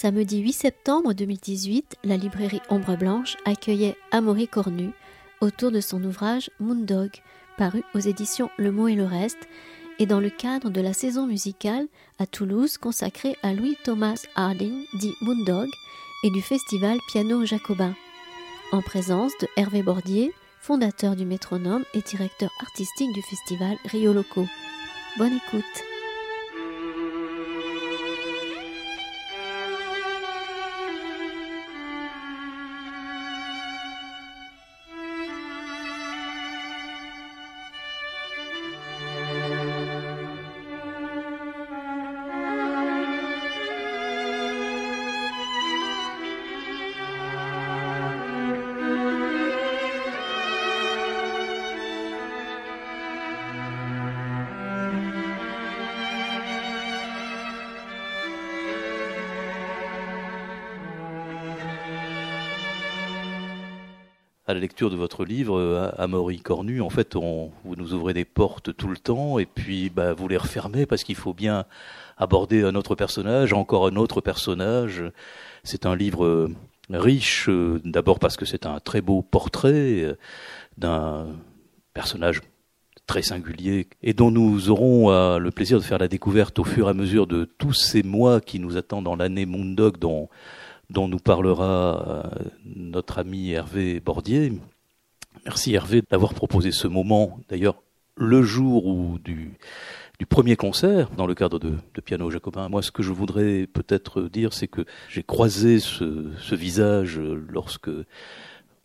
Samedi 0.00 0.38
8 0.38 0.52
septembre 0.52 1.12
2018, 1.12 1.96
la 2.04 2.16
librairie 2.16 2.60
Ombre 2.70 2.96
Blanche 2.96 3.36
accueillait 3.44 3.96
Amaury 4.12 4.46
Cornu 4.46 4.92
autour 5.40 5.72
de 5.72 5.80
son 5.80 6.04
ouvrage 6.04 6.52
Moondog, 6.60 7.10
paru 7.56 7.82
aux 7.96 7.98
éditions 7.98 8.48
Le 8.58 8.70
Mot 8.70 8.86
et 8.86 8.94
le 8.94 9.04
Reste, 9.04 9.48
et 9.98 10.06
dans 10.06 10.20
le 10.20 10.30
cadre 10.30 10.70
de 10.70 10.80
la 10.80 10.92
saison 10.92 11.26
musicale 11.26 11.88
à 12.20 12.26
Toulouse 12.26 12.78
consacrée 12.78 13.34
à 13.42 13.52
Louis 13.52 13.76
Thomas 13.82 14.24
Harding, 14.36 14.84
dit 15.00 15.14
Moondog, 15.20 15.68
et 16.22 16.30
du 16.30 16.42
festival 16.42 16.98
Piano 17.10 17.44
Jacobin, 17.44 17.96
en 18.70 18.82
présence 18.82 19.32
de 19.40 19.48
Hervé 19.56 19.82
Bordier, 19.82 20.32
fondateur 20.60 21.16
du 21.16 21.24
métronome 21.24 21.82
et 21.94 22.02
directeur 22.02 22.52
artistique 22.60 23.12
du 23.14 23.22
festival 23.22 23.76
Rio 23.86 24.12
Loco. 24.12 24.46
Bonne 25.18 25.38
écoute. 25.44 25.87
De 64.86 64.96
votre 64.96 65.24
livre, 65.24 65.58
euh, 65.58 65.90
Amaury 65.98 66.40
Cornu, 66.40 66.80
en 66.80 66.88
fait, 66.88 67.16
on, 67.16 67.50
vous 67.64 67.74
nous 67.74 67.94
ouvrez 67.94 68.14
des 68.14 68.24
portes 68.24 68.76
tout 68.76 68.86
le 68.86 68.96
temps 68.96 69.40
et 69.40 69.46
puis 69.46 69.90
bah, 69.90 70.12
vous 70.12 70.28
les 70.28 70.36
refermez 70.36 70.86
parce 70.86 71.02
qu'il 71.02 71.16
faut 71.16 71.34
bien 71.34 71.64
aborder 72.16 72.62
un 72.62 72.76
autre 72.76 72.94
personnage, 72.94 73.52
encore 73.52 73.88
un 73.88 73.96
autre 73.96 74.20
personnage. 74.20 75.02
C'est 75.64 75.84
un 75.84 75.96
livre 75.96 76.24
euh, 76.24 76.54
riche, 76.90 77.48
euh, 77.48 77.80
d'abord 77.84 78.20
parce 78.20 78.36
que 78.36 78.44
c'est 78.44 78.66
un 78.66 78.78
très 78.78 79.00
beau 79.00 79.22
portrait 79.22 80.16
d'un 80.76 81.26
personnage 81.92 82.40
très 83.08 83.22
singulier 83.22 83.88
et 84.02 84.12
dont 84.12 84.30
nous 84.30 84.70
aurons 84.70 85.38
le 85.38 85.50
plaisir 85.50 85.78
de 85.78 85.82
faire 85.82 85.98
la 85.98 86.08
découverte 86.08 86.58
au 86.58 86.64
fur 86.64 86.88
et 86.88 86.90
à 86.90 86.94
mesure 86.94 87.26
de 87.26 87.46
tous 87.46 87.72
ces 87.72 88.02
mois 88.02 88.40
qui 88.40 88.60
nous 88.60 88.76
attendent 88.76 89.04
dans 89.04 89.16
l'année 89.16 89.46
Moondog 89.46 89.98
dont 89.98 90.28
dont 90.90 91.08
nous 91.08 91.18
parlera 91.18 92.24
euh, 92.34 92.44
notre 92.64 93.18
ami 93.18 93.50
Hervé 93.50 94.00
Bordier. 94.00 94.52
Merci 95.44 95.74
Hervé 95.74 96.02
d'avoir 96.10 96.34
proposé 96.34 96.72
ce 96.72 96.88
moment, 96.88 97.38
d'ailleurs 97.48 97.82
le 98.16 98.42
jour 98.42 98.86
où 98.86 99.18
du, 99.18 99.56
premier 100.28 100.56
concert 100.56 101.10
dans 101.10 101.26
le 101.26 101.34
cadre 101.34 101.58
de, 101.58 101.76
Piano 102.04 102.30
Jacobin. 102.30 102.68
Moi, 102.68 102.82
ce 102.82 102.90
que 102.90 103.02
je 103.02 103.12
voudrais 103.12 103.66
peut-être 103.66 104.22
dire, 104.22 104.52
c'est 104.52 104.66
que 104.66 104.84
j'ai 105.08 105.22
croisé 105.22 105.78
ce, 105.78 106.54
visage 106.54 107.20
lorsque, 107.20 107.90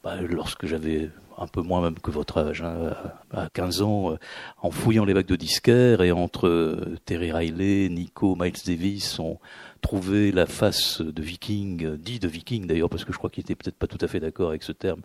bah, 0.03 0.21
lorsque 0.21 0.67
j'avais 0.67 1.09
un 1.37 1.47
peu 1.47 1.61
moins 1.61 1.81
même 1.81 1.97
que 1.97 2.11
votre 2.11 2.37
âge, 2.37 2.61
hein, 2.61 2.95
à 3.31 3.49
15 3.51 3.81
ans, 3.81 4.17
en 4.61 4.69
fouillant 4.69 5.05
les 5.05 5.15
bacs 5.15 5.25
de 5.25 5.35
disquaires 5.35 6.03
et 6.03 6.11
entre 6.11 6.47
euh, 6.47 6.97
Terry 7.05 7.31
Riley, 7.31 7.89
Nico, 7.89 8.35
Miles 8.35 8.53
Davis, 8.65 9.17
on, 9.17 9.39
trouver 9.83 10.31
la 10.31 10.47
face 10.47 11.01
de 11.01 11.21
viking, 11.21 11.97
dit 11.97 12.17
de 12.17 12.27
viking 12.27 12.65
d'ailleurs, 12.65 12.89
parce 12.89 13.03
que 13.05 13.11
je 13.11 13.17
crois 13.17 13.29
qu'il 13.29 13.41
était 13.41 13.53
peut-être 13.53 13.75
pas 13.75 13.85
tout 13.85 13.99
à 14.01 14.07
fait 14.07 14.19
d'accord 14.19 14.49
avec 14.49 14.63
ce 14.63 14.71
terme, 14.71 15.01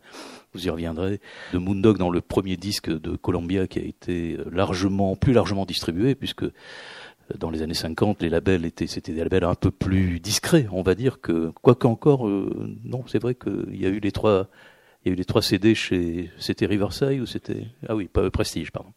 vous 0.55 0.67
y 0.67 0.71
reviendrez, 0.71 1.21
de 1.53 1.59
Moondog 1.59 1.99
dans 1.99 2.09
le 2.09 2.23
premier 2.23 2.57
disque 2.57 2.89
de 2.89 3.17
Columbia 3.17 3.67
qui 3.67 3.81
a 3.81 3.83
été 3.83 4.39
largement, 4.51 5.17
plus 5.17 5.33
largement 5.35 5.67
distribué, 5.67 6.15
puisque 6.15 6.45
euh, 6.45 6.53
dans 7.39 7.51
les 7.51 7.61
années 7.61 7.75
50, 7.75 8.23
les 8.23 8.31
labels 8.31 8.65
étaient, 8.65 8.87
c'était 8.87 9.13
des 9.13 9.23
labels 9.23 9.45
un 9.45 9.57
peu 9.57 9.73
plus 9.73 10.21
discrets, 10.21 10.67
on 10.73 10.83
va 10.83 10.95
dire 10.95 11.21
que, 11.21 11.53
quoique 11.61 11.87
encore, 11.87 12.27
euh, 12.27 12.75
non, 12.85 13.05
c'est 13.09 13.21
vrai 13.21 13.35
qu'il 13.35 13.77
y 13.77 13.85
a 13.85 13.89
eu 13.89 13.99
les 13.99 14.13
trois, 14.13 14.47
il 15.05 15.09
y 15.09 15.11
a 15.11 15.13
eu 15.13 15.17
les 15.17 15.25
trois 15.25 15.43
CD 15.43 15.75
chez, 15.75 16.31
c'était 16.39 16.67
Riverside 16.67 17.21
ou 17.21 17.27
c'était, 17.27 17.67
ah 17.89 17.97
oui, 17.97 18.09
Prestige, 18.33 18.71
pardon. 18.71 18.93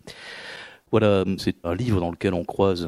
Voilà, 0.92 1.26
c'est 1.38 1.56
un 1.64 1.74
livre 1.74 2.00
dans 2.00 2.12
lequel 2.12 2.34
on 2.34 2.44
croise 2.44 2.88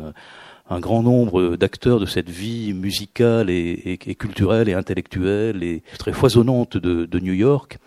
un 0.70 0.80
grand 0.80 1.04
nombre 1.04 1.56
d'acteurs 1.56 2.00
de 2.00 2.06
cette 2.06 2.30
vie 2.30 2.74
musicale 2.74 3.50
et, 3.50 3.98
culturelle 4.18 4.70
et 4.70 4.74
intellectuelle 4.74 5.64
et 5.64 5.84
très 5.98 6.14
foisonnante 6.14 6.78
de, 6.78 7.20
New 7.20 7.34
York, 7.34 7.78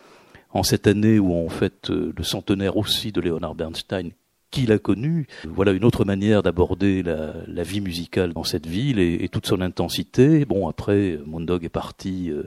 en 0.51 0.63
cette 0.63 0.87
année 0.87 1.19
où 1.19 1.33
on 1.33 1.49
fête 1.49 1.91
euh, 1.91 2.13
le 2.17 2.25
centenaire 2.25 2.77
aussi 2.77 3.13
de 3.13 3.21
Leonard 3.21 3.55
Bernstein, 3.55 4.11
qui 4.51 4.65
l'a 4.65 4.79
connu. 4.79 5.27
Voilà 5.45 5.73
une 5.73 5.85
autre 5.85 6.05
manière 6.05 6.43
d'aborder 6.43 7.03
la, 7.03 7.63
vie 7.63 7.81
musicale 7.81 8.33
dans 8.33 8.45
cette 8.45 8.67
ville 8.67 8.99
et, 8.99 9.29
toute 9.29 9.47
son 9.47 9.61
intensité. 9.61 10.45
Bon, 10.45 10.69
après, 10.69 11.19
Mondog 11.27 11.65
est 11.65 11.69
parti 11.69 12.31
euh, 12.31 12.45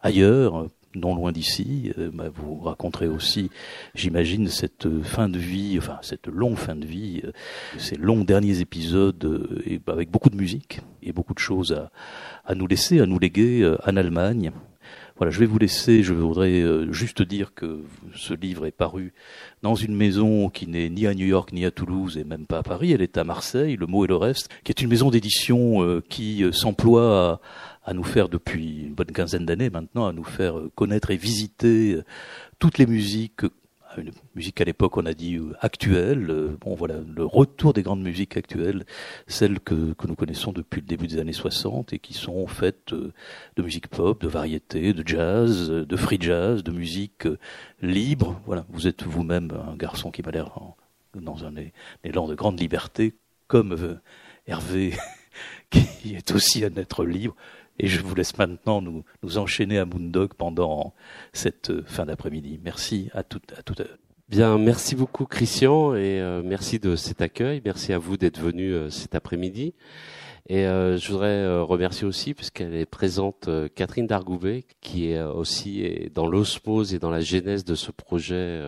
ailleurs 0.00 0.68
non 0.98 1.14
loin 1.14 1.32
d'ici. 1.32 1.92
Euh, 1.98 2.10
bah, 2.12 2.28
vous 2.34 2.58
raconterez 2.58 3.06
aussi, 3.06 3.50
j'imagine, 3.94 4.48
cette 4.48 4.88
fin 5.02 5.28
de 5.28 5.38
vie, 5.38 5.76
enfin 5.78 5.98
cette 6.02 6.26
longue 6.26 6.56
fin 6.56 6.76
de 6.76 6.86
vie, 6.86 7.22
euh, 7.24 7.32
ces 7.78 7.96
longs 7.96 8.24
derniers 8.24 8.60
épisodes, 8.60 9.24
euh, 9.24 9.78
avec 9.86 10.10
beaucoup 10.10 10.30
de 10.30 10.36
musique 10.36 10.80
et 11.02 11.12
beaucoup 11.12 11.34
de 11.34 11.38
choses 11.38 11.72
à, 11.72 11.90
à 12.44 12.54
nous 12.54 12.66
laisser, 12.66 13.00
à 13.00 13.06
nous 13.06 13.18
léguer 13.18 13.76
en 13.86 13.96
Allemagne. 13.96 14.52
Voilà, 15.16 15.32
je 15.32 15.40
vais 15.40 15.46
vous 15.46 15.58
laisser. 15.58 16.04
Je 16.04 16.14
voudrais 16.14 16.62
juste 16.92 17.22
dire 17.22 17.52
que 17.52 17.80
ce 18.14 18.34
livre 18.34 18.66
est 18.66 18.70
paru 18.70 19.12
dans 19.62 19.74
une 19.74 19.96
maison 19.96 20.48
qui 20.48 20.68
n'est 20.68 20.88
ni 20.88 21.08
à 21.08 21.14
New 21.14 21.26
York 21.26 21.52
ni 21.52 21.64
à 21.64 21.72
Toulouse 21.72 22.16
et 22.16 22.22
même 22.22 22.46
pas 22.46 22.58
à 22.58 22.62
Paris. 22.62 22.92
Elle 22.92 23.02
est 23.02 23.18
à 23.18 23.24
Marseille, 23.24 23.74
Le 23.74 23.86
Mot 23.86 24.04
et 24.04 24.08
le 24.08 24.14
Reste, 24.14 24.48
qui 24.62 24.70
est 24.70 24.80
une 24.80 24.88
maison 24.88 25.10
d'édition 25.10 26.00
qui 26.08 26.44
s'emploie 26.52 27.32
à, 27.32 27.40
à 27.88 27.94
nous 27.94 28.04
faire 28.04 28.28
depuis 28.28 28.82
une 28.82 28.94
bonne 28.94 29.12
quinzaine 29.12 29.46
d'années 29.46 29.70
maintenant, 29.70 30.06
à 30.06 30.12
nous 30.12 30.24
faire 30.24 30.58
euh, 30.58 30.70
connaître 30.74 31.10
et 31.10 31.16
visiter 31.16 31.94
euh, 31.94 32.04
toutes 32.58 32.76
les 32.76 32.84
musiques, 32.84 33.44
euh, 33.44 33.50
une 33.96 34.10
musique 34.34 34.60
à 34.60 34.64
l'époque 34.64 34.98
on 34.98 35.06
a 35.06 35.14
dit 35.14 35.40
actuelle, 35.62 36.54
bon 36.60 36.74
voilà, 36.74 36.96
le 37.16 37.24
retour 37.24 37.72
des 37.72 37.82
grandes 37.82 38.02
musiques 38.02 38.36
actuelles, 38.36 38.84
celles 39.26 39.58
que, 39.58 39.94
que 39.94 40.06
nous 40.06 40.14
connaissons 40.14 40.52
depuis 40.52 40.82
le 40.82 40.86
début 40.86 41.06
des 41.06 41.18
années 41.18 41.32
60 41.32 41.94
et 41.94 41.98
qui 41.98 42.12
sont 42.12 42.46
faites 42.46 42.92
de 42.92 43.62
musique 43.62 43.88
pop, 43.88 44.20
de 44.20 44.28
variété, 44.28 44.92
de 44.92 45.02
jazz, 45.08 45.70
de 45.70 45.96
free 45.96 46.18
jazz, 46.20 46.62
de 46.62 46.70
musique 46.70 47.26
libre. 47.80 48.38
Voilà, 48.44 48.66
vous 48.68 48.86
êtes 48.86 49.02
vous-même 49.04 49.50
un 49.66 49.76
garçon 49.76 50.10
qui 50.10 50.20
m'a 50.20 50.30
l'air 50.30 50.52
dans 51.14 51.46
un 51.46 51.54
élan 52.04 52.28
de 52.28 52.34
grande 52.34 52.60
liberté, 52.60 53.14
comme 53.46 53.98
Hervé, 54.46 54.92
qui 55.70 56.14
est 56.14 56.30
aussi 56.32 56.64
un 56.64 56.74
être 56.76 57.04
libre. 57.04 57.34
Et 57.78 57.86
je 57.86 58.00
vous 58.00 58.14
laisse 58.14 58.36
maintenant 58.38 58.82
nous, 58.82 59.04
nous 59.22 59.38
enchaîner 59.38 59.78
à 59.78 59.84
Moondog 59.84 60.34
pendant 60.34 60.94
cette 61.32 61.70
euh, 61.70 61.84
fin 61.86 62.06
d'après-midi. 62.06 62.60
Merci 62.62 63.10
à 63.12 63.22
tout, 63.22 63.40
à 63.56 63.62
tout 63.62 63.74
à 63.78 63.84
Bien, 64.28 64.58
merci 64.58 64.94
beaucoup 64.94 65.24
Christian 65.24 65.94
et 65.94 66.20
euh, 66.20 66.42
merci 66.44 66.78
de 66.78 66.96
cet 66.96 67.22
accueil. 67.22 67.62
Merci 67.64 67.94
à 67.94 67.98
vous 67.98 68.18
d'être 68.18 68.38
venu 68.38 68.74
euh, 68.74 68.90
cet 68.90 69.14
après-midi. 69.14 69.72
Et 70.50 70.66
euh, 70.66 70.96
je 70.96 71.12
voudrais 71.12 71.26
euh, 71.26 71.62
remercier 71.62 72.06
aussi, 72.06 72.32
puisqu'elle 72.32 72.72
est 72.72 72.86
présente, 72.86 73.48
euh, 73.48 73.68
Catherine 73.68 74.06
Dargouvet, 74.06 74.64
qui 74.80 75.10
est 75.10 75.22
aussi 75.22 76.08
dans 76.14 76.26
l'osmose 76.26 76.94
et 76.94 76.98
dans 76.98 77.10
la 77.10 77.20
genèse 77.20 77.66
de 77.66 77.74
ce 77.74 77.90
projet, 77.90 78.62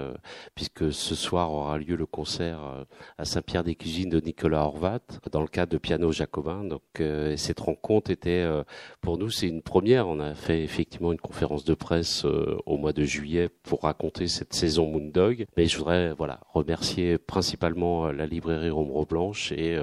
puisque 0.55 0.93
ce 0.93 1.15
soir 1.15 1.53
aura 1.53 1.79
lieu 1.79 1.97
le 1.97 2.05
concert 2.05 2.85
à 3.17 3.25
Saint-Pierre-des-Cuisines 3.25 4.11
de 4.11 4.21
Nicolas 4.21 4.65
Horvat, 4.65 5.01
dans 5.33 5.41
le 5.41 5.49
cadre 5.49 5.73
de 5.73 5.79
Piano 5.79 6.13
Jacobin. 6.13 6.65
Donc 6.65 6.83
cette 7.37 7.61
rencontre 7.61 8.11
était, 8.11 8.47
pour 9.01 9.17
nous, 9.17 9.31
c'est 9.31 9.49
une 9.49 9.63
première. 9.63 10.09
On 10.09 10.21
a 10.21 10.35
fait 10.35 10.63
effectivement 10.63 11.13
une 11.13 11.21
conférence 11.21 11.65
de 11.65 11.75
presse 11.75 12.25
au 12.25 12.77
mois 12.77 12.93
de 12.93 13.05
juillet 13.05 13.49
pour 13.63 13.83
raconter 13.83 14.27
cette 14.27 14.53
saison 14.53 14.87
Moondog. 14.91 15.47
Mais 15.57 15.67
je 15.67 15.79
voudrais 15.79 16.13
voilà 16.13 16.41
remercier 16.53 17.17
principalement 17.17 18.11
la 18.13 18.27
librairie 18.27 18.71
Ombre 18.71 19.07
Blanche 19.07 19.53
et, 19.53 19.79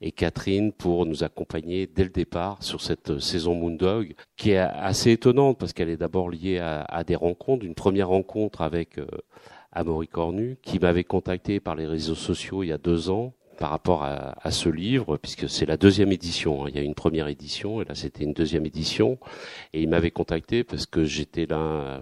et 0.00 0.12
Catherine 0.12 0.72
pour 0.72 1.06
nous 1.06 1.21
accompagner 1.22 1.86
dès 1.86 2.04
le 2.04 2.10
départ 2.10 2.62
sur 2.62 2.80
cette 2.80 3.18
saison 3.18 3.54
Moondog, 3.54 4.14
qui 4.36 4.50
est 4.50 4.58
assez 4.58 5.12
étonnante 5.12 5.58
parce 5.58 5.72
qu'elle 5.72 5.90
est 5.90 5.96
d'abord 5.96 6.30
liée 6.30 6.58
à, 6.58 7.04
des 7.04 7.16
rencontres. 7.16 7.64
Une 7.64 7.74
première 7.74 8.08
rencontre 8.08 8.62
avec 8.62 8.98
euh, 8.98 9.06
Amaury 9.72 10.08
Cornu, 10.08 10.58
qui 10.62 10.78
m'avait 10.78 11.04
contacté 11.04 11.60
par 11.60 11.74
les 11.74 11.86
réseaux 11.86 12.14
sociaux 12.14 12.62
il 12.62 12.68
y 12.68 12.72
a 12.72 12.78
deux 12.78 13.10
ans 13.10 13.34
par 13.62 13.70
rapport 13.70 14.02
à, 14.02 14.34
à 14.42 14.50
ce 14.50 14.68
livre, 14.68 15.16
puisque 15.18 15.48
c'est 15.48 15.66
la 15.66 15.76
deuxième 15.76 16.10
édition. 16.10 16.64
Hein. 16.64 16.70
Il 16.70 16.74
y 16.74 16.80
a 16.80 16.82
une 16.82 16.96
première 16.96 17.28
édition, 17.28 17.80
et 17.80 17.84
là 17.84 17.94
c'était 17.94 18.24
une 18.24 18.32
deuxième 18.32 18.66
édition. 18.66 19.18
Et 19.72 19.82
il 19.82 19.88
m'avait 19.88 20.10
contacté 20.10 20.64
parce 20.64 20.84
que 20.84 21.04
j'étais 21.04 21.46
l'un 21.46 22.00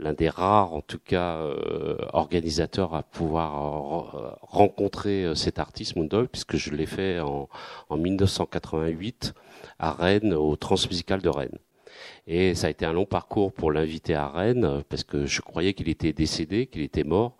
l'un 0.00 0.14
des 0.14 0.28
rares, 0.28 0.72
en 0.72 0.80
tout 0.80 0.98
cas, 0.98 1.36
euh, 1.36 1.96
organisateurs 2.12 2.96
à 2.96 3.04
pouvoir 3.04 4.40
rencontrer 4.42 5.36
cet 5.36 5.60
artiste 5.60 5.94
Moondog, 5.94 6.26
puisque 6.26 6.56
je 6.56 6.72
l'ai 6.72 6.86
fait 6.86 7.20
en, 7.20 7.48
en 7.88 7.96
1988 7.96 9.32
à 9.78 9.92
Rennes, 9.92 10.34
au 10.34 10.56
Transmusical 10.56 11.22
de 11.22 11.28
Rennes. 11.28 11.58
Et 12.26 12.54
ça 12.54 12.68
a 12.68 12.70
été 12.70 12.86
un 12.86 12.92
long 12.92 13.04
parcours 13.04 13.52
pour 13.52 13.70
l'inviter 13.70 14.14
à 14.14 14.28
Rennes, 14.28 14.82
parce 14.88 15.04
que 15.04 15.26
je 15.26 15.42
croyais 15.42 15.74
qu'il 15.74 15.90
était 15.90 16.14
décédé, 16.14 16.66
qu'il 16.66 16.80
était 16.80 17.04
mort. 17.04 17.36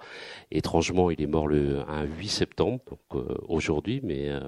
Étrangement, 0.51 1.11
il 1.11 1.23
est 1.23 1.27
mort 1.27 1.49
le 1.49 1.81
un 1.89 2.05
8 2.05 2.29
septembre, 2.29 2.81
donc 2.91 3.01
euh, 3.15 3.35
aujourd'hui, 3.49 4.01
mais 4.03 4.29
euh, 4.29 4.41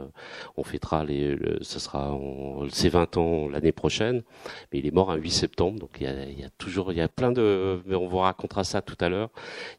on 0.59 0.63
fêtera 0.63 1.05
les, 1.05 1.35
le, 1.35 1.59
ce 1.63 1.79
sera 1.79 2.19
ses 2.71 2.91
20 2.91 3.17
ans 3.17 3.49
l'année 3.49 3.73
prochaine. 3.73 4.23
Mais 4.73 4.81
il 4.81 4.87
est 4.87 4.91
mort 4.91 5.11
un 5.11 5.17
8 5.17 5.31
septembre, 5.31 5.79
donc 5.79 5.97
il 6.01 6.05
y, 6.05 6.07
a, 6.07 6.25
il 6.25 6.39
y 6.39 6.45
a, 6.45 6.51
toujours, 6.59 6.93
il 6.93 6.99
y 6.99 7.01
a 7.01 7.09
plein 7.09 7.33
de, 7.33 7.81
mais 7.87 7.95
on 7.95 8.07
vous 8.07 8.19
racontera 8.19 8.63
ça 8.65 8.83
tout 8.83 8.97
à 9.01 9.09
l'heure. 9.09 9.31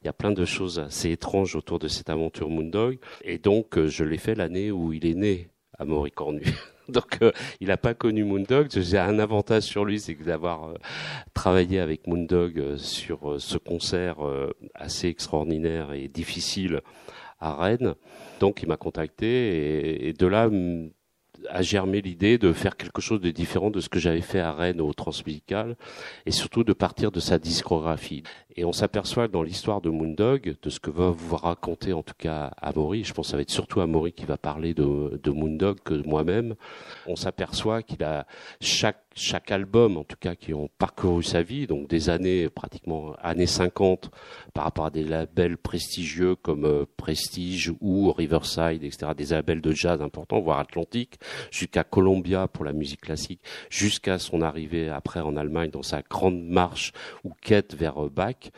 Il 0.01 0.06
y 0.06 0.09
a 0.09 0.13
plein 0.13 0.31
de 0.31 0.45
choses 0.45 0.80
assez 0.80 1.12
étranges 1.12 1.56
autour 1.56 1.77
de 1.77 1.88
cette 1.88 2.09
aventure 2.09 2.50
Moondog. 2.50 2.98
Et 3.24 3.38
donc, 3.38 3.77
euh, 3.77 3.88
je 3.88 4.04
l'ai 4.04 4.18
fait 4.18 4.33
l'année 4.33 4.71
où 4.71 4.92
il 4.92 5.06
est 5.06 5.15
né 5.15 5.50
à 5.77 5.86
Maury-Cornu. 5.86 6.44
Donc, 6.89 7.18
euh, 7.22 7.31
il 7.60 7.68
n'a 7.68 7.78
pas 7.78 7.94
connu 7.94 8.24
Moondog. 8.24 8.68
J'ai 8.69 8.98
un 8.98 9.19
avantage 9.19 9.63
sur 9.63 9.86
lui, 9.86 10.00
c'est 10.00 10.16
d'avoir 10.16 10.69
euh, 10.69 10.74
travaillé 11.34 11.80
avec 11.80 12.07
Moondog 12.07 12.60
euh, 12.60 12.78
sur 12.78 13.36
ce 13.39 13.57
concert 13.57 14.18
assez 14.74 15.07
extraordinaire 15.07 15.94
et 15.94 16.07
difficile 16.07 16.81
à 17.39 17.56
Rennes. 17.56 17.95
Donc, 18.39 18.62
il 18.63 18.69
m'a 18.69 18.78
contacté 18.78 19.28
et, 19.28 20.10
et 20.10 20.13
de 20.13 20.28
là 20.28 20.50
a 21.49 21.61
germé 21.61 22.01
l'idée 22.01 22.38
de 22.38 22.53
faire 22.53 22.77
quelque 22.77 23.01
chose 23.01 23.21
de 23.21 23.31
différent 23.31 23.69
de 23.69 23.79
ce 23.79 23.89
que 23.89 23.99
j'avais 23.99 24.21
fait 24.21 24.39
à 24.39 24.53
Rennes 24.53 24.81
au 24.81 24.94
Transmusical 24.94 25.75
et 26.25 26.31
surtout 26.31 26.63
de 26.63 26.73
partir 26.73 27.11
de 27.11 27.19
sa 27.19 27.39
discographie. 27.39 28.23
Et 28.55 28.65
on 28.65 28.73
s'aperçoit 28.73 29.27
dans 29.27 29.44
l'histoire 29.44 29.81
de 29.81 29.89
Moondog, 29.89 30.55
de 30.61 30.69
ce 30.69 30.79
que 30.79 30.89
va 30.89 31.09
vous 31.09 31.35
raconter 31.35 31.94
en 31.94 32.03
tout 32.03 32.15
cas 32.17 32.51
Amaury, 32.61 33.03
je 33.03 33.13
pense 33.13 33.27
que 33.27 33.31
ça 33.31 33.38
va 33.38 33.41
être 33.41 33.51
surtout 33.51 33.81
Amaury 33.81 34.13
qui 34.13 34.25
va 34.25 34.38
parler 34.38 34.73
de, 34.73 35.19
de 35.21 35.31
Moondog 35.31 35.79
que 35.83 35.94
moi-même, 36.07 36.55
on 37.05 37.15
s'aperçoit 37.15 37.83
qu'il 37.83 38.03
a 38.03 38.25
chaque 38.59 39.07
chaque 39.17 39.51
album, 39.51 39.97
en 39.97 40.03
tout 40.03 40.15
cas, 40.19 40.35
qui 40.35 40.53
ont 40.53 40.69
parcouru 40.77 41.23
sa 41.23 41.41
vie, 41.41 41.67
donc 41.67 41.89
des 41.89 42.09
années 42.09 42.49
pratiquement 42.49 43.15
années 43.21 43.47
50, 43.47 44.11
par 44.53 44.63
rapport 44.65 44.85
à 44.85 44.89
des 44.91 45.03
labels 45.03 45.57
prestigieux 45.57 46.35
comme 46.35 46.65
euh, 46.65 46.85
Prestige 46.97 47.73
ou 47.81 48.11
Riverside, 48.11 48.83
etc., 48.83 49.11
des 49.17 49.25
labels 49.25 49.61
de 49.61 49.71
jazz 49.71 50.01
importants, 50.01 50.39
voire 50.39 50.59
Atlantique, 50.59 51.17
jusqu'à 51.51 51.84
Columbia 51.84 52.48
pour 52.48 52.66
la 52.66 52.74
musique 52.74 53.01
classique, 53.01 53.42
jusqu'à 53.69 54.19
son 54.19 54.42
arrivée 54.42 54.89
après 54.89 55.19
en 55.19 55.36
Allemagne 55.36 55.72
dans 55.72 55.84
sa 55.84 56.01
grande 56.01 56.42
marche 56.42 56.94
ou 57.24 57.31
quête 57.42 57.75
vers 57.75 58.04
euh, 58.04 58.10
Bach. 58.10 58.51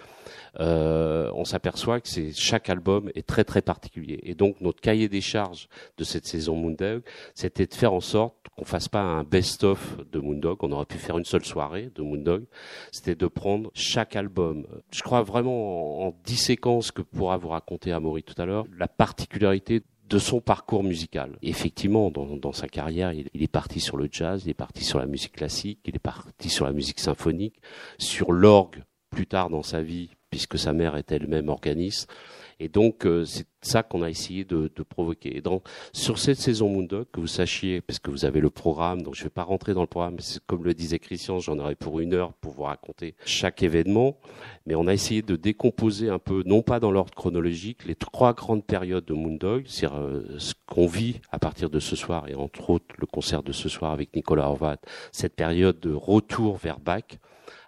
Euh, 0.60 1.31
on 1.36 1.46
s'aperçoit 1.46 2.02
que 2.02 2.08
c'est 2.08 2.31
chaque 2.34 2.70
album 2.70 3.12
est 3.16 3.26
très 3.26 3.44
très 3.44 3.62
particulier. 3.62 4.20
Et 4.24 4.36
donc 4.36 4.62
notre 4.62 4.81
cahier 4.81 5.08
des 5.08 5.22
charges 5.22 5.68
de 5.98 6.04
cette 6.04 6.26
saison 6.26 6.56
Moondog, 6.56 7.04
c'était 7.34 7.66
de 7.66 7.74
faire 7.74 7.94
en 7.94 8.02
sorte 8.02 8.36
qu'on 8.56 8.66
fasse 8.66 8.88
pas 8.88 9.02
un 9.02 9.24
best-of 9.24 9.98
de 10.12 10.20
Moondog. 10.20 10.58
On 10.64 10.72
aurait 10.72 10.86
pu 10.86 10.98
faire 10.98 11.18
une 11.18 11.25
seule 11.25 11.46
soirée 11.46 11.92
de 11.96 12.02
Moondog. 12.02 12.46
C'était 12.92 13.16
de 13.16 13.28
prendre 13.28 13.72
chaque 13.74 14.16
album. 14.16 14.66
Je 14.92 15.02
crois 15.02 15.22
vraiment 15.22 16.08
en, 16.08 16.16
dix 16.25 16.38
séquences 16.38 16.92
que 16.92 17.02
pourra 17.02 17.38
vous 17.38 17.50
raconter 17.50 17.92
Amaury 17.92 18.24
tout 18.24 18.40
à 18.42 18.46
l'heure, 18.46 18.66
la 18.78 18.88
particularité 18.88 19.82
de 20.10 20.18
son 20.18 20.42
parcours 20.42 20.84
musical. 20.84 21.38
effectivement, 21.42 22.10
dans, 22.10 22.52
sa 22.52 22.68
carrière, 22.68 23.14
il, 23.14 23.30
il, 23.34 23.44
est 23.44 23.48
parti 23.48 23.80
sur 23.80 23.96
le 23.96 24.10
jazz, 24.12 24.44
il 24.46 24.50
est 24.50 24.56
parti 24.56 24.84
sur 24.84 25.00
la 25.00 25.06
musique 25.06 25.34
classique, 25.34 25.80
il 25.86 25.96
est 25.96 26.00
parti 26.00 26.50
sur 26.50 26.66
la 26.66 26.72
musique 26.72 27.00
symphonique, 27.00 27.62
sur 28.00 28.32
l'orgue 28.32 28.84
plus 29.12 29.28
tard 29.28 29.50
dans 29.50 29.64
sa 29.64 29.82
vie, 29.82 30.10
puisque 30.30 30.58
sa 30.58 30.74
mère 30.74 30.96
est 30.96 31.12
elle-même 31.12 31.50
organiste. 31.50 32.12
Et 32.60 32.68
donc, 32.68 33.06
euh, 33.06 33.24
c'est 33.24 33.48
ça 33.62 33.84
qu'on 33.84 34.02
a 34.02 34.10
essayé 34.10 34.44
de, 34.44 34.72
de, 34.76 34.84
provoquer. 34.84 35.38
Et 35.38 35.42
donc, 35.42 35.66
sur 35.94 36.20
cette 36.20 36.38
saison 36.38 36.70
Moondog, 36.70 37.08
que 37.12 37.22
vous 37.22 37.28
sachiez, 37.28 37.80
parce 37.80 38.00
que 38.00 38.12
vous 38.12 38.26
avez 38.26 38.42
le 38.42 38.50
programme, 38.50 39.02
donc 39.02 39.16
je 39.16 39.22
ne 39.22 39.26
vais 39.26 39.30
pas 39.30 39.44
rentrer 39.44 39.74
dans 39.74 39.82
le 39.82 39.88
programme, 39.88 40.18
comme 40.46 40.66
le 40.66 40.74
disait 40.74 41.00
Christian, 41.00 41.40
j'en 41.40 41.58
aurais 41.60 41.76
pour 41.76 42.00
une 42.02 42.14
heure 42.14 42.34
pour 42.34 42.54
vous 42.54 42.64
raconter 42.64 43.16
chaque 43.26 43.64
événement, 43.64 44.18
mais 44.66 44.76
on 44.76 44.88
a 44.88 44.94
essayé 44.94 45.22
de 45.22 45.38
décomposer 45.38 46.10
un 46.10 46.20
peu, 46.20 46.44
non 46.46 46.62
pas 46.62 46.80
dans 46.80 46.92
l'ordre 46.92 47.14
chronologique, 47.14 47.86
les 47.86 47.96
trois 47.96 48.34
grandes 48.34 48.66
périodes 48.66 49.06
de 49.06 49.14
Moondog, 49.14 49.64
c'est-à-dire 49.68 49.98
euh, 49.98 50.36
ce 50.38 50.54
qu'on 50.66 50.88
vit 50.88 51.22
à 51.32 51.40
partir 51.40 51.70
de 51.70 51.80
ce 51.80 51.96
soir, 51.96 52.28
et 52.28 52.36
entre 52.36 52.70
autres 52.70 52.96
le 52.98 53.06
concert 53.06 53.44
de 53.44 53.54
ce 53.54 53.70
soir 53.70 53.92
avec 53.92 54.16
Nicolas 54.16 54.50
Horvat, 54.50 54.80
cette 55.12 55.36
période 55.36 55.80
de 55.80 55.94
retour 55.94 56.58
vers 56.58 56.80
Bach, 56.80 57.04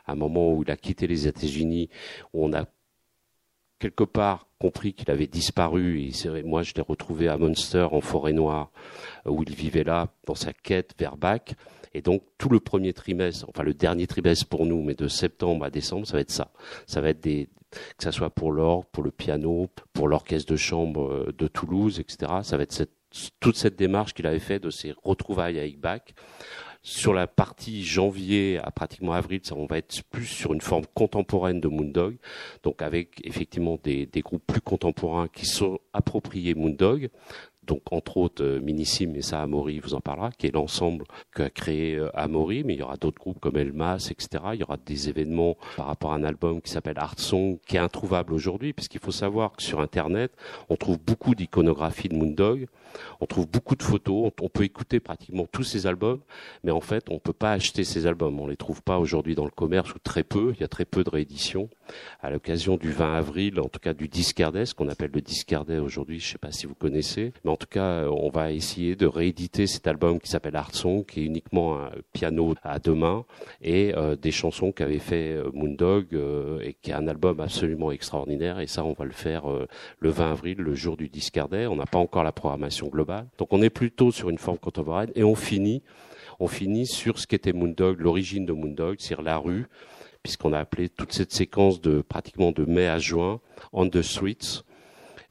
un 0.08 0.16
moment 0.16 0.54
où 0.54 0.64
il 0.64 0.72
a 0.72 0.76
quitté 0.76 1.08
les 1.08 1.28
États-Unis, 1.28 1.90
où 2.34 2.46
on 2.46 2.54
a 2.54 2.66
quelque 3.80 4.04
part 4.04 4.48
compris 4.62 4.94
qu'il 4.94 5.10
avait 5.10 5.28
disparu. 5.28 6.00
Et 6.00 6.44
moi, 6.44 6.62
je 6.62 6.74
l'ai 6.76 6.82
retrouvé 6.82 7.28
à 7.28 7.38
Munster, 7.38 7.88
en 7.92 8.02
forêt 8.02 8.34
noire, 8.34 8.72
où 9.26 9.44
il 9.44 9.56
vivait 9.56 9.84
là, 9.84 10.10
dans 10.28 10.36
sa 10.36 10.54
quête 10.54 10.94
vers 11.00 11.18
Bach. 11.18 11.42
Et 11.94 12.02
donc, 12.02 12.24
tout 12.38 12.50
le 12.50 12.60
premier 12.60 12.94
trimestre, 12.94 13.46
enfin 13.50 13.64
le 13.64 13.74
dernier 13.74 14.08
trimestre 14.08 14.48
pour 14.48 14.66
nous, 14.66 14.82
mais 14.82 14.94
de 14.94 15.08
septembre 15.08 15.66
à 15.66 15.70
décembre, 15.70 16.08
ça 16.08 16.14
va 16.14 16.22
être 16.22 16.32
ça. 16.32 16.52
Ça 16.86 17.02
va 17.02 17.10
être 17.10 17.20
des, 17.20 17.50
que 17.98 18.04
ça 18.04 18.12
soit 18.12 18.30
pour 18.30 18.52
l'orgue, 18.52 18.86
pour 18.92 19.04
le 19.04 19.12
piano, 19.12 19.70
pour 19.92 20.08
l'orchestre 20.08 20.52
de 20.52 20.58
chambre 20.58 21.12
euh, 21.12 21.34
de 21.38 21.48
Toulouse, 21.48 22.00
etc. 22.00 22.32
Ça 22.44 22.56
va 22.56 22.64
être 22.64 22.72
cette, 22.72 22.94
toute 23.40 23.58
cette 23.58 23.76
démarche 23.76 24.14
qu'il 24.14 24.28
avait 24.28 24.40
fait 24.40 24.60
de 24.60 24.70
ses 24.70 24.94
retrouvailles 25.04 25.60
avec 25.60 25.80
Bach. 25.80 26.02
Sur 26.84 27.14
la 27.14 27.28
partie 27.28 27.84
janvier 27.84 28.60
à 28.64 28.72
pratiquement 28.72 29.14
avril, 29.14 29.42
ça, 29.44 29.56
on 29.56 29.68
va 29.68 29.78
être 29.78 30.02
plus 30.10 30.26
sur 30.26 30.52
une 30.52 30.62
forme 30.62 30.86
contemporaine 30.96 31.62
de 31.62 31.68
Moondog, 31.68 32.18
donc 32.64 32.82
avec 32.82 33.22
effectivement 33.24 33.78
des, 33.84 34.08
des 34.08 34.22
groupes 34.22 34.46
plus 34.48 34.62
contemporains 34.62 35.28
qui 35.28 35.46
sont 35.46 35.80
appropriés 35.94 36.56
Moondog, 36.56 37.10
donc 37.64 37.82
entre 37.92 38.18
autres 38.18 38.44
euh, 38.44 38.60
Minissim, 38.60 39.16
et 39.16 39.22
ça 39.22 39.42
Amaury 39.42 39.80
vous 39.80 39.94
en 39.94 40.02
parlera, 40.02 40.32
qui 40.32 40.48
est 40.48 40.54
l'ensemble 40.54 41.06
qu'a 41.34 41.50
créé 41.50 41.96
euh, 41.96 42.10
Amaury, 42.16 42.64
mais 42.64 42.74
il 42.74 42.80
y 42.80 42.84
aura 42.84 42.98
d'autres 42.98 43.20
groupes 43.20 43.40
comme 43.40 43.58
Elmas, 43.58 44.10
etc. 44.10 44.44
Il 44.54 44.60
y 44.60 44.64
aura 44.64 44.78
des 44.78 45.10
événements 45.10 45.58
par 45.78 45.86
rapport 45.86 46.14
à 46.14 46.16
un 46.16 46.24
album 46.24 46.62
qui 46.62 46.72
s'appelle 46.72 46.98
Art 46.98 47.20
Song, 47.20 47.60
qui 47.68 47.76
est 47.76 47.80
introuvable 47.80 48.34
aujourd'hui, 48.34 48.74
puisqu'il 48.74 49.00
faut 49.00 49.12
savoir 49.12 49.54
que 49.54 49.62
sur 49.62 49.80
Internet, 49.80 50.32
on 50.70 50.76
trouve 50.76 51.00
beaucoup 51.00 51.36
d'iconographie 51.36 52.10
de 52.10 52.16
Moondog, 52.16 52.68
on 53.20 53.26
trouve 53.26 53.48
beaucoup 53.48 53.76
de 53.76 53.84
photos, 53.84 54.32
on 54.42 54.50
peut 54.50 54.64
écouter 54.64 55.00
pratiquement 55.00 55.46
tous 55.52 55.64
ces 55.64 55.88
albums, 55.88 56.20
mais 56.64 56.72
en 56.72 56.82
fait, 56.82 57.06
on 57.10 57.20
peut 57.20 57.34
pas 57.34 57.52
acheter 57.52 57.84
ces 57.84 58.08
albums. 58.08 58.40
On 58.40 58.48
les 58.48 58.58
trouve 58.58 58.82
pas 58.82 59.00
aujourd'hui 59.00 59.36
dans 59.36 59.46
le 59.46 59.52
commerce 59.52 59.94
ou 59.94 60.00
très 60.00 60.24
peu. 60.24 60.54
Il 60.56 60.62
y 60.62 60.64
a 60.64 60.68
très 60.68 60.86
peu 60.86 61.04
de 61.04 61.10
rééditions. 61.10 61.70
À 62.22 62.30
l'occasion 62.30 62.78
du 62.78 62.92
20 62.92 63.16
avril, 63.16 63.60
en 63.60 63.68
tout 63.68 63.80
cas 63.80 63.94
du 63.94 64.08
Discardet, 64.08 64.66
ce 64.66 64.74
qu'on 64.74 64.90
appelle 64.90 65.12
le 65.14 65.22
Discardet 65.22 65.80
aujourd'hui, 65.80 66.20
je 66.20 66.32
sais 66.32 66.38
pas 66.38 66.52
si 66.52 66.66
vous 66.66 66.76
connaissez, 66.76 67.34
mais 67.44 67.52
en 67.52 67.58
tout 67.58 67.68
cas, 67.70 68.08
on 68.10 68.30
va 68.30 68.52
essayer 68.52 68.96
de 68.96 69.06
rééditer 69.06 69.68
cet 69.68 69.88
album 69.88 70.20
qui 70.20 70.30
s'appelle 70.30 70.56
Art 70.56 70.74
Song, 70.74 71.06
qui 71.06 71.22
est 71.22 71.26
uniquement 71.26 71.80
un 71.80 71.92
piano 72.14 72.56
à 72.64 72.80
deux 72.80 72.96
mains 72.96 73.26
et 73.62 73.94
euh, 73.96 74.16
des 74.16 74.32
chansons 74.32 74.72
qu'avait 74.72 75.00
fait 75.00 75.34
euh, 75.34 75.50
Moondog 75.54 76.08
euh, 76.14 76.60
et 76.62 76.74
qui 76.74 76.92
est 76.92 76.94
un 76.94 77.08
album 77.08 77.40
absolument 77.40 77.92
extraordinaire. 77.92 78.60
Et 78.60 78.68
ça, 78.68 78.84
on 78.84 78.94
va 78.94 79.06
le 79.06 79.12
faire 79.12 79.44
le 80.00 80.10
20 80.10 80.32
avril, 80.32 80.58
le 80.58 80.76
jour 80.76 80.98
du 80.98 81.10
Discardet. 81.10 81.68
On 81.68 81.76
n'a 81.76 81.86
pas 81.86 82.00
encore 82.00 82.24
la 82.24 82.32
programmation 82.32 82.81
globale. 82.90 83.28
Donc 83.38 83.50
on 83.52 83.62
est 83.62 83.70
plutôt 83.70 84.12
sur 84.12 84.30
une 84.30 84.38
forme 84.38 84.58
contemporaine 84.58 85.12
et 85.16 85.24
on 85.24 85.36
finit, 85.36 85.84
on 86.40 86.48
finit 86.48 86.88
sur 86.88 87.20
ce 87.20 87.28
qu'était 87.28 87.54
Moondog, 87.54 88.00
l'origine 88.00 88.46
de 88.46 88.54
Moondog, 88.54 88.98
c'est-à-dire 89.00 89.24
la 89.24 89.38
rue, 89.38 89.68
puisqu'on 90.24 90.54
a 90.54 90.60
appelé 90.60 90.90
toute 90.90 91.14
cette 91.14 91.32
séquence 91.32 91.82
de 91.82 92.02
pratiquement 92.02 92.52
de 92.52 92.66
mai 92.66 92.88
à 92.88 93.00
juin 93.00 93.40
on 93.74 93.90
the 93.90 94.02
streets 94.02 94.64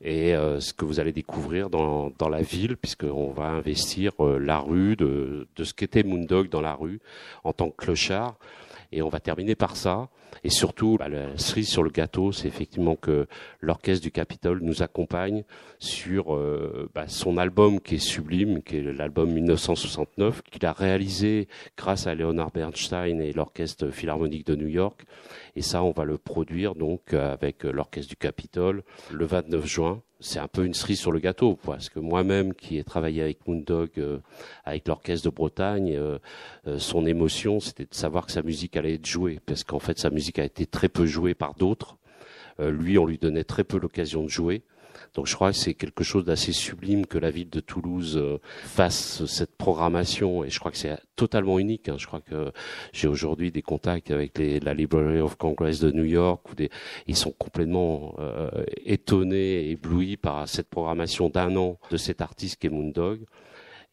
et 0.02 0.34
euh, 0.34 0.60
ce 0.60 0.72
que 0.72 0.84
vous 0.84 0.98
allez 0.98 1.12
découvrir 1.12 1.68
dans, 1.68 2.10
dans 2.18 2.28
la 2.28 2.40
ville, 2.40 2.76
puisqu'on 2.76 3.32
va 3.32 3.48
investir 3.48 4.12
euh, 4.20 4.38
la 4.38 4.58
rue 4.58 4.96
de, 4.96 5.46
de 5.54 5.64
ce 5.64 5.74
qu'était 5.74 6.02
Moondog 6.02 6.48
dans 6.48 6.62
la 6.62 6.74
rue 6.74 7.00
en 7.44 7.52
tant 7.52 7.70
que 7.70 7.76
clochard. 7.76 8.38
Et 8.92 9.02
on 9.02 9.08
va 9.08 9.20
terminer 9.20 9.54
par 9.54 9.76
ça. 9.76 10.08
Et 10.44 10.50
surtout, 10.50 10.96
bah, 10.98 11.08
la 11.08 11.36
cerise 11.38 11.68
sur 11.68 11.82
le 11.82 11.90
gâteau, 11.90 12.32
c'est 12.32 12.48
effectivement 12.48 12.96
que 12.96 13.26
l'orchestre 13.60 14.02
du 14.02 14.10
Capitole 14.10 14.60
nous 14.62 14.82
accompagne 14.82 15.44
sur 15.78 16.34
euh, 16.34 16.90
bah, 16.94 17.08
son 17.08 17.36
album 17.38 17.80
qui 17.80 17.96
est 17.96 17.98
sublime, 17.98 18.62
qui 18.62 18.76
est 18.76 18.82
l'album 18.82 19.30
1969, 19.32 20.42
qu'il 20.42 20.64
a 20.66 20.72
réalisé 20.72 21.48
grâce 21.76 22.06
à 22.06 22.14
Leonard 22.14 22.50
Bernstein 22.50 23.20
et 23.20 23.32
l'orchestre 23.32 23.90
philharmonique 23.90 24.46
de 24.46 24.56
New 24.56 24.68
York. 24.68 25.04
Et 25.56 25.62
ça, 25.62 25.82
on 25.82 25.92
va 25.92 26.04
le 26.04 26.18
produire 26.18 26.74
donc 26.74 27.12
avec 27.14 27.64
l'orchestre 27.64 28.10
du 28.10 28.16
Capitole 28.16 28.82
le 29.10 29.24
29 29.26 29.66
juin 29.66 30.02
c'est 30.20 30.38
un 30.38 30.48
peu 30.48 30.64
une 30.64 30.74
cerise 30.74 31.00
sur 31.00 31.12
le 31.12 31.18
gâteau, 31.18 31.58
parce 31.64 31.88
que 31.88 31.98
moi-même 31.98 32.54
qui 32.54 32.76
ai 32.78 32.84
travaillé 32.84 33.22
avec 33.22 33.46
Moondog, 33.48 33.90
euh, 33.98 34.18
avec 34.64 34.86
l'orchestre 34.86 35.24
de 35.30 35.34
Bretagne, 35.34 35.96
euh, 35.96 36.18
euh, 36.66 36.78
son 36.78 37.06
émotion, 37.06 37.58
c'était 37.58 37.86
de 37.86 37.94
savoir 37.94 38.26
que 38.26 38.32
sa 38.32 38.42
musique 38.42 38.76
allait 38.76 38.94
être 38.94 39.06
jouée, 39.06 39.40
parce 39.44 39.64
qu'en 39.64 39.78
fait 39.78 39.98
sa 39.98 40.10
a 40.38 40.44
été 40.44 40.66
très 40.66 40.88
peu 40.88 41.06
jouée 41.06 41.34
par 41.34 41.54
d'autres. 41.54 41.98
lui, 42.58 42.98
on 42.98 43.06
lui 43.06 43.18
donnait 43.18 43.44
très 43.44 43.64
peu 43.64 43.78
l'occasion 43.78 44.22
de 44.22 44.28
jouer. 44.28 44.62
Donc 45.14 45.26
je 45.26 45.34
crois 45.34 45.50
que 45.50 45.58
c'est 45.58 45.74
quelque 45.74 46.04
chose 46.04 46.24
d'assez 46.24 46.52
sublime 46.52 47.06
que 47.06 47.18
la 47.18 47.30
ville 47.30 47.50
de 47.50 47.60
Toulouse 47.60 48.16
euh, 48.16 48.38
fasse 48.44 49.24
cette 49.26 49.56
programmation 49.56 50.44
et 50.44 50.50
je 50.50 50.58
crois 50.60 50.70
que 50.70 50.76
c'est 50.76 50.96
totalement 51.16 51.58
unique. 51.58 51.88
Hein. 51.88 51.96
Je 51.98 52.06
crois 52.06 52.20
que 52.20 52.52
j'ai 52.92 53.08
aujourd'hui 53.08 53.50
des 53.50 53.62
contacts 53.62 54.10
avec 54.10 54.38
la 54.38 54.74
Library 54.74 55.20
of 55.20 55.36
Congress 55.36 55.80
de 55.80 55.90
New 55.90 56.04
York 56.04 56.48
où 56.50 56.54
ils 57.06 57.16
sont 57.16 57.32
complètement 57.32 58.14
euh, 58.18 58.50
étonnés 58.84 59.64
et 59.64 59.70
éblouis 59.72 60.16
par 60.16 60.48
cette 60.48 60.68
programmation 60.68 61.28
d'un 61.28 61.56
an 61.56 61.78
de 61.90 61.96
cet 61.96 62.20
artiste 62.20 62.60
qui 62.60 62.68
est 62.68 62.70
Moondog. 62.70 63.24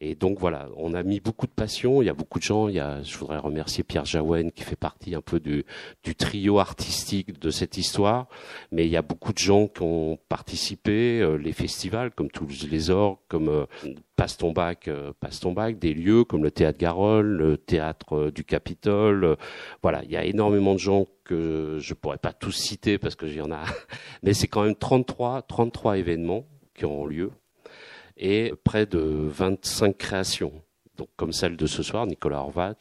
Et 0.00 0.14
donc 0.14 0.38
voilà, 0.38 0.68
on 0.76 0.94
a 0.94 1.02
mis 1.02 1.18
beaucoup 1.18 1.46
de 1.46 1.52
passion. 1.52 2.02
Il 2.02 2.06
y 2.06 2.08
a 2.08 2.14
beaucoup 2.14 2.38
de 2.38 2.44
gens. 2.44 2.68
Il 2.68 2.76
y 2.76 2.80
a, 2.80 3.02
je 3.02 3.18
voudrais 3.18 3.38
remercier 3.38 3.82
Pierre 3.82 4.04
Jaouen 4.04 4.50
qui 4.50 4.62
fait 4.62 4.76
partie 4.76 5.16
un 5.16 5.20
peu 5.20 5.40
du, 5.40 5.64
du 6.04 6.14
trio 6.14 6.60
artistique 6.60 7.40
de 7.40 7.50
cette 7.50 7.76
histoire. 7.78 8.28
Mais 8.70 8.86
il 8.86 8.90
y 8.90 8.96
a 8.96 9.02
beaucoup 9.02 9.32
de 9.32 9.38
gens 9.38 9.66
qui 9.66 9.82
ont 9.82 10.18
participé, 10.28 11.20
euh, 11.20 11.36
les 11.36 11.52
festivals 11.52 12.12
comme 12.12 12.30
Toulouse 12.30 12.68
les 12.70 12.90
Orgues, 12.90 13.18
comme 13.28 13.48
euh, 13.48 13.66
Passe 14.14 14.36
ton 14.36 14.52
bac, 14.52 14.88
euh, 14.88 15.12
Passe 15.18 15.40
ton 15.40 15.52
bac, 15.52 15.78
des 15.78 15.94
lieux 15.94 16.24
comme 16.24 16.42
le 16.42 16.50
théâtre 16.50 16.78
Garonne, 16.78 17.36
le 17.36 17.56
théâtre 17.56 18.16
euh, 18.16 18.30
du 18.30 18.44
Capitole. 18.44 19.36
voilà, 19.82 20.02
il 20.04 20.10
y 20.10 20.16
a 20.16 20.24
énormément 20.24 20.74
de 20.74 20.78
gens 20.78 21.06
que 21.24 21.78
je 21.80 21.94
pourrais 21.94 22.18
pas 22.18 22.32
tous 22.32 22.52
citer 22.52 22.98
parce 22.98 23.16
que 23.16 23.26
y 23.26 23.40
en 23.40 23.50
a, 23.50 23.62
mais 24.22 24.34
c'est 24.34 24.48
quand 24.48 24.62
même 24.62 24.76
33, 24.76 25.42
33 25.42 25.98
événements 25.98 26.46
qui 26.74 26.84
ont 26.84 27.06
lieu 27.06 27.30
et 28.18 28.52
près 28.64 28.86
de 28.86 28.98
25 28.98 29.96
créations. 29.96 30.52
Donc, 30.98 31.08
comme 31.16 31.32
celle 31.32 31.56
de 31.56 31.66
ce 31.66 31.84
soir, 31.84 32.06
Nicolas 32.06 32.40
Horvat 32.40 32.74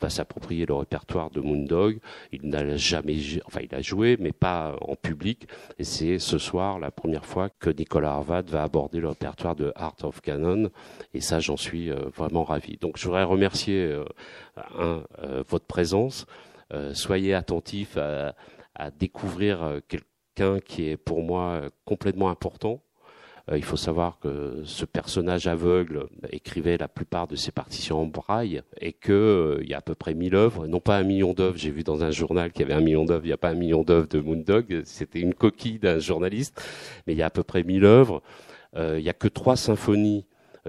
va 0.00 0.08
s'approprier 0.08 0.64
le 0.64 0.74
répertoire 0.74 1.30
de 1.30 1.40
Moondog. 1.40 1.98
Il 2.30 2.48
n'a 2.48 2.76
jamais, 2.76 3.18
enfin, 3.46 3.60
il 3.68 3.74
a 3.74 3.82
joué, 3.82 4.16
mais 4.18 4.30
pas 4.30 4.76
en 4.80 4.94
public. 4.94 5.48
Et 5.78 5.84
c'est 5.84 6.20
ce 6.20 6.38
soir 6.38 6.78
la 6.78 6.92
première 6.92 7.26
fois 7.26 7.50
que 7.50 7.70
Nicolas 7.70 8.16
Horvat 8.16 8.42
va 8.42 8.62
aborder 8.62 9.00
le 9.00 9.08
répertoire 9.08 9.56
de 9.56 9.72
Art 9.74 9.96
of 10.04 10.20
Canon. 10.20 10.70
Et 11.14 11.20
ça, 11.20 11.40
j'en 11.40 11.56
suis 11.56 11.90
euh, 11.90 11.96
vraiment 12.14 12.44
ravi. 12.44 12.76
Donc, 12.80 12.96
je 12.96 13.06
voudrais 13.06 13.24
remercier 13.24 13.82
euh, 13.82 14.04
un, 14.78 15.02
euh, 15.24 15.42
votre 15.48 15.66
présence. 15.66 16.26
soyez 16.92 17.34
attentifs 17.34 17.96
à, 17.96 18.34
découvrir 18.98 19.80
quelqu'un 19.88 20.58
qui 20.58 20.88
est 20.88 20.96
pour 20.96 21.22
moi 21.22 21.62
complètement 21.84 22.28
important 22.28 22.80
il 23.52 23.62
faut 23.62 23.76
savoir 23.76 24.18
que 24.20 24.62
ce 24.64 24.86
personnage 24.86 25.46
aveugle 25.46 26.06
écrivait 26.30 26.78
la 26.78 26.88
plupart 26.88 27.26
de 27.26 27.36
ses 27.36 27.52
partitions 27.52 28.00
en 28.00 28.06
braille 28.06 28.62
et 28.80 28.94
qu'il 28.94 29.12
euh, 29.12 29.62
y 29.66 29.74
a 29.74 29.78
à 29.78 29.80
peu 29.82 29.94
près 29.94 30.14
1000 30.14 30.34
œuvres, 30.34 30.66
non 30.66 30.80
pas 30.80 30.96
un 30.96 31.02
million 31.02 31.34
d'œuvres. 31.34 31.58
J'ai 31.58 31.70
vu 31.70 31.82
dans 31.82 32.02
un 32.02 32.10
journal 32.10 32.52
qu'il 32.52 32.62
y 32.62 32.64
avait 32.64 32.80
un 32.80 32.84
million 32.84 33.04
d'œuvres. 33.04 33.24
Il 33.24 33.28
n'y 33.28 33.34
a 33.34 33.38
pas 33.38 33.50
un 33.50 33.54
million 33.54 33.82
d'œuvres 33.82 34.08
de 34.08 34.18
Moondog. 34.18 34.82
C'était 34.84 35.20
une 35.20 35.34
coquille 35.34 35.78
d'un 35.78 35.98
journaliste, 35.98 36.62
mais 37.06 37.12
il 37.12 37.18
y 37.18 37.22
a 37.22 37.26
à 37.26 37.30
peu 37.30 37.42
près 37.42 37.64
1000 37.64 37.84
œuvres. 37.84 38.22
Euh, 38.76 38.98
il 38.98 39.02
n'y 39.02 39.10
a 39.10 39.14
que 39.14 39.28
trois 39.28 39.56
symphonies 39.56 40.24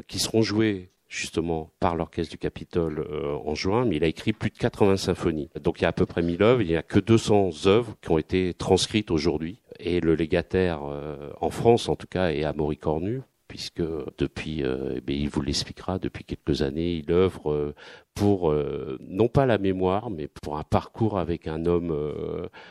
qui 0.07 0.19
seront 0.19 0.41
jouées 0.41 0.89
justement 1.07 1.71
par 1.79 1.95
l'orchestre 1.95 2.31
du 2.31 2.37
Capitole 2.37 3.07
en 3.45 3.55
juin, 3.55 3.85
mais 3.85 3.97
il 3.97 4.03
a 4.03 4.07
écrit 4.07 4.33
plus 4.33 4.49
de 4.49 4.57
80 4.57 4.97
symphonies. 4.97 5.49
Donc 5.61 5.79
il 5.79 5.83
y 5.83 5.85
a 5.85 5.89
à 5.89 5.93
peu 5.93 6.05
près 6.05 6.21
1000 6.21 6.41
œuvres, 6.43 6.61
il 6.61 6.67
n'y 6.67 6.75
a 6.75 6.83
que 6.83 6.99
200 6.99 7.67
œuvres 7.67 7.95
qui 8.01 8.11
ont 8.11 8.17
été 8.17 8.53
transcrites 8.53 9.11
aujourd'hui 9.11 9.61
et 9.79 9.99
le 9.99 10.15
légataire 10.15 10.81
euh, 10.83 11.29
en 11.41 11.49
France 11.49 11.89
en 11.89 11.95
tout 11.95 12.07
cas 12.07 12.29
est 12.31 12.43
Amaury 12.43 12.77
Cornu 12.77 13.21
puisque 13.47 13.83
depuis, 14.17 14.63
euh, 14.63 14.99
eh 15.07 15.13
il 15.13 15.29
vous 15.29 15.41
l'expliquera, 15.41 15.99
depuis 15.99 16.23
quelques 16.23 16.63
années, 16.63 16.95
il 16.95 17.11
œuvre 17.11 17.51
euh, 17.51 17.75
pour 18.15 18.53
non 18.99 19.27
pas 19.27 19.45
la 19.45 19.57
mémoire, 19.57 20.09
mais 20.09 20.27
pour 20.27 20.57
un 20.57 20.63
parcours 20.63 21.19
avec 21.19 21.47
un 21.47 21.65
homme 21.65 21.93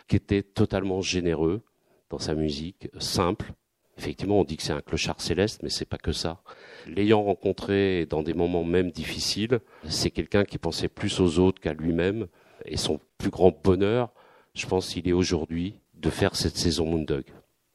qui 0.08 0.16
était 0.16 0.42
totalement 0.42 1.00
généreux 1.00 1.62
dans 2.10 2.18
sa 2.18 2.34
musique, 2.34 2.88
simple. 2.98 3.52
Effectivement, 3.96 4.40
on 4.40 4.44
dit 4.44 4.56
que 4.56 4.62
c'est 4.62 4.72
un 4.72 4.80
clochard 4.80 5.20
céleste, 5.20 5.62
mais 5.62 5.70
c'est 5.70 5.84
pas 5.84 5.98
que 5.98 6.12
ça. 6.12 6.42
L'ayant 6.86 7.22
rencontré 7.22 8.06
dans 8.06 8.22
des 8.22 8.34
moments 8.34 8.64
même 8.64 8.90
difficiles, 8.90 9.60
c'est 9.88 10.10
quelqu'un 10.10 10.44
qui 10.44 10.58
pensait 10.58 10.88
plus 10.88 11.20
aux 11.20 11.38
autres 11.38 11.60
qu'à 11.60 11.72
lui-même, 11.72 12.26
et 12.64 12.76
son 12.76 13.00
plus 13.18 13.30
grand 13.30 13.56
bonheur, 13.62 14.10
je 14.54 14.66
pense, 14.66 14.88
qu'il 14.88 15.08
est 15.08 15.12
aujourd'hui 15.12 15.74
de 15.94 16.10
faire 16.10 16.36
cette 16.36 16.56
saison 16.56 16.86
Moondog, 16.86 17.24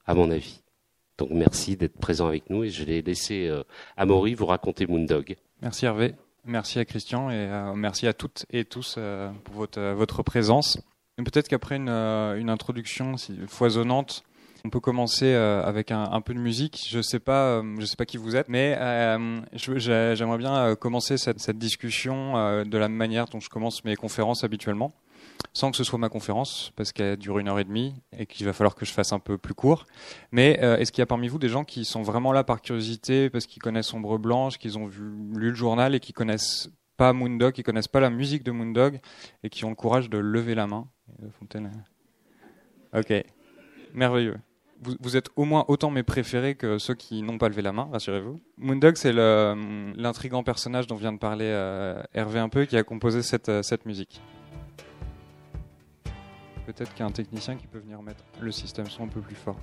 à 0.05 0.13
mon 0.13 0.29
avis. 0.29 0.61
Donc 1.17 1.31
merci 1.31 1.75
d'être 1.75 1.97
présent 1.97 2.27
avec 2.27 2.49
nous 2.49 2.63
et 2.63 2.69
je 2.69 2.83
vais 2.85 3.01
laisser 3.01 3.47
euh, 3.47 3.63
Amaury 3.97 4.35
vous 4.35 4.45
raconter 4.45 4.87
Moondog. 4.87 5.35
Merci 5.61 5.85
Hervé, 5.85 6.15
merci 6.45 6.79
à 6.79 6.85
Christian 6.85 7.29
et 7.29 7.35
euh, 7.35 7.73
merci 7.73 8.07
à 8.07 8.13
toutes 8.13 8.45
et 8.51 8.63
tous 8.63 8.95
euh, 8.97 9.29
pour 9.43 9.55
votre, 9.55 9.81
votre 9.81 10.23
présence. 10.23 10.79
Peut-être 11.17 11.49
qu'après 11.49 11.75
une, 11.75 11.89
une, 11.89 12.49
introduction 12.49 13.15
foisonnante, 13.47 14.23
on 14.65 14.69
peut 14.69 14.79
commencer 14.79 15.33
avec 15.33 15.91
un, 15.91 16.21
peu 16.21 16.33
de 16.33 16.39
musique. 16.39 16.87
Je 16.89 17.01
sais 17.01 17.19
pas, 17.19 17.61
je 17.79 17.85
sais 17.85 17.95
pas 17.95 18.05
qui 18.05 18.17
vous 18.17 18.35
êtes, 18.35 18.49
mais 18.49 18.77
j'aimerais 19.55 20.37
bien 20.37 20.75
commencer 20.75 21.17
cette, 21.17 21.57
discussion 21.57 22.63
de 22.63 22.77
la 22.77 22.89
manière 22.89 23.25
dont 23.25 23.39
je 23.39 23.49
commence 23.49 23.83
mes 23.85 23.95
conférences 23.95 24.43
habituellement 24.43 24.93
sans 25.53 25.71
que 25.71 25.77
ce 25.77 25.83
soit 25.83 25.99
ma 25.99 26.09
conférence, 26.09 26.71
parce 26.75 26.91
qu'elle 26.91 27.17
dure 27.17 27.39
une 27.39 27.47
heure 27.47 27.59
et 27.59 27.63
demie 27.63 27.95
et 28.17 28.25
qu'il 28.25 28.45
va 28.45 28.53
falloir 28.53 28.75
que 28.75 28.85
je 28.85 28.91
fasse 28.91 29.13
un 29.13 29.19
peu 29.19 29.37
plus 29.37 29.53
court. 29.53 29.85
Mais 30.31 30.59
euh, 30.61 30.77
est-ce 30.77 30.91
qu'il 30.91 31.01
y 31.01 31.03
a 31.03 31.07
parmi 31.07 31.27
vous 31.27 31.39
des 31.39 31.49
gens 31.49 31.63
qui 31.63 31.85
sont 31.85 32.01
vraiment 32.01 32.31
là 32.31 32.43
par 32.43 32.61
curiosité, 32.61 33.29
parce 33.29 33.45
qu'ils 33.45 33.61
connaissent 33.61 33.93
Ombre 33.93 34.17
Blanche, 34.17 34.57
qu'ils 34.57 34.77
ont 34.77 34.87
lu 34.87 35.49
le 35.49 35.55
journal 35.55 35.95
et 35.95 35.99
qui 35.99 36.13
connaissent 36.13 36.69
pas 36.97 37.13
Moondog, 37.13 37.53
qui 37.53 37.63
connaissent 37.63 37.87
pas 37.87 37.99
la 37.99 38.09
musique 38.09 38.43
de 38.43 38.51
Moondog 38.51 38.99
et 39.43 39.49
qui 39.49 39.65
ont 39.65 39.69
le 39.69 39.75
courage 39.75 40.09
de 40.09 40.17
lever 40.17 40.55
la 40.55 40.67
main? 40.67 40.87
Ok, 42.93 43.13
merveilleux. 43.93 44.37
Vous, 44.81 45.17
êtes 45.17 45.29
au 45.35 45.43
moins 45.43 45.65
autant 45.67 45.91
mes 45.91 46.03
préférés 46.03 46.55
que 46.55 46.77
ceux 46.77 46.93
qui 46.93 47.21
n'ont 47.21 47.37
pas 47.37 47.49
levé 47.49 47.61
la 47.61 47.73
main, 47.73 47.89
rassurez-vous. 47.91 48.39
Moondog, 48.57 48.95
c'est 48.95 49.11
l'intrigant 49.13 50.43
personnage 50.43 50.87
dont 50.87 50.95
vient 50.95 51.11
de 51.11 51.17
parler 51.17 51.47
euh, 51.47 52.01
Hervé 52.13 52.39
un 52.39 52.47
peu, 52.47 52.65
qui 52.65 52.77
a 52.77 52.83
composé 52.83 53.21
cette, 53.21 53.49
euh, 53.49 53.61
cette 53.61 53.85
musique 53.85 54.21
peut-être 56.71 56.93
qu'il 56.93 56.99
y 56.99 57.03
a 57.03 57.07
un 57.07 57.11
technicien 57.11 57.55
qui 57.55 57.65
peut 57.65 57.79
venir 57.79 57.99
mettre 58.03 58.23
le 58.39 58.51
système 58.51 58.85
son 58.85 59.05
un 59.05 59.07
peu 59.07 59.21
plus 59.21 59.35
fort. 59.35 59.57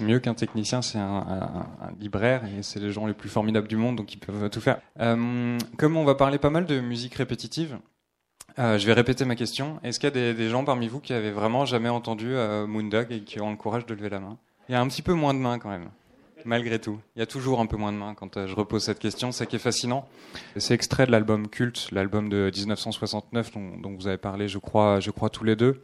C'est 0.00 0.06
mieux 0.06 0.18
qu'un 0.18 0.32
technicien, 0.32 0.80
c'est 0.80 0.98
un, 0.98 1.66
libraire 1.98 2.42
et 2.46 2.62
c'est 2.62 2.80
les 2.80 2.90
gens 2.90 3.06
les 3.06 3.12
plus 3.12 3.28
formidables 3.28 3.68
du 3.68 3.76
monde, 3.76 3.96
donc 3.96 4.14
ils 4.14 4.18
peuvent 4.18 4.48
tout 4.48 4.62
faire. 4.62 4.80
Euh, 4.98 5.58
comme 5.76 5.98
on 5.98 6.04
va 6.04 6.14
parler 6.14 6.38
pas 6.38 6.48
mal 6.48 6.64
de 6.64 6.80
musique 6.80 7.14
répétitive, 7.14 7.78
Euh, 8.58 8.78
je 8.78 8.86
vais 8.86 8.94
répéter 8.94 9.24
ma 9.24 9.36
question. 9.36 9.78
Est-ce 9.84 10.00
qu'il 10.00 10.08
y 10.08 10.18
a 10.18 10.32
des, 10.34 10.48
gens 10.48 10.64
parmi 10.64 10.88
vous 10.88 10.98
qui 10.98 11.12
avaient 11.12 11.30
vraiment 11.30 11.66
jamais 11.66 11.88
entendu 11.88 12.34
euh, 12.34 12.66
Moondog 12.66 13.12
et 13.12 13.20
qui 13.20 13.40
ont 13.40 13.50
le 13.50 13.56
courage 13.56 13.86
de 13.86 13.94
lever 13.94 14.08
la 14.08 14.18
main? 14.18 14.38
Il 14.68 14.72
y 14.72 14.74
a 14.74 14.80
un 14.80 14.88
petit 14.88 15.02
peu 15.02 15.14
moins 15.14 15.34
de 15.34 15.38
mains 15.38 15.60
quand 15.60 15.70
même, 15.70 15.88
malgré 16.44 16.78
tout. 16.78 16.98
Il 17.16 17.20
y 17.20 17.22
a 17.22 17.26
toujours 17.26 17.60
un 17.60 17.66
peu 17.66 17.76
moins 17.76 17.92
de 17.92 17.96
mains 17.96 18.14
quand 18.14 18.36
euh, 18.36 18.46
je 18.46 18.54
repose 18.54 18.84
cette 18.84 18.98
question. 18.98 19.32
C'est 19.32 19.46
qui 19.46 19.56
est 19.56 19.60
fascinant. 19.60 20.08
C'est 20.56 20.74
extrait 20.74 21.06
de 21.06 21.12
l'album 21.12 21.48
Culte, 21.48 21.88
l'album 21.92 22.28
de 22.28 22.50
1969 22.54 23.52
dont, 23.80 23.94
vous 23.96 24.06
avez 24.06 24.18
parlé, 24.18 24.48
je 24.48 24.58
crois, 24.58 25.00
je 25.00 25.10
crois 25.10 25.30
tous 25.30 25.44
les 25.44 25.56
deux. 25.56 25.82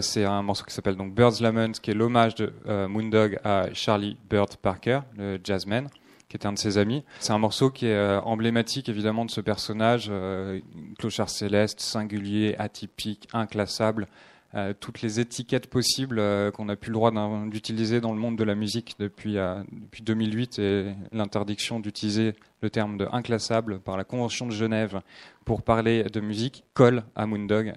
c'est 0.00 0.24
un 0.24 0.42
morceau 0.42 0.64
qui 0.64 0.74
s'appelle 0.74 0.96
donc 0.96 1.14
Bird's 1.14 1.40
Lament, 1.40 1.72
qui 1.72 1.90
est 1.90 1.94
l'hommage 1.94 2.34
de 2.34 2.52
Moondog 2.86 3.38
à 3.44 3.66
Charlie 3.72 4.16
Bird 4.28 4.56
Parker, 4.56 5.00
le 5.16 5.38
jazzman 5.42 5.88
qui 6.34 6.38
était 6.38 6.48
un 6.48 6.52
de 6.52 6.58
ses 6.58 6.78
amis. 6.78 7.04
C'est 7.20 7.32
un 7.32 7.38
morceau 7.38 7.70
qui 7.70 7.86
est 7.86 7.94
euh, 7.94 8.20
emblématique 8.22 8.88
évidemment 8.88 9.24
de 9.24 9.30
ce 9.30 9.40
personnage, 9.40 10.08
euh, 10.10 10.58
clochard 10.98 11.30
céleste, 11.30 11.78
singulier, 11.78 12.56
atypique, 12.58 13.28
inclassable, 13.32 14.08
euh, 14.08 14.33
toutes 14.80 15.02
les 15.02 15.20
étiquettes 15.20 15.68
possibles 15.68 16.22
qu'on 16.52 16.68
a 16.68 16.76
pu 16.76 16.90
le 16.90 16.94
droit 16.94 17.10
d'utiliser 17.46 18.00
dans 18.00 18.12
le 18.12 18.18
monde 18.18 18.36
de 18.36 18.44
la 18.44 18.54
musique 18.54 18.94
depuis, 18.98 19.34
depuis 19.34 20.02
2008 20.02 20.58
et 20.58 20.94
l'interdiction 21.12 21.80
d'utiliser 21.80 22.34
le 22.62 22.70
terme 22.70 22.96
de 22.96 23.08
inclassable 23.10 23.80
par 23.80 23.96
la 23.96 24.04
Convention 24.04 24.46
de 24.46 24.52
Genève 24.52 25.00
pour 25.44 25.62
parler 25.62 26.04
de 26.04 26.20
musique 26.20 26.64
colle 26.74 27.02
à 27.16 27.26
Moondog 27.26 27.72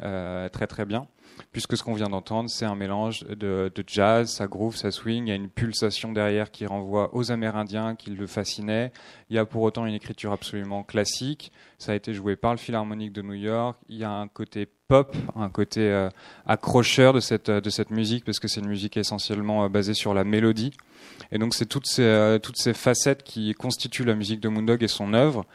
très 0.52 0.68
très 0.68 0.86
bien 0.86 1.08
puisque 1.52 1.78
ce 1.78 1.84
qu'on 1.84 1.94
vient 1.94 2.10
d'entendre, 2.10 2.50
c'est 2.50 2.66
un 2.66 2.76
mélange 2.76 3.22
de, 3.22 3.72
jazz, 3.86 4.30
ça 4.30 4.48
groove, 4.48 4.76
ça 4.76 4.92
swing, 4.92 5.26
il 5.26 5.30
y 5.30 5.32
a 5.32 5.36
une 5.36 5.50
pulsation 5.50 6.12
derrière 6.12 6.52
qui 6.52 6.66
renvoie 6.66 7.16
aux 7.16 7.32
Amérindiens 7.32 7.96
qui 7.96 8.12
le 8.12 8.28
fascinaient. 8.28 8.92
Il 9.30 9.36
y 9.36 9.40
a 9.40 9.46
pour 9.46 9.62
autant 9.64 9.86
une 9.86 9.94
écriture 9.94 10.32
absolument 10.32 10.84
classique. 10.84 11.52
Ça 11.78 11.92
a 11.92 11.96
été 11.96 12.14
joué 12.14 12.36
par 12.36 12.52
le 12.52 12.58
Philharmonique 12.58 13.14
de 13.14 13.22
New 13.22 13.34
York. 13.34 13.78
Il 13.90 13.98
y 13.98 14.04
a 14.04 14.12
un 14.12 14.28
côté 14.28 14.68
pop, 14.88 15.16
un 15.36 15.50
côté 15.50 15.82
euh, 15.82 16.10
accrocheur 16.46 17.14
de 17.14 17.20
cette, 17.20 17.52
de 17.52 17.70
cette 17.70 17.92
musique, 17.92 18.24
parce 18.24 18.40
que 18.40 18.48
c'est 18.48 18.62
une 18.62 18.70
musique 18.70 18.98
essentiellement 18.98 19.66
euh, 19.66 19.70
basée 19.70 19.94
sur 19.94 20.14
la 20.14 20.24
mélodie. 20.24 20.72
Et 21.32 21.38
donc 21.38 21.54
c'est 21.54 21.66
toutes 21.66 21.88
ces, 21.88 22.04
euh, 22.04 22.40
toutes 22.40 22.58
ces 22.58 22.74
facettes 22.74 23.24
qui 23.24 23.54
constituent 23.54 24.06
la 24.06 24.16
musique 24.16 24.40
de 24.40 24.48
Moondog 24.48 24.82
et 24.84 24.88
son 24.88 25.14
œuvre. 25.14 25.46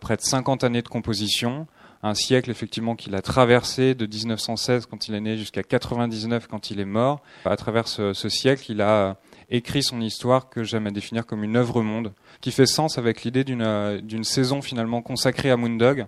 près 0.00 0.16
de 0.16 0.22
50 0.22 0.64
années 0.64 0.82
de 0.82 0.88
composition, 0.88 1.66
un 2.02 2.14
siècle 2.14 2.50
effectivement 2.50 2.96
qu'il 2.96 3.14
a 3.14 3.22
traversé 3.22 3.94
de 3.94 4.06
1916 4.06 4.86
quand 4.86 5.08
il 5.08 5.14
est 5.14 5.20
né 5.20 5.36
jusqu'à 5.36 5.62
99 5.62 6.46
quand 6.46 6.70
il 6.70 6.80
est 6.80 6.84
mort. 6.84 7.22
À 7.44 7.56
travers 7.56 7.88
ce, 7.88 8.12
siècle, 8.28 8.64
il 8.70 8.80
a 8.80 9.16
écrit 9.50 9.82
son 9.82 10.00
histoire 10.00 10.48
que 10.48 10.62
j'aime 10.62 10.86
à 10.86 10.90
définir 10.90 11.26
comme 11.26 11.44
une 11.44 11.56
œuvre 11.56 11.82
monde, 11.82 12.12
qui 12.40 12.50
fait 12.50 12.66
sens 12.66 12.98
avec 12.98 13.22
l'idée 13.24 13.44
d'une 13.44 14.24
saison 14.24 14.62
finalement 14.62 15.02
consacrée 15.02 15.50
à 15.50 15.56
Moondog. 15.56 16.06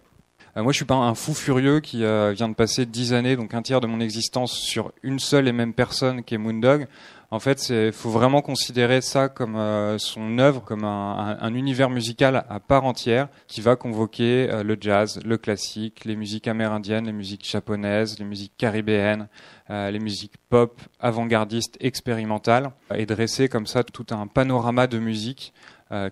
Euh, 0.57 0.63
moi, 0.63 0.73
je 0.73 0.77
suis 0.77 0.85
pas 0.85 0.95
un 0.95 1.15
fou 1.15 1.35
furieux 1.35 1.81
qui 1.81 2.05
euh, 2.05 2.33
vient 2.33 2.49
de 2.49 2.55
passer 2.55 2.87
dix 2.87 3.13
années, 3.13 3.37
donc 3.37 3.55
un 3.55 3.63
tiers 3.63 3.81
de 3.81 3.87
mon 3.87 4.01
existence, 4.01 4.53
sur 4.53 4.93
une 5.03 5.19
seule 5.19 5.49
et 5.49 5.53
même 5.53 5.75
personne 5.75 6.25
qui 6.25 6.35
est 6.35 6.39
Moondog. 6.39 6.87
En 7.31 7.41
fait, 7.41 7.69
il 7.69 7.93
faut 7.93 8.09
vraiment 8.09 8.41
considérer 8.41 9.03
ça 9.03 9.29
comme 9.29 9.57
euh, 9.57 9.99
son 9.99 10.39
œuvre, 10.39 10.65
comme 10.65 10.85
un, 10.85 11.55
univers 11.55 11.91
musical 11.91 12.47
à 12.49 12.59
part 12.59 12.87
entière 12.87 13.29
qui 13.47 13.61
va 13.61 13.77
convoquer 13.77 14.47
le 14.65 14.79
jazz, 14.81 15.21
le 15.23 15.37
classique, 15.37 16.07
les 16.07 16.17
musiques 16.17 16.49
amérindiennes, 16.49 17.05
les 17.05 17.13
musiques 17.13 17.47
japonaises, 17.47 18.19
les 18.19 18.25
musiques 18.25 18.55
caribéennes, 18.57 19.29
les 19.69 19.99
musiques 19.99 20.37
pop, 20.49 20.81
avant-gardistes, 21.01 21.77
expérimentales, 21.81 22.71
et 22.95 23.05
dresser 23.05 23.51
comme 23.51 23.67
ça 23.67 23.85
tout 23.85 24.07
un 24.11 24.27
panorama 24.27 24.87
de 24.87 24.99
musique 24.99 25.53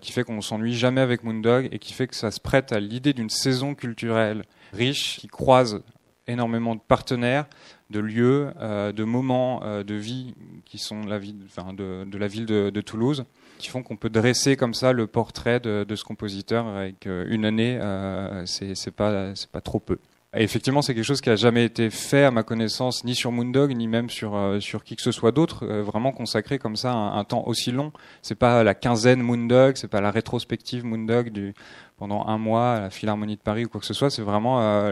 qui 0.01 0.11
fait 0.11 0.23
qu'on 0.23 0.41
s'ennuie 0.41 0.75
jamais 0.75 1.01
avec 1.01 1.23
Moondog 1.23 1.69
et 1.71 1.77
qui 1.79 1.93
fait 1.93 2.07
que 2.07 2.15
ça 2.15 2.31
se 2.31 2.39
prête 2.39 2.71
à 2.71 2.79
l'idée 2.79 3.13
d'une 3.13 3.29
saison 3.29 3.75
culturelle 3.75 4.43
riche 4.73 5.19
qui 5.19 5.27
croise 5.27 5.83
énormément 6.27 6.75
de 6.75 6.81
partenaires, 6.81 7.45
de 7.89 7.99
lieux, 7.99 8.51
euh, 8.59 8.91
de 8.91 9.03
moments 9.03 9.61
euh, 9.63 9.83
de 9.83 9.95
vie 9.95 10.35
qui 10.65 10.77
sont 10.77 11.01
la 11.05 11.17
vie, 11.17 11.35
enfin, 11.45 11.73
de, 11.73 12.03
de, 12.05 12.17
la 12.17 12.27
ville 12.27 12.45
de, 12.45 12.69
de, 12.69 12.81
Toulouse, 12.81 13.23
qui 13.57 13.69
font 13.69 13.81
qu'on 13.81 13.95
peut 13.95 14.09
dresser 14.09 14.57
comme 14.57 14.73
ça 14.73 14.91
le 14.91 15.07
portrait 15.07 15.59
de, 15.59 15.85
de 15.87 15.95
ce 15.95 16.03
compositeur 16.03 16.67
avec 16.67 17.07
euh, 17.07 17.25
une 17.29 17.45
année, 17.45 17.79
euh, 17.81 18.45
c'est 18.45 18.91
pas 18.91 19.33
pas 19.51 19.61
trop 19.61 19.79
peu. 19.79 19.97
Et 20.37 20.43
effectivement, 20.43 20.81
c'est 20.81 20.93
quelque 20.93 21.03
chose 21.03 21.21
qui 21.21 21.29
a 21.29 21.35
jamais 21.35 21.65
été 21.65 21.89
fait 21.89 22.23
à 22.23 22.31
ma 22.31 22.43
connaissance, 22.43 23.03
ni 23.03 23.15
sur 23.15 23.31
Moondog, 23.31 23.75
ni 23.75 23.87
même 23.87 24.09
sur 24.09 24.35
euh, 24.35 24.59
sur 24.59 24.83
qui 24.83 24.95
que 24.95 25.01
ce 25.01 25.11
soit 25.11 25.31
d'autre, 25.31 25.65
vraiment 25.65 26.11
consacré 26.11 26.59
comme 26.59 26.75
ça 26.75 26.93
un, 26.93 27.23
temps 27.23 27.43
aussi 27.47 27.71
long. 27.71 27.91
C'est 28.21 28.35
pas 28.35 28.63
la 28.63 28.75
quinzaine 28.75 29.21
Moondog, 29.21 29.75
c'est 29.75 29.87
pas 29.87 30.01
la 30.01 30.11
rétrospective 30.11 30.85
Moondog 30.85 31.29
du 31.29 31.53
pendant 31.97 32.27
un 32.27 32.37
mois 32.37 32.73
à 32.73 32.79
la 32.81 32.89
Philharmonie 32.89 33.35
de 33.35 33.41
Paris 33.41 33.65
ou 33.65 33.69
quoi 33.69 33.79
que 33.79 33.85
ce 33.85 33.93
soit, 33.93 34.11
c'est 34.11 34.21
vraiment 34.21 34.61
euh, 34.61 34.91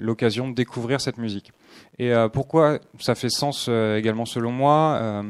l'occasion 0.00 0.48
de 0.48 0.54
découvrir 0.54 1.00
cette 1.00 1.18
musique. 1.18 1.52
Et 1.98 2.12
euh, 2.12 2.28
pourquoi 2.28 2.80
ça 2.98 3.14
fait 3.14 3.30
sens 3.30 3.66
euh, 3.68 3.96
également 3.96 4.26
selon 4.26 4.50
moi 4.50 5.22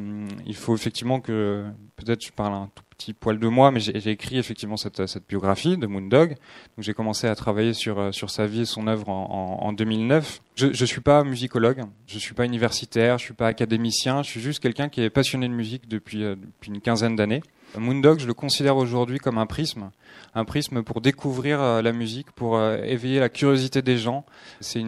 Il 0.46 0.56
faut 0.56 0.74
effectivement 0.74 1.20
que, 1.20 1.64
peut-être 1.96 2.24
je 2.24 2.32
parle 2.32 2.54
un 2.54 2.70
tout 2.74 2.82
petit 2.96 3.12
poil 3.12 3.38
de 3.38 3.48
moi, 3.48 3.70
mais 3.70 3.81
j'ai 3.81 4.11
écrit 4.11 4.38
effectivement 4.38 4.76
cette, 4.76 5.07
cette, 5.07 5.26
biographie 5.28 5.76
de 5.76 5.87
Moondog. 5.87 6.31
Donc 6.31 6.38
j'ai 6.78 6.94
commencé 6.94 7.26
à 7.26 7.35
travailler 7.35 7.74
sur, 7.74 8.12
sur 8.14 8.31
sa 8.31 8.46
vie 8.46 8.62
et 8.62 8.64
son 8.64 8.87
œuvre 8.87 9.09
en, 9.09 9.59
en, 9.62 9.66
en 9.66 9.72
2009. 9.72 10.40
Je 10.57 10.66
ne 10.66 10.87
suis 10.87 11.00
pas 11.00 11.24
musicologue, 11.24 11.83
je 12.07 12.18
suis 12.18 12.35
pas 12.35 12.44
universitaire, 12.44 13.18
je 13.18 13.24
suis 13.24 13.35
pas 13.35 13.46
académicien, 13.48 14.22
je 14.22 14.31
suis 14.31 14.40
juste 14.40 14.61
quelqu'un 14.61 14.88
qui 14.88 15.02
est 15.02 15.11
passionné 15.11 15.48
de 15.48 15.55
musique 15.55 15.88
depuis, 15.88 16.20
depuis 16.20 16.70
une 16.70 16.81
quinzaine 16.81 17.16
d'années. 17.16 17.42
Moondog, 17.78 18.18
je 18.18 18.26
le 18.26 18.35
considère 18.35 18.76
aujourd'hui 18.76 19.18
comme 19.18 19.38
un 19.38 19.46
prisme, 19.46 19.90
un 20.35 20.44
prisme 20.44 20.82
pour 20.82 21.00
découvrir 21.00 21.61
euh, 21.61 21.82
la 21.82 21.92
musique, 21.92 22.30
pour 22.32 22.56
euh, 22.56 22.76
éveiller 22.85 23.18
la 23.18 23.28
curiosité 23.28 23.80
des 23.80 23.96
gens. 23.96 24.24
C'est 24.61 24.82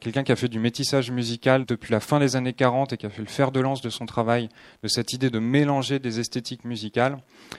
quelqu'un 0.00 0.22
qui 0.22 0.32
a 0.32 0.36
fait 0.36 0.48
du 0.48 0.60
métissage 0.60 1.10
musical 1.10 1.64
depuis 1.64 1.92
la 1.92 2.00
fin 2.00 2.20
des 2.20 2.36
années 2.36 2.52
40 2.52 2.92
et 2.92 2.96
qui 2.96 3.06
a 3.06 3.10
fait 3.10 3.22
le 3.22 3.28
fer 3.28 3.50
de 3.50 3.60
lance 3.60 3.80
de 3.80 3.90
son 3.90 4.06
travail, 4.06 4.48
de 4.82 4.88
cette 4.88 5.12
idée 5.12 5.30
de 5.30 5.38
mélanger 5.38 5.98
des 5.98 6.20
esthétiques 6.20 6.64
musicales, 6.64 7.18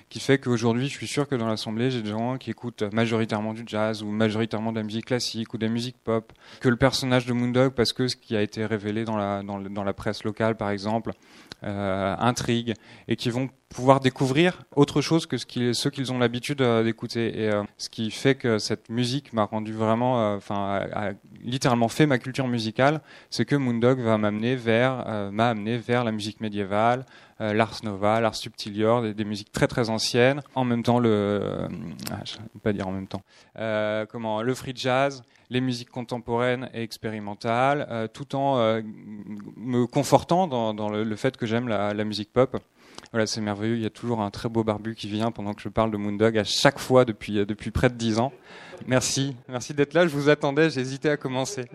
qui 0.09 0.19
fait 0.19 0.37
qu'aujourd'hui, 0.37 0.87
je 0.87 0.93
suis 0.93 1.07
sûr 1.07 1.27
que 1.27 1.35
dans 1.35 1.47
l'assemblée, 1.47 1.91
j'ai 1.91 2.01
des 2.01 2.09
gens 2.11 2.37
qui 2.37 2.49
écoutent 2.49 2.83
majoritairement 2.93 3.53
du 3.53 3.63
jazz 3.65 4.01
ou 4.01 4.07
majoritairement 4.07 4.71
de 4.71 4.77
la 4.77 4.83
musique 4.83 5.05
classique 5.05 5.53
ou 5.53 5.57
de 5.57 5.65
la 5.65 5.71
musique 5.71 5.97
pop, 6.03 6.31
que 6.61 6.69
le 6.69 6.77
personnage 6.77 7.25
de 7.25 7.33
Moondog, 7.33 7.73
parce 7.73 7.91
que 7.91 8.07
ce 8.07 8.15
qui 8.15 8.35
a 8.35 8.41
été 8.41 8.65
révélé 8.65 9.03
dans 9.03 9.17
la, 9.17 9.43
dans, 9.43 9.59
dans 9.59 9.83
la 9.83 9.93
presse 9.93 10.23
locale, 10.23 10.55
par 10.55 10.69
exemple, 10.69 11.11
euh, 11.63 12.15
intrigue, 12.19 12.75
et 13.07 13.15
qui 13.15 13.31
vont 13.31 13.49
pouvoir 13.69 13.99
découvrir 13.99 14.63
autre 14.75 15.01
chose 15.01 15.25
que 15.25 15.37
ce 15.37 15.45
qui, 15.45 15.75
ceux 15.75 15.89
qu'ils 15.89 16.11
ont 16.11 16.19
l'habitude 16.19 16.61
euh, 16.61 16.83
d'écouter. 16.83 17.41
Et 17.41 17.49
euh, 17.49 17.63
ce 17.77 17.89
qui 17.89 18.11
fait 18.11 18.35
que 18.35 18.59
cette 18.59 18.89
musique 18.89 19.33
m'a 19.33 19.43
rendu 19.43 19.73
vraiment, 19.73 20.21
euh, 20.21 20.37
enfin, 20.37 20.87
a, 20.93 21.11
littéralement 21.43 21.89
fait 21.89 22.05
ma 22.05 22.17
culture 22.17 22.47
musicale, 22.47 23.01
c'est 23.29 23.45
que 23.45 23.55
Moondog 23.55 23.99
va 23.99 24.17
m'amener 24.17 24.55
vers, 24.55 25.29
m'a 25.31 25.49
amené 25.49 25.77
vers 25.77 26.03
la 26.03 26.11
musique 26.11 26.41
médiévale, 26.41 27.05
l'ars 27.39 27.79
nova, 27.83 28.19
l'ars 28.19 28.35
subtilior, 28.35 29.13
des, 29.13 29.23
musiques 29.23 29.51
très 29.51 29.67
très 29.67 29.89
anciennes. 29.89 30.41
En 30.55 30.65
même 30.65 30.83
temps, 30.83 30.99
le, 30.99 31.67
ah, 32.11 32.19
je 32.25 32.37
vais 32.37 32.59
pas 32.61 32.73
dire 32.73 32.87
en 32.87 32.91
même 32.91 33.07
temps, 33.07 33.21
comment, 34.09 34.41
le 34.41 34.53
free 34.55 34.73
jazz 34.75 35.23
les 35.49 35.61
musiques 35.61 35.89
contemporaines 35.89 36.69
et 36.73 36.81
expérimentales, 36.81 38.09
tout 38.13 38.35
en 38.35 38.81
me 39.55 39.85
confortant 39.85 40.47
dans, 40.47 40.89
le, 40.89 41.15
fait 41.15 41.37
que 41.37 41.45
j'aime 41.45 41.69
la, 41.69 42.03
musique 42.03 42.33
pop. 42.33 42.57
Voilà, 43.11 43.25
c'est 43.25 43.41
merveilleux. 43.41 43.75
Il 43.75 43.81
y 43.81 43.85
a 43.85 43.89
toujours 43.89 44.21
un 44.21 44.29
très 44.31 44.49
beau 44.49 44.63
barbu 44.63 44.95
qui 44.95 45.07
vient 45.07 45.31
pendant 45.31 45.53
que 45.53 45.61
je 45.61 45.69
parle 45.69 45.91
de 45.91 45.97
Moondog 45.97 46.37
à 46.37 46.43
chaque 46.43 46.79
fois 46.79 47.05
depuis, 47.05 47.45
depuis 47.45 47.71
près 47.71 47.89
de 47.89 47.95
dix 47.95 48.19
ans. 48.19 48.33
Merci. 48.85 49.35
Merci 49.47 49.73
d'être 49.73 49.93
là. 49.93 50.05
Je 50.07 50.11
vous 50.11 50.29
attendais. 50.29 50.69
J'hésitais 50.69 51.09
à 51.09 51.17
commencer. 51.17 51.65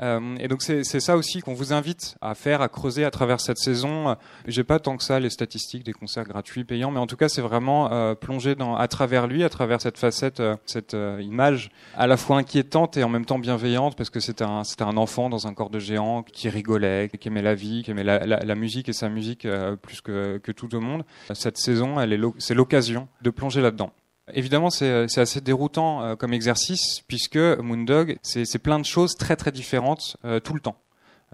Euh, 0.00 0.36
et 0.38 0.48
donc 0.48 0.62
c'est 0.62 0.84
ça 0.84 1.16
aussi 1.16 1.40
qu'on 1.40 1.54
vous 1.54 1.72
invite 1.72 2.16
à 2.20 2.34
faire, 2.34 2.62
à 2.62 2.68
creuser 2.68 3.04
à 3.04 3.10
travers 3.10 3.40
cette 3.40 3.58
saison. 3.58 4.16
J'ai 4.46 4.64
pas 4.64 4.78
tant 4.78 4.96
que 4.96 5.02
ça 5.02 5.18
les 5.18 5.30
statistiques 5.30 5.84
des 5.84 5.92
concerts 5.92 6.24
gratuits, 6.24 6.64
payants, 6.64 6.90
mais 6.90 7.00
en 7.00 7.06
tout 7.06 7.16
cas 7.16 7.28
c'est 7.28 7.40
vraiment 7.40 7.92
euh, 7.92 8.14
plonger 8.14 8.54
dans, 8.54 8.76
à 8.76 8.86
travers 8.88 9.26
lui, 9.26 9.42
à 9.42 9.48
travers 9.48 9.80
cette 9.80 9.98
facette, 9.98 10.40
euh, 10.40 10.56
cette 10.66 10.94
euh, 10.94 11.20
image 11.20 11.70
à 11.96 12.06
la 12.06 12.16
fois 12.16 12.38
inquiétante 12.38 12.96
et 12.96 13.02
en 13.02 13.08
même 13.08 13.24
temps 13.24 13.38
bienveillante, 13.38 13.96
parce 13.96 14.10
que 14.10 14.20
c'était 14.20 14.44
un, 14.44 14.62
un 14.80 14.96
enfant 14.96 15.28
dans 15.28 15.46
un 15.46 15.54
corps 15.54 15.70
de 15.70 15.78
géant 15.78 16.22
qui 16.22 16.48
rigolait, 16.48 17.10
qui 17.20 17.28
aimait 17.28 17.42
la 17.42 17.54
vie, 17.54 17.82
qui 17.82 17.90
aimait 17.90 18.04
la, 18.04 18.24
la, 18.24 18.38
la 18.38 18.54
musique 18.54 18.88
et 18.88 18.92
sa 18.92 19.08
musique 19.08 19.46
plus 19.82 20.00
que, 20.00 20.38
que 20.38 20.52
tout 20.52 20.68
le 20.70 20.80
monde. 20.80 21.04
Cette 21.32 21.58
saison, 21.58 21.96
c'est 22.38 22.54
l'occasion 22.54 23.08
de 23.22 23.30
plonger 23.30 23.60
là-dedans. 23.60 23.92
Évidemment, 24.34 24.70
c'est 24.70 25.18
assez 25.18 25.40
déroutant 25.40 26.02
euh, 26.02 26.16
comme 26.16 26.32
exercice 26.32 27.00
puisque 27.06 27.36
Moondog, 27.36 28.18
c'est 28.22 28.58
plein 28.58 28.78
de 28.78 28.84
choses 28.84 29.16
très 29.16 29.36
très 29.36 29.52
différentes 29.52 30.16
euh, 30.24 30.40
tout 30.40 30.54
le 30.54 30.60
temps. 30.60 30.76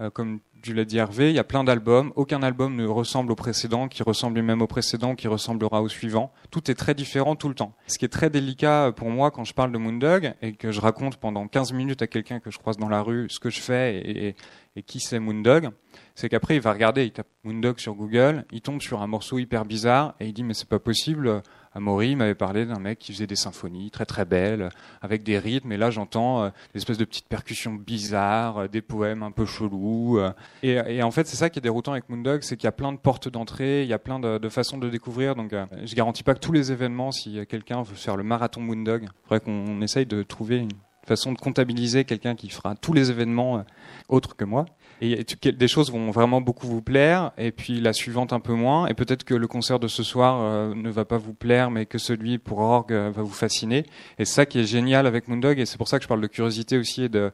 Euh, 0.01 0.11
comme 0.11 0.41
tu 0.63 0.75
l'as 0.75 0.85
dit 0.85 0.99
Hervé, 0.99 1.31
il 1.31 1.37
y 1.37 1.39
a 1.39 1.45
plein 1.45 1.63
d'albums. 1.63 2.13
Aucun 2.17 2.43
album 2.43 2.75
ne 2.75 2.87
ressemble 2.87 3.31
au 3.31 3.35
précédent, 3.37 3.87
qui 3.87 4.03
ressemble 4.03 4.37
lui-même 4.37 4.63
au 4.63 4.67
précédent, 4.67 5.15
qui 5.15 5.29
ressemblera 5.29 5.83
au 5.83 5.89
suivant. 5.89 6.33
Tout 6.51 6.71
est 6.71 6.75
très 6.75 6.95
différent 6.95 7.37
tout 7.37 7.49
le 7.49 7.55
temps. 7.55 7.75
Ce 7.87 7.99
qui 7.99 8.05
est 8.05 8.09
très 8.09 8.31
délicat 8.31 8.93
pour 8.97 9.11
moi 9.11 9.31
quand 9.31 9.45
je 9.45 9.55
parle 9.55 9.73
de 9.73 9.79
Moondog 9.79 10.35
et 10.41 10.55
que 10.55 10.73
je 10.73 10.81
raconte 10.81 11.19
pendant 11.19 11.47
15 11.47 11.73
minutes 11.75 12.03
à 12.03 12.07
quelqu'un 12.07 12.41
que 12.41 12.51
je 12.51 12.59
croise 12.59 12.79
dans 12.79 12.89
la 12.89 13.03
rue 13.03 13.29
ce 13.29 13.39
que 13.39 13.51
je 13.51 13.61
fais 13.61 13.97
et, 13.99 14.37
et 14.77 14.83
qui 14.83 15.01
c'est 15.01 15.21
Moondog, 15.21 15.71
c'est 16.15 16.29
qu'après 16.29 16.57
il 16.57 16.61
va 16.61 16.73
regarder, 16.73 17.05
il 17.05 17.13
tape 17.13 17.29
Moondog 17.45 17.79
sur 17.79 17.95
Google, 17.95 18.45
il 18.51 18.61
tombe 18.61 18.81
sur 18.81 19.03
un 19.03 19.07
morceau 19.07 19.39
hyper 19.39 19.65
bizarre 19.65 20.15
et 20.19 20.27
il 20.27 20.33
dit 20.33 20.43
mais 20.43 20.55
c'est 20.55 20.69
pas 20.69 20.79
possible. 20.79 21.43
Amaury 21.75 22.15
m'avait 22.15 22.35
parlé 22.35 22.67
d'un 22.67 22.79
mec 22.79 22.99
qui 22.99 23.13
faisait 23.13 23.27
des 23.27 23.37
symphonies 23.37 23.91
très 23.91 24.07
très 24.07 24.25
belles, 24.25 24.69
avec 25.03 25.23
des 25.23 25.39
rythmes, 25.39 25.73
et 25.73 25.77
là 25.77 25.91
j'entends 25.91 26.45
euh, 26.45 26.51
des 26.73 26.79
espèces 26.79 26.99
de 26.99 27.05
petites 27.05 27.29
percussions 27.29 27.75
bizarres, 27.75 28.59
euh, 28.59 28.69
des 28.69 28.81
poèmes 28.81 29.23
un 29.23 29.33
peu 29.33 29.45
chelous. 29.45 30.19
euh. 30.19 30.33
et, 30.63 31.03
en 31.03 31.11
fait 31.11 31.27
c'est 31.27 31.37
ça 31.37 31.51
qui 31.51 31.59
est 31.59 31.63
déroutant 31.63 31.93
avec 31.93 32.09
Moondog, 32.09 32.43
c'est 32.43 32.57
qu'il 32.57 32.65
y 32.65 32.69
a 32.69 32.73
plein 32.73 32.93
de 32.93 32.99
portes 32.99 33.29
d'entrée, 33.29 33.83
il 33.83 33.89
y 33.89 33.93
a 33.93 33.99
plein 33.99 34.21
de, 34.21 34.39
de 34.39 34.49
façons 34.49 34.79
de 34.79 34.89
découvrir, 34.89 35.35
donc 35.35 35.53
je 35.85 35.95
garantis 35.95 36.23
pas 36.23 36.35
que 36.35 36.41
tous 36.41 36.53
les 36.53 36.71
événements, 36.71 37.11
si 37.11 37.45
quelqu'un 37.47 37.83
veut 37.83 37.97
faire 37.97 38.17
le 38.17 38.23
marathon 38.23 38.61
Moondog, 38.61 39.03
il 39.05 39.29
faudrait 39.29 39.41
qu'on 39.41 39.81
essaye 39.81 40.07
de 40.07 40.23
trouver 40.23 40.59
une 40.59 40.71
façon 41.07 41.33
de 41.33 41.39
comptabiliser 41.39 42.05
quelqu'un 42.05 42.35
qui 42.35 42.49
fera 42.49 42.75
tous 42.77 42.93
les 42.93 43.11
événements 43.11 43.65
autres 44.09 44.37
que 44.37 44.45
moi. 44.45 44.65
Et 45.01 45.25
des 45.45 45.69
choses 45.69 45.91
vont 45.93 46.11
vraiment 46.11 46.41
beaucoup 46.41 46.67
vous 46.67 46.81
plaire, 46.83 47.33
et 47.37 47.51
puis 47.53 47.81
la 47.81 47.93
suivante 47.93 48.33
un 48.33 48.41
peu 48.41 48.55
moins. 48.55 48.87
Et 48.87 48.95
peut-être 48.95 49.25
que 49.25 49.35
le 49.35 49.47
concert 49.47 49.79
de 49.79 49.89
ce 49.89 50.03
soir 50.03 50.41
euh, 50.41 50.75
ne 50.75 50.91
va 50.91 51.05
pas 51.05 51.19
vous 51.19 51.35
plaire, 51.35 51.71
mais 51.71 51.85
que 51.87 51.99
celui 51.99 52.39
pour 52.39 52.59
Orgue 52.61 52.93
euh, 52.93 53.11
va 53.11 53.23
vous 53.23 53.33
fasciner. 53.33 53.85
Et 54.19 54.25
ça 54.25 54.47
qui 54.47 54.61
est 54.61 54.65
génial 54.67 55.07
avec 55.07 55.29
Moondog, 55.29 55.59
et 55.59 55.67
c'est 55.67 55.79
pour 55.79 55.89
ça 55.89 55.99
que 55.99 56.05
je 56.05 56.09
parle 56.09 56.21
de 56.23 56.27
curiosité 56.27 56.79
aussi 56.79 57.03
et 57.05 57.09
de, 57.09 57.31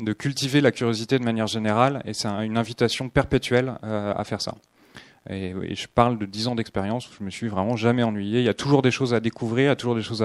de 0.00 0.12
cultiver 0.12 0.60
la 0.60 0.70
curiosité 0.70 1.18
de 1.18 1.24
manière 1.24 1.46
générale. 1.46 2.02
Et 2.04 2.14
c'est 2.14 2.28
un- 2.28 2.42
une 2.42 2.58
invitation 2.58 3.08
perpétuelle 3.08 3.74
euh, 3.84 4.12
à 4.14 4.24
faire 4.24 4.40
ça. 4.40 4.54
Et, 5.28 5.54
je 5.74 5.86
parle 5.86 6.18
de 6.18 6.26
10 6.26 6.48
ans 6.48 6.54
d'expérience 6.54 7.08
où 7.08 7.12
je 7.18 7.24
me 7.24 7.30
suis 7.30 7.48
vraiment 7.48 7.76
jamais 7.76 8.02
ennuyé. 8.02 8.40
Il 8.40 8.44
y 8.44 8.48
a 8.48 8.54
toujours 8.54 8.82
des 8.82 8.90
choses 8.90 9.12
à 9.12 9.20
découvrir, 9.20 9.64
il 9.64 9.68
y 9.68 9.70
a 9.70 9.76
toujours 9.76 9.94
des 9.94 10.02
choses 10.02 10.22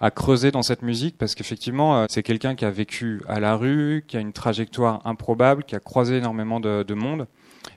à, 0.00 0.10
creuser 0.10 0.50
dans 0.50 0.62
cette 0.62 0.82
musique 0.82 1.18
parce 1.18 1.34
qu'effectivement, 1.34 1.98
euh, 1.98 2.06
c'est 2.08 2.22
quelqu'un 2.22 2.54
qui 2.54 2.64
a 2.64 2.70
vécu 2.70 3.22
à 3.28 3.40
la 3.40 3.56
rue, 3.56 4.04
qui 4.06 4.16
a 4.16 4.20
une 4.20 4.32
trajectoire 4.32 5.00
improbable, 5.04 5.64
qui 5.64 5.74
a 5.74 5.80
croisé 5.80 6.18
énormément 6.18 6.60
de, 6.60 6.84
de 6.84 6.94
monde. 6.94 7.26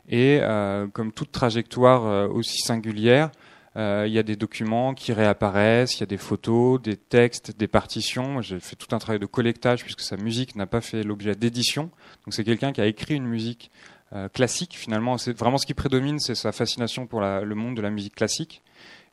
Et 0.07 0.39
euh, 0.41 0.87
comme 0.87 1.11
toute 1.11 1.31
trajectoire 1.31 2.05
euh, 2.05 2.27
aussi 2.27 2.59
singulière, 2.59 3.31
il 3.79 4.11
y 4.11 4.17
a 4.17 4.23
des 4.23 4.35
documents 4.35 4.95
qui 4.95 5.13
réapparaissent, 5.13 5.97
il 5.97 5.99
y 5.99 6.03
a 6.03 6.07
des 6.07 6.17
photos, 6.17 6.81
des 6.81 6.97
textes, 6.97 7.55
des 7.59 7.67
partitions. 7.67 8.41
J'ai 8.41 8.59
fait 8.59 8.75
tout 8.75 8.95
un 8.95 8.97
travail 8.97 9.19
de 9.19 9.27
collectage 9.27 9.83
puisque 9.83 10.01
sa 10.01 10.17
musique 10.17 10.55
n'a 10.55 10.65
pas 10.65 10.81
fait 10.81 11.03
l'objet 11.03 11.35
d'édition. 11.35 11.91
Donc 12.25 12.33
c'est 12.33 12.43
quelqu'un 12.43 12.71
qui 12.71 12.81
a 12.81 12.87
écrit 12.87 13.13
une 13.13 13.27
musique 13.27 13.69
euh, 14.13 14.29
classique 14.29 14.75
finalement. 14.75 15.17
C'est 15.17 15.37
vraiment 15.37 15.57
ce 15.57 15.65
qui 15.65 15.73
prédomine, 15.73 16.19
c'est 16.19 16.35
sa 16.35 16.51
fascination 16.51 17.07
pour 17.07 17.21
la- 17.21 17.41
le 17.41 17.55
monde 17.55 17.75
de 17.75 17.81
la 17.81 17.89
musique 17.89 18.15
classique. 18.15 18.61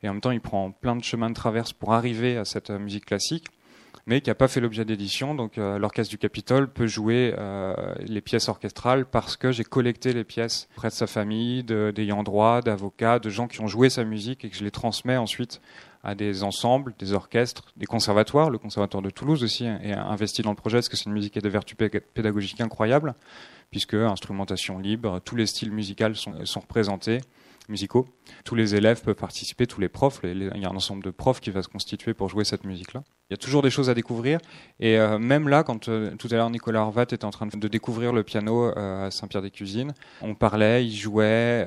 Et 0.03 0.09
en 0.09 0.13
même 0.13 0.21
temps, 0.21 0.31
il 0.31 0.41
prend 0.41 0.71
plein 0.71 0.95
de 0.95 1.03
chemins 1.03 1.29
de 1.29 1.35
traverse 1.35 1.73
pour 1.73 1.93
arriver 1.93 2.37
à 2.37 2.45
cette 2.45 2.69
euh, 2.69 2.79
musique 2.79 3.05
classique, 3.05 3.45
mais 4.07 4.21
qui 4.21 4.29
n'a 4.29 4.35
pas 4.35 4.47
fait 4.47 4.59
l'objet 4.61 4.85
d'édition. 4.85 5.33
Donc 5.33 5.57
euh, 5.57 5.79
l'orchestre 5.79 6.11
du 6.11 6.17
Capitole 6.17 6.71
peut 6.71 6.85
jouer 6.87 7.33
euh, 7.37 7.73
les 7.99 8.21
pièces 8.21 8.47
orchestrales 8.49 9.05
parce 9.05 9.35
que 9.35 9.51
j'ai 9.51 9.63
collecté 9.63 10.13
les 10.13 10.23
pièces 10.23 10.67
auprès 10.75 10.89
de 10.89 10.93
sa 10.93 11.07
famille, 11.07 11.63
d'ayants 11.63 12.21
droit, 12.23 12.61
d'avocats, 12.61 13.19
de 13.19 13.29
gens 13.29 13.47
qui 13.47 13.61
ont 13.61 13.67
joué 13.67 13.89
sa 13.89 14.03
musique 14.03 14.45
et 14.45 14.49
que 14.49 14.55
je 14.55 14.63
les 14.63 14.71
transmets 14.71 15.17
ensuite 15.17 15.59
à 16.03 16.13
des 16.13 16.43
ensembles, 16.43 16.93
des 16.99 17.13
orchestres, 17.13 17.63
des 17.77 17.87
conservatoires. 17.87 18.51
Le 18.51 18.59
conservatoire 18.59 19.01
de 19.01 19.09
Toulouse 19.09 19.43
aussi 19.43 19.65
est 19.65 19.93
investi 19.93 20.43
dans 20.43 20.51
le 20.51 20.55
projet 20.55 20.77
parce 20.77 20.89
que 20.89 20.97
c'est 20.97 21.05
une 21.05 21.13
musique 21.13 21.33
qui 21.33 21.39
a 21.39 21.41
des 21.41 21.49
vertus 21.49 21.75
pé- 21.75 21.89
pédagogiques 21.89 22.61
incroyables 22.61 23.15
puisque 23.75 23.95
instrumentation 23.95 24.79
libre, 24.79 25.19
tous 25.25 25.35
les 25.35 25.45
styles 25.45 25.69
musicaux 25.69 26.13
sont, 26.13 26.61
représentés, 26.61 27.19
musicaux. 27.67 28.07
Tous 28.45 28.55
les 28.55 28.73
élèves 28.73 29.01
peuvent 29.01 29.15
participer, 29.15 29.67
tous 29.67 29.81
les 29.81 29.89
profs. 29.89 30.21
il 30.23 30.49
y 30.55 30.63
a 30.63 30.69
un 30.69 30.75
ensemble 30.77 31.03
de 31.03 31.09
profs 31.09 31.41
qui 31.41 31.49
va 31.51 31.61
se 31.61 31.67
constituer 31.67 32.13
pour 32.13 32.29
jouer 32.29 32.45
cette 32.45 32.63
musique-là. 32.63 33.03
Il 33.29 33.33
y 33.33 33.33
a 33.33 33.37
toujours 33.37 33.61
des 33.61 33.69
choses 33.69 33.89
à 33.89 33.93
découvrir. 33.93 34.39
Et 34.79 34.97
euh, 34.97 35.19
même 35.19 35.49
là, 35.49 35.63
quand 35.63 35.89
euh, 35.89 36.15
tout 36.15 36.29
à 36.31 36.35
l'heure 36.35 36.49
Nicolas 36.49 36.83
Horvat 36.83 37.01
était 37.01 37.25
en 37.25 37.31
train 37.31 37.47
de, 37.47 37.67
découvrir 37.67 38.13
le 38.13 38.23
piano 38.23 38.63
euh, 38.63 39.07
à 39.07 39.11
Saint-Pierre-des-Cuisines, 39.11 39.93
on 40.21 40.35
parlait, 40.35 40.85
il 40.85 40.95
jouait, 40.95 41.65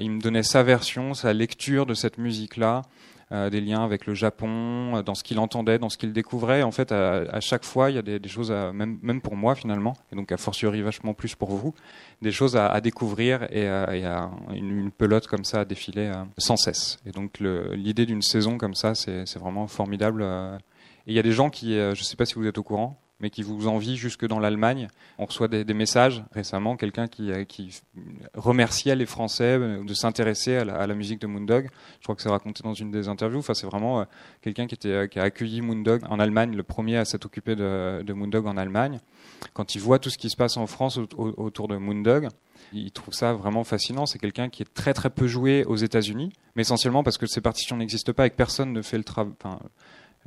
il 0.00 0.12
me 0.12 0.20
donnait 0.20 0.44
sa 0.44 0.62
version, 0.62 1.12
sa 1.12 1.32
lecture 1.32 1.86
de 1.86 1.94
cette 1.94 2.18
musique-là. 2.18 2.82
Euh, 3.30 3.50
des 3.50 3.60
liens 3.60 3.84
avec 3.84 4.06
le 4.06 4.14
Japon, 4.14 4.96
euh, 4.96 5.02
dans 5.02 5.14
ce 5.14 5.22
qu'il 5.22 5.38
entendait, 5.38 5.78
dans 5.78 5.88
ce 5.90 5.98
qu'il 5.98 6.12
découvrait. 6.12 6.62
En 6.62 6.70
fait, 6.70 6.92
à, 6.92 7.40
chaque 7.40 7.64
fois, 7.64 7.90
il 7.90 7.96
y 7.96 7.98
a 7.98 8.02
des, 8.18 8.28
choses, 8.28 8.50
à, 8.50 8.72
même, 8.72 8.98
même 9.02 9.20
pour 9.20 9.36
moi 9.36 9.54
finalement, 9.54 9.94
et 10.12 10.16
donc 10.16 10.32
a 10.32 10.36
fortiori 10.36 10.80
vachement 10.82 11.12
plus 11.14 11.34
pour 11.34 11.50
vous, 11.50 11.74
des 12.22 12.32
choses 12.32 12.56
à, 12.56 12.68
à 12.68 12.80
découvrir 12.80 13.46
et, 13.50 13.68
à- 13.68 13.94
et 13.94 14.04
à 14.04 14.30
une, 14.54 14.78
une 14.78 14.90
pelote 14.90 15.26
comme 15.26 15.44
ça 15.44 15.60
à 15.60 15.64
défiler 15.64 16.06
euh, 16.06 16.24
sans 16.38 16.56
cesse. 16.56 16.98
Et 17.04 17.10
donc 17.10 17.40
l'idée 17.40 18.06
d'une 18.06 18.22
saison 18.22 18.56
comme 18.58 18.74
ça, 18.74 18.94
c'est 18.94 19.38
vraiment 19.38 19.66
formidable. 19.66 20.22
Et 21.06 21.10
il 21.12 21.14
y 21.14 21.18
a 21.18 21.22
des 21.22 21.32
gens 21.32 21.50
qui, 21.50 21.74
je 21.74 21.90
ne 21.90 21.94
sais 21.94 22.16
pas 22.16 22.26
si 22.26 22.34
vous 22.34 22.46
êtes 22.46 22.58
au 22.58 22.62
courant, 22.62 22.98
mais 23.20 23.30
qui 23.30 23.42
vous 23.42 23.66
envient 23.68 23.96
jusque 23.96 24.26
dans 24.26 24.38
l'Allemagne. 24.38 24.88
On 25.18 25.26
reçoit 25.26 25.48
des, 25.48 25.64
messages 25.74 26.22
récemment, 26.32 26.76
quelqu'un 26.76 27.08
qui, 27.08 27.32
euh, 27.32 27.44
remerciait 28.34 28.94
les 28.96 29.06
Français 29.06 29.58
euh, 29.58 29.84
de 29.84 29.94
s'intéresser 29.94 30.56
à, 30.56 30.64
la- 30.64 30.94
musique 30.94 31.20
de 31.20 31.26
Moondog. 31.26 31.68
Je 31.98 32.04
crois 32.04 32.14
que 32.14 32.22
c'est 32.22 32.28
raconté 32.28 32.62
dans 32.62 32.74
une 32.74 32.90
des 32.90 33.08
interviews. 33.08 33.38
Enfin, 33.40 33.54
c'est 33.54 33.66
vraiment 33.66 34.00
euh, 34.00 34.04
quelqu'un 34.42 34.66
qui, 34.66 34.76
a 34.92 35.22
accueilli 35.22 35.60
Moondog 35.60 36.02
en 36.08 36.18
Allemagne, 36.20 36.54
le 36.56 36.62
premier 36.62 36.96
à 36.96 37.04
s'être 37.04 37.26
occupé 37.26 37.56
de, 37.56 38.02
de 38.02 38.12
Moondog 38.12 38.46
en 38.46 38.56
Allemagne. 38.56 38.98
Quand 39.52 39.74
il 39.74 39.80
voit 39.80 39.98
tout 39.98 40.10
ce 40.10 40.18
qui 40.18 40.30
se 40.30 40.36
passe 40.36 40.56
en 40.56 40.66
France 40.66 40.98
au- 40.98 41.08
au- 41.16 41.34
autour 41.42 41.68
de 41.68 41.76
Moondog, 41.76 42.28
il 42.72 42.90
trouve 42.90 43.14
ça 43.14 43.32
vraiment 43.32 43.64
fascinant. 43.64 44.06
C'est 44.06 44.18
quelqu'un 44.18 44.48
qui 44.48 44.62
est 44.62 44.74
très 44.74 44.92
très 44.94 45.10
peu 45.10 45.26
joué 45.26 45.64
aux 45.64 45.76
États-Unis, 45.76 46.32
mais 46.56 46.62
essentiellement 46.62 47.02
parce 47.02 47.16
que 47.18 47.26
ces 47.26 47.40
partitions 47.40 47.76
n'existent 47.76 48.12
pas 48.12 48.26
et 48.26 48.30
que 48.30 48.36
personne 48.36 48.72
ne 48.72 48.82
fait 48.82 48.98
le 48.98 49.04
travail. 49.04 49.32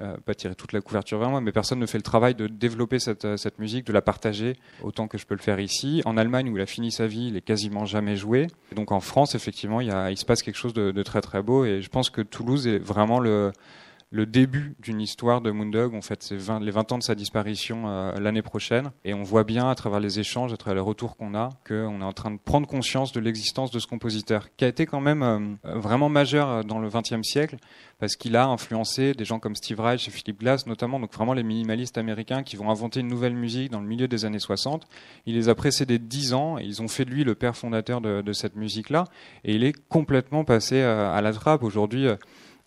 Euh, 0.01 0.17
pas 0.25 0.33
tirer 0.33 0.55
toute 0.55 0.73
la 0.73 0.81
couverture 0.81 1.19
vers 1.19 1.29
moi, 1.29 1.41
mais 1.41 1.51
personne 1.51 1.79
ne 1.79 1.85
fait 1.85 1.97
le 1.97 2.03
travail 2.03 2.35
de 2.35 2.47
développer 2.47 2.99
cette, 2.99 3.25
euh, 3.25 3.37
cette 3.37 3.59
musique, 3.59 3.85
de 3.85 3.93
la 3.93 4.01
partager 4.01 4.57
autant 4.83 5.07
que 5.07 5.17
je 5.17 5.25
peux 5.25 5.35
le 5.35 5.41
faire 5.41 5.59
ici. 5.59 6.01
En 6.05 6.17
Allemagne, 6.17 6.49
où 6.49 6.57
il 6.57 6.61
a 6.61 6.65
fini 6.65 6.91
sa 6.91 7.07
vie, 7.07 7.27
il 7.27 7.37
est 7.37 7.41
quasiment 7.41 7.85
jamais 7.85 8.15
joué. 8.15 8.47
Donc 8.75 8.91
en 8.91 8.99
France, 8.99 9.35
effectivement, 9.35 9.81
il, 9.81 9.87
y 9.87 9.91
a, 9.91 10.11
il 10.11 10.17
se 10.17 10.25
passe 10.25 10.41
quelque 10.41 10.57
chose 10.57 10.73
de 10.73 11.03
très 11.03 11.21
très 11.21 11.41
beau. 11.41 11.65
Et 11.65 11.81
je 11.81 11.89
pense 11.89 12.09
que 12.09 12.21
Toulouse 12.21 12.67
est 12.67 12.79
vraiment 12.79 13.19
le, 13.19 13.51
le 14.11 14.25
début 14.25 14.75
d'une 14.79 14.99
histoire 14.99 15.41
de 15.41 15.51
Moondog. 15.51 15.93
On 15.93 16.01
fête 16.01 16.21
ses 16.21 16.35
20 16.35 16.59
les 16.59 16.71
20 16.71 16.91
ans 16.91 16.97
de 16.97 17.03
sa 17.03 17.15
disparition 17.15 17.83
euh, 17.87 18.19
l'année 18.19 18.41
prochaine. 18.41 18.91
Et 19.05 19.13
on 19.13 19.23
voit 19.23 19.45
bien 19.45 19.69
à 19.69 19.75
travers 19.75 20.01
les 20.01 20.19
échanges, 20.19 20.53
à 20.53 20.57
travers 20.57 20.75
les 20.75 20.87
retours 20.87 21.15
qu'on 21.15 21.33
a, 21.33 21.49
qu'on 21.65 22.01
est 22.01 22.03
en 22.03 22.13
train 22.13 22.31
de 22.31 22.37
prendre 22.37 22.67
conscience 22.67 23.13
de 23.13 23.21
l'existence 23.21 23.71
de 23.71 23.79
ce 23.79 23.87
compositeur, 23.87 24.49
qui 24.57 24.65
a 24.65 24.67
été 24.67 24.85
quand 24.85 24.99
même 24.99 25.23
euh, 25.23 25.39
vraiment 25.79 26.09
majeur 26.09 26.49
euh, 26.49 26.63
dans 26.63 26.79
le 26.79 26.89
XXe 26.89 27.23
siècle, 27.23 27.55
parce 27.99 28.15
qu'il 28.17 28.35
a 28.35 28.47
influencé 28.47 29.13
des 29.13 29.25
gens 29.25 29.39
comme 29.39 29.55
Steve 29.55 29.79
Reich 29.79 30.07
et 30.07 30.11
Philip 30.11 30.39
Glass 30.39 30.67
notamment, 30.67 30.99
donc 30.99 31.13
vraiment 31.13 31.33
les 31.33 31.43
minimalistes 31.43 31.97
américains 31.97 32.43
qui 32.43 32.57
vont 32.57 32.69
inventer 32.69 32.99
une 32.99 33.07
nouvelle 33.07 33.35
musique 33.35 33.71
dans 33.71 33.79
le 33.79 33.87
milieu 33.87 34.07
des 34.07 34.25
années 34.25 34.39
60. 34.39 34.87
Il 35.25 35.35
les 35.35 35.47
a 35.47 35.55
précédés 35.55 35.99
10 35.99 36.33
ans 36.33 36.57
et 36.57 36.63
ils 36.63 36.81
ont 36.81 36.87
fait 36.87 37.05
de 37.05 37.11
lui 37.11 37.23
le 37.23 37.35
père 37.35 37.55
fondateur 37.55 38.01
de, 38.01 38.21
de 38.21 38.33
cette 38.33 38.55
musique-là. 38.55 39.05
Et 39.43 39.55
il 39.55 39.63
est 39.63 39.73
complètement 39.87 40.43
passé 40.43 40.81
euh, 40.81 41.13
à 41.13 41.21
la 41.21 41.31
trappe. 41.31 41.63
Aujourd'hui, 41.63 42.07
euh, 42.07 42.15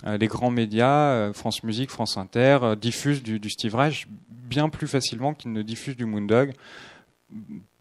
les 0.02 0.26
grands 0.26 0.50
médias, 0.50 1.12
euh, 1.12 1.32
France 1.32 1.62
Musique, 1.62 1.90
France 1.90 2.16
Inter, 2.16 2.58
euh, 2.62 2.76
diffusent 2.76 3.22
du, 3.22 3.50
Steve 3.50 3.74
Reich 3.74 4.06
bien 4.28 4.68
plus 4.68 4.86
facilement 4.86 5.34
qu'ils 5.34 5.52
ne 5.52 5.62
diffusent 5.62 5.96
du 5.96 6.04
Moondog. 6.04 6.52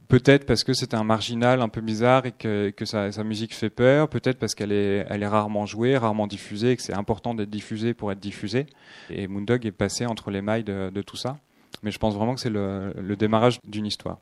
Peut-être 0.08 0.46
parce 0.46 0.64
que 0.64 0.74
c'est 0.74 0.94
un 0.94 1.04
marginal 1.04 1.62
un 1.62 1.70
peu 1.70 1.82
bizarre 1.82 2.26
et 2.26 2.32
que, 2.32 2.86
sa, 2.86 3.24
musique 3.24 3.54
fait 3.54 3.70
peur. 3.70 4.10
Peut-être 4.10 4.38
parce 4.38 4.54
qu'elle 4.54 4.72
est, 4.72 5.26
rarement 5.26 5.66
jouée, 5.66 5.98
rarement 5.98 6.28
diffusée, 6.28 6.72
et 6.72 6.76
que 6.76 6.84
c'est 6.84 6.94
important 6.94 7.34
d'être 7.34 7.50
diffusée 7.50 7.94
pour 7.94 8.12
être 8.12 8.20
diffusée. 8.20 8.68
Et 9.10 9.28
Moondog 9.28 9.66
est 9.66 9.72
passé 9.72 10.06
entre 10.06 10.30
les 10.30 10.42
mailles 10.42 10.64
de, 10.64 11.02
tout 11.02 11.18
ça. 11.18 11.38
Mais 11.82 11.92
je 11.92 11.98
pense 11.98 12.16
vraiment 12.16 12.36
que 12.36 12.42
c'est 12.42 12.50
le, 12.50 12.94
le 12.96 13.16
démarrage 13.16 13.60
d'une 13.66 13.86
histoire. 13.86 14.20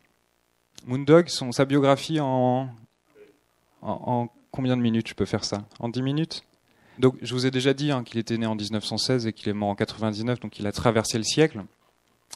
Moondog, 0.88 1.27
son, 1.27 1.51
sa 1.51 1.65
biographie 1.65 2.19
en, 2.19 2.69
en, 3.82 3.91
en 4.06 4.30
combien 4.51 4.77
de 4.77 4.82
minutes? 4.82 5.10
Je 5.10 5.13
peux 5.13 5.25
faire 5.25 5.43
ça? 5.43 5.63
En 5.80 5.89
10 5.89 6.01
minutes? 6.01 6.43
Donc, 6.99 7.15
je 7.21 7.34
vous 7.34 7.45
ai 7.45 7.51
déjà 7.51 7.73
dit 7.73 7.91
hein, 7.91 8.04
qu'il 8.04 8.19
était 8.19 8.38
né 8.38 8.45
en 8.45 8.56
1916 8.56 9.27
et 9.27 9.34
qu'il 9.34 9.49
est 9.49 9.54
mort 9.54 9.69
en 9.69 9.75
99, 9.75 10.39
donc 10.39 10.60
il 10.60 10.67
a 10.67 10.71
traversé 10.71 11.17
le 11.17 11.23
siècle 11.23 11.62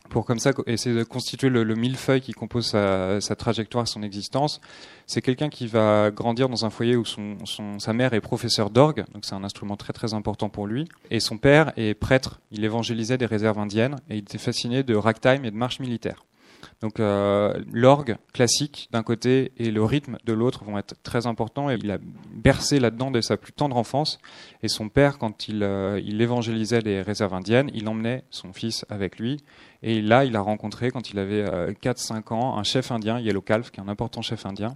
pour 0.10 0.26
comme 0.26 0.38
ça 0.40 0.52
essayer 0.68 0.96
de 0.96 1.04
constituer 1.04 1.50
le, 1.50 1.64
le 1.64 1.74
millefeuille 1.74 2.22
qui 2.22 2.34
compose 2.34 2.68
sa, 2.68 3.20
trajectoire, 3.36 3.88
son 3.88 4.04
existence. 4.04 4.62
C'est 5.08 5.22
quelqu'un 5.22 5.50
qui 5.50 5.66
va 5.68 6.12
grandir 6.12 6.48
dans 6.48 6.64
un 6.66 6.70
foyer 6.70 6.96
où 6.96 7.06
son, 7.06 7.38
son- 7.46 7.80
sa 7.80 7.92
mère 7.94 8.14
est 8.14 8.22
professeur 8.22 8.70
d'orgue, 8.70 9.06
donc 9.14 9.26
c'est 9.26 9.34
un 9.34 9.44
instrument 9.44 9.78
très 9.78 9.94
très 9.94 10.14
important 10.14 10.50
pour 10.50 10.68
lui, 10.68 10.88
et 11.10 11.20
son 11.20 11.38
père 11.38 11.72
est 11.76 11.96
prêtre. 11.96 12.40
Il 12.52 12.64
évangélisait 12.66 13.18
des 13.18 13.26
réserves 13.26 13.58
indiennes 13.58 13.96
et 14.10 14.16
il 14.18 14.20
était 14.20 14.38
fasciné 14.38 14.84
de 14.84 14.96
ragtime 14.96 15.44
et 15.46 15.50
de 15.52 15.56
marche 15.56 15.80
militaire. 15.80 16.24
Donc 16.82 17.00
euh, 17.00 17.54
l'orgue 17.72 18.18
classique 18.34 18.88
d'un 18.92 19.04
côté 19.04 19.52
et 19.58 19.72
le 19.72 19.84
rythme 19.84 20.18
de 20.26 20.34
l'autre 20.34 20.64
vont 20.64 20.78
être 20.78 20.96
très 21.04 21.28
importants 21.28 21.70
et 21.70 21.78
il 21.82 21.92
a 21.92 21.98
bercé 22.34 22.80
là-dedans 22.80 23.12
dès 23.12 23.22
sa 23.22 23.38
plus 23.38 23.54
tendre 23.54 23.78
enfance. 23.78 24.20
Et 24.64 24.68
son 24.68 24.90
père, 24.90 25.18
quand 25.18 25.48
il, 25.48 25.64
euh, 25.64 26.00
il 26.04 26.22
évangélisait 26.22 26.82
les 26.82 27.02
réserves 27.02 27.34
indiennes, 27.34 27.70
il 27.74 27.88
emmenait 27.88 28.24
son 28.30 28.54
fils 28.54 28.86
avec 28.90 29.20
lui. 29.20 29.44
Et 29.84 30.02
là, 30.02 30.26
il 30.26 30.36
a 30.36 30.42
rencontré, 30.42 30.92
quand 30.92 31.10
il 31.12 31.20
avait 31.20 31.48
euh, 31.48 31.74
4-5 31.74 32.34
ans, 32.34 32.58
un 32.58 32.64
chef 32.64 32.92
indien, 32.92 33.20
Yellow 33.20 33.42
Calf, 33.42 33.72
qui 33.72 33.80
est 33.80 33.84
un 33.84 33.88
important 33.88 34.22
chef 34.22 34.46
indien, 34.46 34.76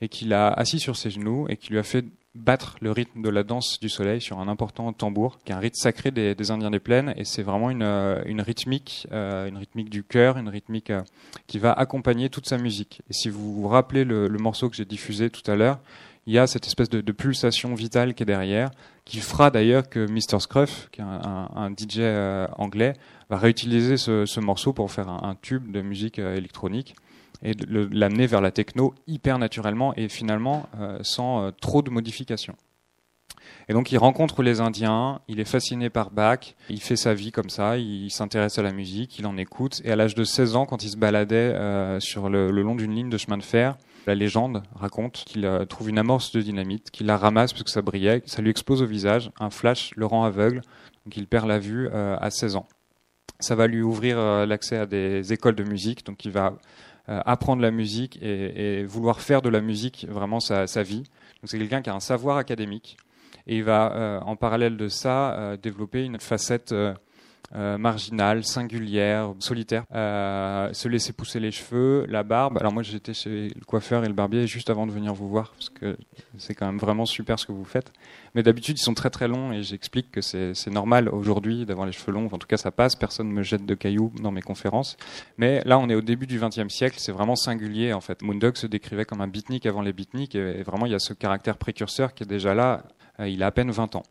et 0.00 0.08
qui 0.08 0.24
l'a 0.24 0.48
assis 0.48 0.78
sur 0.78 0.96
ses 0.96 1.10
genoux 1.10 1.46
et 1.48 1.56
qui 1.56 1.70
lui 1.70 1.78
a 1.78 1.82
fait 1.82 2.04
battre 2.34 2.76
le 2.80 2.92
rythme 2.92 3.22
de 3.22 3.28
la 3.28 3.42
danse 3.42 3.80
du 3.80 3.88
soleil 3.88 4.20
sur 4.20 4.38
un 4.38 4.48
important 4.48 4.92
tambour, 4.92 5.38
qui 5.44 5.52
est 5.52 5.54
un 5.54 5.58
rite 5.58 5.76
sacré 5.76 6.10
des, 6.10 6.50
Indiens 6.50 6.70
des 6.70 6.78
plaines, 6.78 7.12
et 7.16 7.24
c'est 7.24 7.42
vraiment 7.42 7.70
une, 7.70 7.82
euh, 7.82 8.22
rythmique, 8.38 9.06
euh, 9.12 9.48
une 9.48 9.56
rythmique 9.56 9.90
du 9.90 10.04
cœur, 10.04 10.38
une 10.38 10.48
rythmique 10.48 10.90
euh, 10.90 11.02
qui 11.46 11.58
va 11.58 11.72
accompagner 11.72 12.30
toute 12.30 12.46
sa 12.46 12.56
musique. 12.56 13.02
Et 13.10 13.12
si 13.12 13.28
vous 13.30 13.54
vous 13.54 13.68
rappelez 13.68 14.04
le, 14.04 14.28
morceau 14.38 14.70
que 14.70 14.76
j'ai 14.76 14.84
diffusé 14.84 15.28
tout 15.28 15.48
à 15.50 15.56
l'heure, 15.56 15.80
il 16.26 16.34
y 16.34 16.38
a 16.38 16.46
cette 16.46 16.66
espèce 16.66 16.88
de, 16.88 17.12
pulsation 17.12 17.74
vitale 17.74 18.14
qui 18.14 18.22
est 18.22 18.26
derrière, 18.26 18.70
qui 19.04 19.18
fera 19.18 19.50
d'ailleurs 19.50 19.88
que 19.88 20.06
Mr. 20.06 20.38
Scruff, 20.40 20.88
qui 20.92 21.00
est 21.00 21.04
un, 21.04 21.70
DJ 21.76 22.00
anglais, 22.56 22.92
va 23.28 23.38
réutiliser 23.38 23.96
ce, 23.96 24.40
morceau 24.40 24.72
pour 24.72 24.92
faire 24.92 25.08
un 25.08 25.34
tube 25.40 25.72
de 25.72 25.80
musique 25.82 26.18
électronique 26.18 26.94
et 27.42 27.54
l'amener 27.70 28.26
vers 28.26 28.40
la 28.40 28.50
techno 28.50 28.94
hyper 29.06 29.38
naturellement 29.38 29.94
et 29.96 30.08
finalement 30.08 30.68
euh, 30.78 30.98
sans 31.02 31.42
euh, 31.42 31.50
trop 31.50 31.82
de 31.82 31.90
modifications. 31.90 32.56
Et 33.68 33.72
donc 33.72 33.92
il 33.92 33.98
rencontre 33.98 34.42
les 34.42 34.60
Indiens, 34.60 35.20
il 35.28 35.40
est 35.40 35.44
fasciné 35.44 35.90
par 35.90 36.10
Bach, 36.10 36.54
il 36.68 36.80
fait 36.80 36.96
sa 36.96 37.14
vie 37.14 37.32
comme 37.32 37.50
ça, 37.50 37.78
il 37.78 38.10
s'intéresse 38.10 38.58
à 38.58 38.62
la 38.62 38.72
musique, 38.72 39.18
il 39.18 39.26
en 39.26 39.36
écoute. 39.36 39.80
Et 39.84 39.92
à 39.92 39.96
l'âge 39.96 40.14
de 40.14 40.24
16 40.24 40.56
ans, 40.56 40.66
quand 40.66 40.82
il 40.82 40.90
se 40.90 40.96
baladait 40.96 41.36
euh, 41.36 42.00
sur 42.00 42.28
le, 42.28 42.50
long 42.50 42.74
d'une 42.74 42.94
ligne 42.94 43.10
de 43.10 43.16
chemin 43.16 43.38
de 43.38 43.42
fer, 43.42 43.76
la 44.06 44.14
légende 44.14 44.62
raconte 44.74 45.24
qu'il 45.26 45.48
trouve 45.68 45.90
une 45.90 45.98
amorce 45.98 46.32
de 46.32 46.40
dynamite, 46.40 46.90
qu'il 46.90 47.06
la 47.06 47.16
ramasse 47.16 47.52
parce 47.52 47.64
que 47.64 47.70
ça 47.70 47.82
brillait, 47.82 48.22
ça 48.26 48.42
lui 48.42 48.50
explose 48.50 48.82
au 48.82 48.86
visage, 48.86 49.30
un 49.38 49.50
flash 49.50 49.92
le 49.94 50.06
rend 50.06 50.24
aveugle, 50.24 50.62
donc 51.04 51.16
il 51.16 51.26
perd 51.26 51.46
la 51.46 51.58
vue 51.58 51.88
à 51.90 52.30
16 52.30 52.56
ans. 52.56 52.66
Ça 53.40 53.54
va 53.54 53.66
lui 53.66 53.82
ouvrir 53.82 54.18
l'accès 54.46 54.78
à 54.78 54.86
des 54.86 55.34
écoles 55.34 55.54
de 55.54 55.64
musique, 55.64 56.04
donc 56.06 56.24
il 56.24 56.30
va 56.30 56.54
apprendre 57.10 57.62
la 57.62 57.70
musique 57.70 58.18
et, 58.22 58.84
vouloir 58.84 59.20
faire 59.20 59.42
de 59.42 59.48
la 59.48 59.60
musique 59.60 60.06
vraiment 60.08 60.40
sa, 60.40 60.82
vie. 60.82 61.04
c'est 61.44 61.58
quelqu'un 61.58 61.82
qui 61.82 61.90
a 61.90 61.94
un 61.94 62.00
savoir 62.00 62.36
académique 62.36 62.96
et 63.46 63.56
il 63.56 63.64
va 63.64 63.92
euh, 63.92 64.20
en 64.20 64.36
parallèle 64.36 64.76
de 64.76 64.88
ça 64.88 65.34
euh, 65.34 65.56
développer 65.56 66.04
une 66.04 66.20
facette 66.20 66.74
euh, 67.54 67.78
marginale, 67.78 68.44
singulière, 68.44 69.32
solitaire, 69.40 69.84
euh, 69.92 70.72
se 70.72 70.86
laisser 70.86 71.12
pousser 71.12 71.40
les 71.40 71.50
cheveux, 71.50 72.06
la 72.08 72.22
barbe. 72.22 72.58
Alors 72.58 72.72
moi 72.72 72.84
j'étais 72.84 73.12
chez 73.12 73.48
le 73.48 73.64
coiffeur 73.64 74.04
et 74.04 74.06
le 74.06 74.14
barbier 74.14 74.46
juste 74.46 74.70
avant 74.70 74.86
de 74.86 74.92
venir 74.92 75.12
vous 75.14 75.28
voir 75.28 75.50
parce 75.50 75.68
que 75.68 75.96
c'est 76.38 76.54
quand 76.54 76.66
même 76.66 76.78
vraiment 76.78 77.06
super 77.06 77.38
ce 77.40 77.46
que 77.46 77.52
vous 77.52 77.64
faites. 77.64 77.92
Mais 78.36 78.44
d'habitude 78.44 78.78
ils 78.78 78.82
sont 78.82 78.94
très 78.94 79.10
très 79.10 79.26
longs 79.26 79.52
et 79.52 79.64
j'explique 79.64 80.12
que 80.12 80.20
c'est 80.20 80.70
normal 80.70 81.08
aujourd'hui 81.08 81.66
d'avoir 81.66 81.86
les 81.86 81.92
cheveux 81.92 82.12
longs. 82.12 82.28
En 82.30 82.38
tout 82.38 82.46
cas 82.46 82.56
ça 82.56 82.70
passe, 82.70 82.94
personne 82.94 83.28
ne 83.28 83.32
me 83.32 83.42
jette 83.42 83.66
de 83.66 83.74
cailloux 83.74 84.12
dans 84.22 84.30
mes 84.30 84.42
conférences. 84.42 84.96
Mais 85.36 85.60
là 85.64 85.78
on 85.78 85.88
est 85.88 85.96
au 85.96 86.02
début 86.02 86.28
du 86.28 86.38
XXe 86.38 86.72
siècle, 86.72 86.96
c'est 86.98 87.12
vraiment 87.12 87.34
singulier 87.34 87.92
en 87.92 88.00
fait. 88.00 88.22
Moondog 88.22 88.56
se 88.56 88.68
décrivait 88.68 89.04
comme 89.04 89.22
un 89.22 89.28
beatnik 89.28 89.66
avant 89.66 89.82
les 89.82 89.92
beatniks 89.92 90.36
et 90.36 90.62
vraiment 90.62 90.86
il 90.86 90.92
y 90.92 90.94
a 90.94 91.00
ce 91.00 91.14
caractère 91.14 91.56
précurseur 91.56 92.14
qui 92.14 92.22
est 92.22 92.26
déjà 92.26 92.54
là. 92.54 92.84
Euh, 93.18 93.28
il 93.28 93.42
a 93.42 93.46
à 93.46 93.50
peine 93.50 93.70
20 93.70 93.96
ans. 93.96 94.02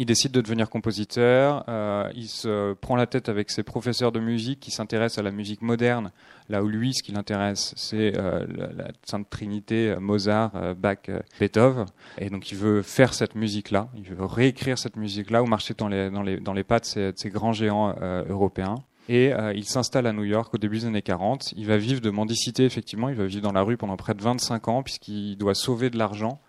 Il 0.00 0.06
décide 0.06 0.30
de 0.30 0.40
devenir 0.40 0.70
compositeur. 0.70 1.64
Euh, 1.68 2.08
il 2.14 2.28
se 2.28 2.74
prend 2.74 2.94
la 2.94 3.08
tête 3.08 3.28
avec 3.28 3.50
ses 3.50 3.64
professeurs 3.64 4.12
de 4.12 4.20
musique 4.20 4.60
qui 4.60 4.70
s'intéressent 4.70 5.18
à 5.18 5.22
la 5.24 5.32
musique 5.32 5.60
moderne. 5.60 6.12
Là 6.48 6.62
où 6.62 6.68
lui, 6.68 6.94
ce 6.94 7.02
qui 7.02 7.10
l'intéresse, 7.10 7.74
c'est 7.76 8.16
euh, 8.16 8.46
la, 8.76 8.92
Sainte 9.02 9.28
Trinité, 9.28 9.90
euh, 9.90 9.98
Mozart, 9.98 10.52
Bach, 10.76 11.10
Beethoven. 11.40 11.86
Et 12.18 12.30
donc, 12.30 12.52
il 12.52 12.56
veut 12.56 12.82
faire 12.82 13.12
cette 13.12 13.34
musique-là. 13.34 13.88
Il 13.96 14.04
veut 14.04 14.24
réécrire 14.24 14.78
cette 14.78 14.94
musique-là 14.94 15.42
ou 15.42 15.46
marcher 15.46 15.74
dans 15.76 15.88
les, 15.88 16.10
dans 16.10 16.22
les, 16.22 16.38
dans 16.38 16.52
les 16.52 16.62
pas 16.62 16.78
de 16.78 16.84
ces, 16.84 17.10
ces 17.16 17.30
grands 17.30 17.52
géants 17.52 17.96
européens. 18.28 18.76
Et 19.08 19.32
il 19.54 19.64
s'installe 19.64 20.06
à 20.06 20.12
New 20.12 20.24
York 20.24 20.52
au 20.54 20.58
début 20.58 20.78
des 20.78 20.86
années 20.86 21.02
40. 21.02 21.54
Il 21.56 21.66
va 21.66 21.76
vivre 21.76 22.00
de 22.00 22.10
mendicité, 22.10 22.64
effectivement. 22.64 23.08
Il 23.08 23.16
va 23.16 23.24
vivre 23.24 23.42
dans 23.42 23.52
la 23.52 23.62
rue 23.62 23.76
pendant 23.76 23.96
près 23.96 24.14
de 24.14 24.22
25 24.22 24.68
ans 24.68 24.82
puisqu'il 24.82 25.36
doit 25.36 25.54
sauver 25.54 25.90
de 25.90 25.96
l'argent 25.96 26.40
euh, 26.40 26.47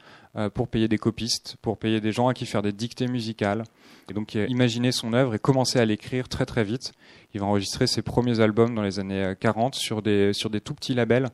pour 0.53 0.67
payer 0.67 0.87
des 0.87 0.97
copistes, 0.97 1.57
pour 1.61 1.77
payer 1.77 2.01
des 2.01 2.11
gens 2.11 2.27
à 2.27 2.33
qui 2.33 2.45
faire 2.45 2.61
des 2.61 2.71
dictées 2.71 3.07
musicales. 3.07 3.63
Et 4.09 4.13
donc 4.13 4.35
imaginer 4.35 4.91
son 4.91 5.13
œuvre 5.13 5.35
et 5.35 5.39
commencer 5.39 5.79
à 5.79 5.85
l'écrire 5.85 6.27
très 6.29 6.45
très 6.45 6.63
vite. 6.63 6.93
Il 7.33 7.39
va 7.39 7.45
enregistrer 7.45 7.85
ses 7.85 8.01
premiers 8.01 8.39
albums 8.39 8.73
dans 8.73 8.81
les 8.81 8.99
années 8.99 9.33
40 9.39 9.75
euh, 9.75 9.77
sur 9.77 10.01
des, 10.01 10.33
sur 10.33 10.49
des 10.49 10.61
tout 10.61 10.73
petits 10.73 10.95
labels. 10.95 11.27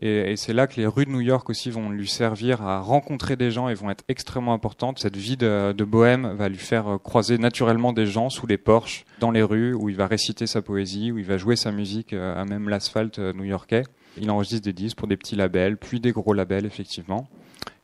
Et, 0.00 0.36
c'est 0.36 0.52
là 0.52 0.66
que 0.66 0.76
les 0.76 0.86
rues 0.86 1.06
de 1.06 1.10
New 1.10 1.22
York 1.22 1.48
aussi 1.50 1.70
vont 1.70 1.90
lui 1.90 2.06
servir 2.06 2.62
à 2.62 2.80
rencontrer 2.80 3.34
des 3.34 3.50
gens 3.50 3.68
et 3.68 3.74
vont 3.74 3.90
être 3.90 4.04
extrêmement 4.08 4.52
importantes. 4.52 4.98
Cette 4.98 5.16
vie 5.16 5.36
de, 5.36 5.72
de 5.72 5.84
bohème 5.84 6.34
va 6.36 6.48
lui 6.48 6.58
faire 6.58 6.86
euh, 6.86 6.98
croiser 6.98 7.38
naturellement 7.38 7.92
des 7.92 8.06
gens 8.06 8.28
sous 8.28 8.46
les 8.46 8.58
porches, 8.58 9.04
dans 9.20 9.30
les 9.30 9.42
rues, 9.42 9.74
où 9.74 9.88
il 9.88 9.96
va 9.96 10.06
réciter 10.06 10.46
sa 10.46 10.60
poésie, 10.60 11.10
où 11.10 11.18
il 11.18 11.24
va 11.24 11.38
jouer 11.38 11.56
sa 11.56 11.72
musique 11.72 12.12
à 12.12 12.44
même 12.44 12.68
l'asphalte 12.68 13.18
new-yorkais. 13.18 13.84
Il 14.18 14.30
enregistre 14.30 14.64
des 14.64 14.74
disques 14.74 14.98
pour 14.98 15.08
des 15.08 15.16
petits 15.16 15.36
labels, 15.36 15.78
puis 15.78 15.98
des 15.98 16.12
gros 16.12 16.34
labels, 16.34 16.66
effectivement. 16.66 17.26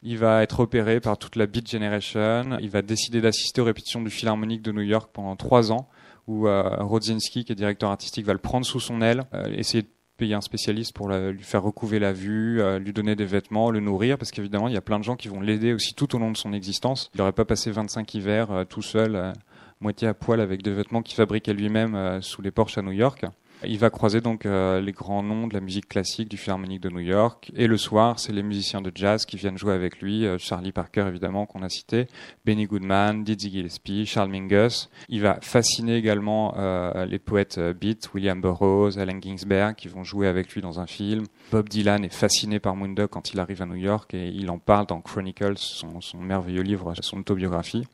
Il 0.03 0.17
va 0.19 0.43
être 0.43 0.61
opéré 0.61 1.01
par 1.01 1.19
toute 1.19 1.35
la 1.35 1.47
Beat 1.47 1.69
Generation. 1.69 2.59
Il 2.61 2.71
va 2.71 2.83
décider 2.83 3.21
d'assister 3.21 3.61
aux 3.61 3.65
répétitions 3.65 4.01
du 4.01 4.11
Philharmonique 4.11 4.63
de 4.63 4.71
New 4.71 4.83
York 4.83 5.11
pendant 5.13 5.35
trois 5.35 5.73
ans, 5.73 5.89
où 6.29 6.47
euh, 6.47 6.63
Rodzinski, 6.79 7.45
qui 7.45 7.53
est 7.53 7.57
directeur 7.57 7.91
artistique, 7.91 8.25
va 8.25 8.33
le 8.33 8.39
prendre 8.39 8.65
sous 8.65 8.79
son 8.79 9.01
aile, 9.01 9.25
euh, 9.35 9.47
essayer 9.57 9.83
de 9.83 9.89
payer 10.17 10.35
un 10.35 10.41
spécialiste 10.41 10.95
pour 10.95 11.09
lui 11.09 11.43
faire 11.43 11.63
recouver 11.63 11.99
la 11.99 12.13
vue, 12.13 12.61
euh, 12.61 12.79
lui 12.79 12.93
donner 12.93 13.17
des 13.17 13.25
vêtements, 13.25 13.71
le 13.71 13.81
nourrir, 13.81 14.19
parce 14.19 14.31
qu'évidemment, 14.31 14.69
il 14.69 14.75
y 14.75 14.77
a 14.77 14.81
plein 14.81 14.99
de 15.01 15.05
gens 15.05 15.17
qui 15.17 15.29
vont 15.29 15.41
l'aider 15.41 15.73
aussi 15.73 15.95
tout 15.95 16.15
au 16.15 16.19
long 16.19 16.31
de 16.31 16.37
son 16.37 16.53
existence. 16.53 17.11
Il 17.15 17.19
n'aurait 17.19 17.33
pas 17.33 17.45
passé 17.45 17.71
25 17.73 18.15
hivers 18.15 18.67
tout 18.69 18.83
seul, 18.83 19.33
moitié 19.81 20.07
à 20.07 20.15
poil, 20.15 20.41
avec 20.41 20.63
des 20.63 20.73
vêtements 20.73 21.03
qu'il 21.03 21.17
fabriquait 21.17 21.55
lui-même 21.55 22.21
sous 22.21 22.43
les 22.43 22.51
porches 22.51 22.79
à 22.79 22.83
New 22.83 22.93
York. 22.93 23.25
Il 23.65 23.79
va 23.79 23.91
croiser 23.91 24.21
donc 24.21 24.47
euh, 24.47 24.81
les 24.81 24.93
grands 24.93 25.25
noms 25.25 25.49
de 25.49 25.55
la 25.55 25.61
musique 25.61 25.89
classique 25.89 26.29
du 26.29 26.37
Philharmonique 26.37 26.81
de 26.81 26.91
New 26.91 27.01
York. 27.01 27.51
Et 27.57 27.67
le 27.67 27.77
soir, 27.77 28.21
c'est 28.21 28.33
les 28.33 28.45
musiciens 28.45 28.81
de 28.81 28.93
jazz 28.95 29.27
qui 29.27 29.37
viennent 29.37 29.59
jouer 29.59 29.73
avec 29.73 30.01
lui. 30.01 30.27
Euh, 30.27 30.39
Charlie 30.39 30.71
Parker, 30.71 31.07
évidemment, 31.09 31.45
qu'on 31.45 31.63
a 31.63 31.69
cité. 31.69 32.07
Benny 32.47 32.67
Goodman, 32.67 33.25
Dizzy 33.25 33.51
Gillespie, 33.51 34.07
Charles 34.07 34.31
Mingus. 34.31 34.91
Il 35.09 35.23
va 35.23 35.39
fasciner 35.43 35.97
également 35.97 36.55
euh, 36.57 37.05
les 37.05 37.19
poètes 37.19 37.59
beat, 37.59 38.09
William 38.15 38.41
Burroughs, 38.41 38.97
Allen 38.97 39.21
Ginsberg, 39.21 39.75
qui 39.75 39.89
vont 39.89 40.05
jouer 40.05 40.29
avec 40.29 40.55
lui 40.55 40.63
dans 40.63 40.79
un 40.79 40.87
film. 40.87 41.25
Bob 41.51 41.69
Dylan 41.69 42.05
est 42.05 42.15
fasciné 42.15 42.61
par 42.61 42.77
Moondog 42.77 43.09
quand 43.09 43.33
il 43.33 43.41
arrive 43.41 43.61
à 43.63 43.67
New 43.67 43.75
York 43.75 44.15
et 44.15 44.29
il 44.29 44.51
en 44.51 44.59
parle 44.59 44.87
dans 44.87 45.01
Chronicles, 45.01 45.59
son, 45.59 46.01
son 46.01 46.19
merveilleux 46.19 46.63
livre, 46.63 46.95
son 47.01 47.19
autobiographie. 47.19 47.87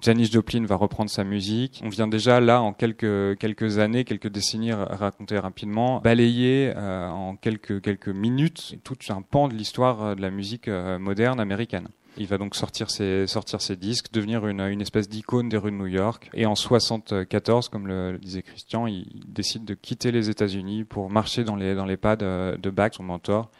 Janis 0.00 0.26
Joplin 0.26 0.66
va 0.66 0.76
reprendre 0.76 1.10
sa 1.10 1.24
musique. 1.24 1.80
On 1.82 1.88
vient 1.88 2.06
déjà 2.06 2.40
là, 2.40 2.60
en 2.60 2.72
quelques, 2.72 3.38
quelques 3.38 3.78
années, 3.78 4.04
quelques 4.04 4.28
décennies, 4.28 4.72
raconter 4.72 5.38
rapidement, 5.38 6.00
balayer 6.00 6.72
euh, 6.76 7.08
en 7.08 7.36
quelques, 7.36 7.80
quelques 7.80 8.08
minutes 8.08 8.76
tout 8.84 8.96
un 9.08 9.22
pan 9.22 9.48
de 9.48 9.54
l'histoire 9.54 10.02
euh, 10.02 10.14
de 10.14 10.20
la 10.20 10.30
musique 10.30 10.68
euh, 10.68 10.98
moderne 10.98 11.40
américaine. 11.40 11.88
Il 12.16 12.26
va 12.26 12.38
donc 12.38 12.54
sortir 12.54 12.90
ses, 12.90 13.26
sortir 13.26 13.60
ses 13.60 13.76
disques, 13.76 14.12
devenir 14.12 14.46
une, 14.46 14.60
une 14.60 14.80
espèce 14.80 15.08
d'icône 15.08 15.48
des 15.48 15.56
rues 15.56 15.72
de 15.72 15.76
New 15.76 15.86
York. 15.86 16.30
Et 16.34 16.46
en 16.46 16.54
74, 16.54 17.68
comme 17.68 17.88
le, 17.88 18.18
disait 18.18 18.42
Christian, 18.42 18.86
il, 18.86 19.06
décide 19.26 19.64
de 19.64 19.74
quitter 19.74 20.12
les 20.12 20.30
États-Unis 20.30 20.84
pour 20.84 21.10
marcher 21.10 21.42
dans 21.42 21.56
les, 21.56 21.74
dans 21.74 21.86
les 21.86 21.96
pas 21.96 22.14
de, 22.14 22.56
de 22.56 22.70
Bach, 22.70 22.92
son 22.92 23.02
mentor, 23.02 23.50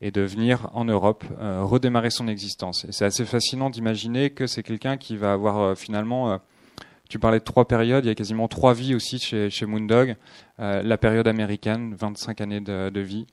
et 0.00 0.10
de 0.10 0.22
venir 0.22 0.68
en 0.74 0.84
Europe 0.84 1.24
euh, 1.40 1.64
redémarrer 1.64 2.10
son 2.10 2.28
existence. 2.28 2.86
C'est 2.90 3.04
assez 3.04 3.24
fascinant 3.24 3.70
d'imaginer 3.70 4.30
que 4.30 4.46
c'est 4.46 4.62
quelqu'un 4.62 4.96
qui 4.96 5.16
va 5.16 5.32
avoir 5.32 5.58
euh, 5.58 5.74
finalement 5.74 6.32
euh, 6.32 6.38
tu 7.08 7.18
parlais 7.18 7.38
de 7.38 7.44
trois 7.44 7.68
périodes, 7.68 8.04
il 8.04 8.08
y 8.08 8.10
a 8.10 8.14
quasiment 8.14 8.48
trois 8.48 8.72
vies 8.74 8.94
aussi 8.94 9.18
chez, 9.18 9.50
chez 9.50 9.66
Moondog. 9.66 10.16
la 10.58 10.98
période 10.98 11.28
américaine, 11.28 11.94
25 11.94 12.40
années 12.40 12.60
de 12.60 13.00
vie, 13.00 13.26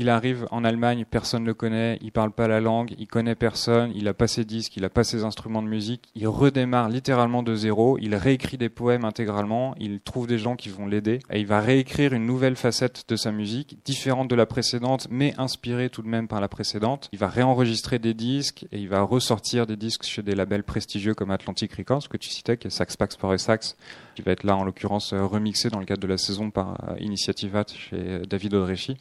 il 0.00 0.08
arrive 0.08 0.46
en 0.50 0.64
Allemagne, 0.64 1.04
personne 1.08 1.42
ne 1.42 1.48
le 1.48 1.52
connaît, 1.52 1.98
il 2.00 2.10
parle 2.10 2.32
pas 2.32 2.48
la 2.48 2.58
langue, 2.58 2.94
il 2.98 3.06
connaît 3.06 3.34
personne, 3.34 3.92
il 3.94 4.08
a 4.08 4.14
pas 4.14 4.28
ses 4.28 4.46
disques, 4.46 4.78
il 4.78 4.84
a 4.86 4.88
pas 4.88 5.04
ses 5.04 5.24
instruments 5.24 5.60
de 5.60 5.68
musique, 5.68 6.08
il 6.14 6.26
redémarre 6.26 6.88
littéralement 6.88 7.42
de 7.42 7.54
zéro, 7.54 7.98
il 8.00 8.14
réécrit 8.14 8.56
des 8.56 8.70
poèmes 8.70 9.04
intégralement, 9.04 9.74
il 9.78 10.00
trouve 10.00 10.26
des 10.26 10.38
gens 10.38 10.56
qui 10.56 10.70
vont 10.70 10.86
l'aider 10.86 11.18
et 11.30 11.40
il 11.40 11.46
va 11.46 11.60
réécrire 11.60 12.14
une 12.14 12.24
nouvelle 12.24 12.56
facette 12.56 13.04
de 13.10 13.16
sa 13.16 13.30
musique, 13.30 13.76
différente 13.84 14.28
de 14.28 14.34
la 14.34 14.46
précédente, 14.46 15.06
mais 15.10 15.34
inspirée 15.36 15.90
tout 15.90 16.00
de 16.00 16.08
même 16.08 16.28
par 16.28 16.40
la 16.40 16.48
précédente. 16.48 17.10
Il 17.12 17.18
va 17.18 17.28
réenregistrer 17.28 17.98
des 17.98 18.14
disques 18.14 18.66
et 18.72 18.78
il 18.78 18.88
va 18.88 19.02
ressortir 19.02 19.66
des 19.66 19.76
disques 19.76 20.04
chez 20.04 20.22
des 20.22 20.34
labels 20.34 20.64
prestigieux 20.64 21.12
comme 21.12 21.30
Atlantic 21.30 21.74
Records, 21.74 22.08
que 22.08 22.16
tu 22.16 22.30
citais, 22.30 22.56
qui 22.56 22.68
est 22.68 22.70
Sax 22.70 22.96
Pax 22.96 23.18
Sax, 23.36 23.76
qui 24.14 24.22
va 24.22 24.32
être 24.32 24.44
là 24.44 24.56
en 24.56 24.64
l'occurrence 24.64 25.12
remixé 25.12 25.68
dans 25.68 25.78
le 25.78 25.84
cadre 25.84 26.00
de 26.00 26.08
la 26.08 26.16
saison 26.16 26.50
par 26.50 26.88
euh, 26.88 26.96
Initiative 27.00 27.54
chez 27.74 28.22
David 28.26 28.54
Odrechi. 28.54 28.96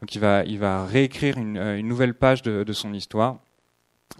Donc 0.00 0.14
il 0.14 0.20
va, 0.20 0.44
il 0.44 0.58
va 0.58 0.84
réécrire 0.84 1.38
une, 1.38 1.56
euh, 1.56 1.78
une 1.78 1.88
nouvelle 1.88 2.14
page 2.14 2.42
de, 2.42 2.62
de, 2.62 2.72
son 2.72 2.92
histoire 2.92 3.38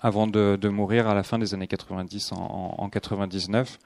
avant 0.01 0.27
de, 0.27 0.59
de, 0.61 0.69
mourir 0.69 1.09
à 1.09 1.15
la 1.15 1.23
fin 1.23 1.39
des 1.39 1.55
années 1.55 1.67
90 1.67 2.33
en, 2.33 2.75
en 2.79 2.89
99 2.89 3.79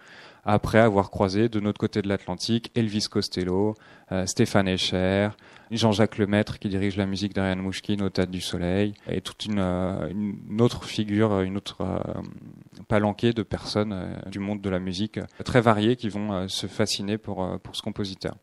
après 0.44 0.81
avoir 0.81 1.11
croisé 1.11 1.48
de 1.48 1.61
notre 1.61 1.78
côté 1.78 2.02
de 2.02 2.09
l'Atlantique 2.09 2.72
Elvis 2.74 3.07
Costello, 3.09 3.76
euh, 4.11 4.26
Stéphane 4.26 4.66
Escher, 4.66 5.28
Jean-Jacques 5.70 6.18
Lemaître 6.18 6.59
qui 6.59 6.68
dirige 6.68 6.96
la 6.96 7.07
musique 7.07 7.33
d'Ariane 7.33 7.61
Mouchkine 7.61 8.02
au 8.02 8.09
Théâtre 8.09 8.33
du 8.33 8.40
Soleil, 8.40 8.94
et 9.09 9.20
toute 9.20 9.44
une, 9.46 9.61
euh, 9.61 10.09
une 10.11 10.61
autre 10.61 10.85
figure, 10.85 11.40
une 11.42 11.57
autre 11.57 11.87
palanquée 12.88 13.33
de 13.33 13.44
personnes 13.44 14.16
du 14.26 14.40
monde 14.40 14.61
de 14.61 14.68
la 14.68 14.81
musique 14.81 15.20
très 15.44 15.61
variées 15.61 15.94
qui 15.94 16.09
vont 16.09 16.48
se 16.48 16.66
fasciner 16.66 17.18
pour, 17.18 17.61
pour 17.61 17.76
ce 17.76 17.83
compositeur. 17.83 18.35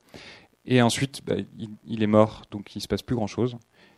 Et 0.69 0.83
ensuite, 0.83 1.21
bah, 1.25 1.33
il, 1.87 2.03
est 2.03 2.07
mort, 2.07 2.43
donc 2.51 2.75
il 2.75 2.79
se 2.79 2.87
passe 2.87 3.01
plus 3.01 3.15
grand-chose. 3.15 3.57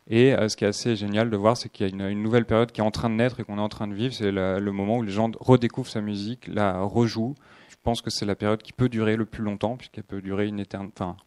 Et 0.10 0.34
ce 0.48 0.56
qui 0.56 0.64
est 0.64 0.70
assez 0.70 0.96
génial 0.96 1.30
de 1.30 1.36
voir, 1.36 1.58
c'est 1.58 1.70
qu'il 1.70 1.86
y 1.86 2.02
a 2.02 2.10
une, 2.10 2.24
nouvelle 2.24 2.46
période 2.46 2.72
qui 2.72 2.80
est 2.80 2.84
en 2.84 2.92
train 2.92 3.10
de 3.10 3.16
naître 3.16 3.42
et 3.42 3.44
qu'on 3.44 3.58
est 3.58 3.62
en 3.62 3.70
train 3.70 3.88
de 3.88 3.94
vivre. 3.94 4.14
C'est 4.14 4.32
le, 4.32 4.72
moment 4.72 4.98
où 4.98 5.04
les 5.04 5.12
gens 5.12 5.30
redécouvrent 5.40 5.92
sa 5.92 6.02
musique, 6.02 6.48
la 6.48 6.82
rejouent. 6.82 7.36
Je 7.70 7.76
pense 7.84 8.02
que 8.02 8.10
c'est 8.10 8.26
la 8.26 8.36
période 8.36 8.62
qui 8.64 8.72
peut 8.72 8.88
durer 8.88 9.18
le 9.18 9.26
plus 9.26 9.44
longtemps, 9.44 9.76
puisqu'elle 9.76 10.06
peut 10.06 10.22
durer 10.22 10.48
une 10.48 10.62
éternité. 10.62 10.94
Enfin, 10.98 11.18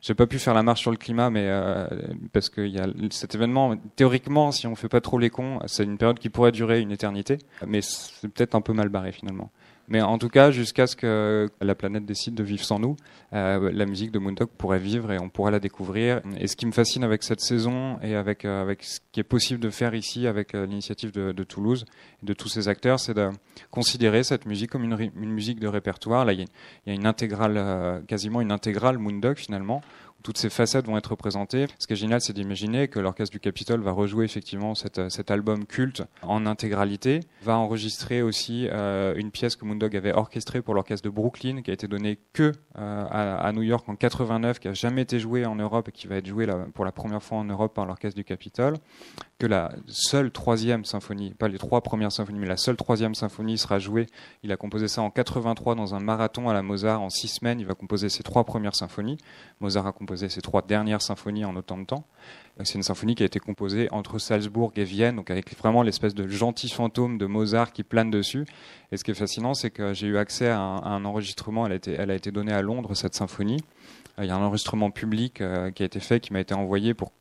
j'ai 0.00 0.14
pas 0.14 0.26
pu 0.26 0.38
faire 0.38 0.54
la 0.54 0.62
marche 0.62 0.80
sur 0.80 0.90
le 0.92 0.96
climat, 0.96 1.30
mais 1.30 1.46
euh, 1.46 1.86
parce 2.32 2.48
qu'il 2.48 2.68
y 2.68 2.78
a 2.78 2.86
cet 3.10 3.34
événement. 3.34 3.76
Théoriquement, 3.96 4.52
si 4.52 4.66
on 4.66 4.76
fait 4.76 4.88
pas 4.88 5.00
trop 5.00 5.18
les 5.18 5.30
cons, 5.30 5.60
c'est 5.66 5.84
une 5.84 5.98
période 5.98 6.18
qui 6.18 6.28
pourrait 6.28 6.52
durer 6.52 6.80
une 6.80 6.90
éternité, 6.90 7.38
mais 7.66 7.80
c'est 7.82 8.28
peut-être 8.28 8.54
un 8.54 8.60
peu 8.60 8.72
mal 8.72 8.88
barré 8.88 9.12
finalement. 9.12 9.50
Mais 9.88 10.00
en 10.00 10.16
tout 10.18 10.28
cas, 10.28 10.50
jusqu'à 10.50 10.86
ce 10.86 10.96
que 10.96 11.50
la 11.60 11.74
planète 11.74 12.04
décide 12.04 12.34
de 12.34 12.42
vivre 12.42 12.64
sans 12.64 12.78
nous, 12.78 12.96
euh, 13.32 13.70
la 13.72 13.86
musique 13.86 14.10
de 14.10 14.18
Moondog 14.18 14.48
pourrait 14.56 14.78
vivre 14.78 15.12
et 15.12 15.18
on 15.20 15.28
pourrait 15.28 15.50
la 15.50 15.60
découvrir. 15.60 16.20
Et 16.38 16.46
ce 16.46 16.56
qui 16.56 16.66
me 16.66 16.72
fascine 16.72 17.04
avec 17.04 17.22
cette 17.22 17.40
saison 17.40 17.98
et 18.02 18.14
avec, 18.14 18.44
euh, 18.44 18.62
avec 18.62 18.84
ce 18.84 19.00
qui 19.10 19.20
est 19.20 19.24
possible 19.24 19.60
de 19.60 19.70
faire 19.70 19.94
ici 19.94 20.26
avec 20.26 20.54
euh, 20.54 20.66
l'initiative 20.66 21.12
de, 21.12 21.42
Toulouse 21.42 21.84
et 22.22 22.26
de 22.26 22.32
tous 22.32 22.48
ces 22.48 22.68
acteurs, 22.68 23.00
c'est 23.00 23.14
de 23.14 23.30
considérer 23.70 24.22
cette 24.22 24.46
musique 24.46 24.70
comme 24.70 24.84
une, 24.84 25.10
une 25.16 25.32
musique 25.32 25.58
de 25.58 25.66
répertoire. 25.66 26.24
Là, 26.24 26.32
il 26.32 26.40
y 26.40 26.90
a, 26.90 26.94
une 26.94 27.06
intégrale, 27.06 28.02
quasiment 28.06 28.40
une 28.40 28.52
intégrale 28.52 28.98
Moondog 28.98 29.36
finalement, 29.36 29.82
toutes 30.22 30.38
ces 30.38 30.50
facettes 30.50 30.86
vont 30.86 30.96
être 30.96 31.10
représentées. 31.10 31.66
Ce 31.78 31.86
qui 31.86 31.92
est 31.92 31.96
génial, 31.96 32.20
c'est 32.20 32.32
d'imaginer 32.32 32.88
que 32.88 32.98
l'Orchestre 32.98 33.32
du 33.32 33.40
Capitole 33.40 33.80
va 33.82 33.92
rejouer 33.92 34.24
effectivement 34.24 34.74
cet, 34.74 35.10
cet 35.10 35.30
album 35.30 35.66
culte 35.66 36.02
en 36.22 36.46
intégralité, 36.46 37.20
va 37.42 37.56
enregistrer 37.56 38.22
aussi 38.22 38.68
euh, 38.70 39.14
une 39.16 39.30
pièce 39.30 39.56
que 39.56 39.64
Moondog 39.64 39.96
avait 39.96 40.12
orchestrée 40.12 40.62
pour 40.62 40.74
l'Orchestre 40.74 41.04
de 41.04 41.10
Brooklyn, 41.10 41.62
qui 41.62 41.70
a 41.70 41.74
été 41.74 41.88
donnée 41.88 42.18
que 42.32 42.52
euh, 42.78 43.06
à, 43.10 43.52
New 43.52 43.62
York 43.62 43.88
en 43.88 43.96
89, 43.96 44.60
qui 44.60 44.68
a 44.68 44.74
jamais 44.74 45.02
été 45.02 45.18
jouée 45.18 45.44
en 45.44 45.56
Europe 45.56 45.88
et 45.88 45.92
qui 45.92 46.06
va 46.06 46.16
être 46.16 46.26
jouée 46.26 46.46
pour 46.74 46.84
la 46.84 46.92
première 46.92 47.22
fois 47.22 47.38
en 47.38 47.44
Europe 47.44 47.74
par 47.74 47.86
l'Orchestre 47.86 48.16
du 48.16 48.24
Capitole, 48.24 48.76
que 49.38 49.46
la 49.46 49.72
seule 49.88 50.30
troisième 50.30 50.84
symphonie, 50.84 51.34
pas 51.34 51.48
les 51.48 51.58
trois 51.58 51.80
premières 51.80 52.12
symphonies, 52.12 52.38
mais 52.38 52.46
la 52.46 52.56
seule 52.56 52.76
troisième 52.76 53.14
symphonie 53.14 53.58
sera 53.58 53.78
jouée. 53.78 54.06
Il 54.42 54.52
a 54.52 54.56
composé 54.56 54.88
ça 54.88 55.02
en 55.02 55.10
83 55.10 55.74
dans 55.74 55.94
un 55.94 56.00
marathon 56.00 56.48
à 56.48 56.54
la 56.54 56.62
Mozart 56.62 57.02
en 57.02 57.10
six 57.10 57.28
semaines. 57.28 57.60
Il 57.60 57.66
va 57.66 57.74
composer 57.74 58.08
ses 58.08 58.22
trois 58.22 58.44
premières 58.44 58.76
symphonies. 58.76 59.18
Mozart 59.60 59.86
a 59.86 59.92
composé 59.92 60.11
ses 60.16 60.40
trois 60.40 60.62
dernières 60.62 61.02
symphonies 61.02 61.44
en 61.44 61.56
autant 61.56 61.78
de 61.78 61.84
temps. 61.84 62.04
C'est 62.64 62.74
une 62.74 62.82
symphonie 62.82 63.14
qui 63.14 63.22
a 63.22 63.26
été 63.26 63.38
composée 63.38 63.88
entre 63.92 64.18
Salzbourg 64.18 64.72
et 64.76 64.84
Vienne, 64.84 65.16
donc 65.16 65.30
avec 65.30 65.56
vraiment 65.56 65.82
l'espèce 65.82 66.14
de 66.14 66.28
gentil 66.28 66.68
fantôme 66.68 67.16
de 67.16 67.26
Mozart 67.26 67.72
qui 67.72 67.82
plane 67.82 68.10
dessus. 68.10 68.44
Et 68.92 68.98
ce 68.98 69.04
qui 69.04 69.10
est 69.10 69.14
fascinant, 69.14 69.54
c'est 69.54 69.70
que 69.70 69.94
j'ai 69.94 70.06
eu 70.06 70.18
accès 70.18 70.48
à 70.48 70.60
un, 70.60 71.04
enregistrement. 71.04 71.66
Elle 71.66 72.10
a, 72.10 72.14
été, 72.14 72.30
donnée 72.30 72.52
à 72.52 72.60
Londres, 72.60 72.94
cette 72.94 73.14
symphonie. 73.14 73.62
Il 74.18 74.26
y 74.26 74.30
a 74.30 74.36
un 74.36 74.42
enregistrement 74.42 74.90
public 74.90 75.40
euh, 75.40 75.70
qui 75.70 75.82
a 75.82 75.86
été 75.86 75.98
fait, 75.98 76.20
qui 76.20 76.32
m'a 76.34 76.40
été 76.40 76.52
envoyé 76.52 76.92
pour 76.92 77.12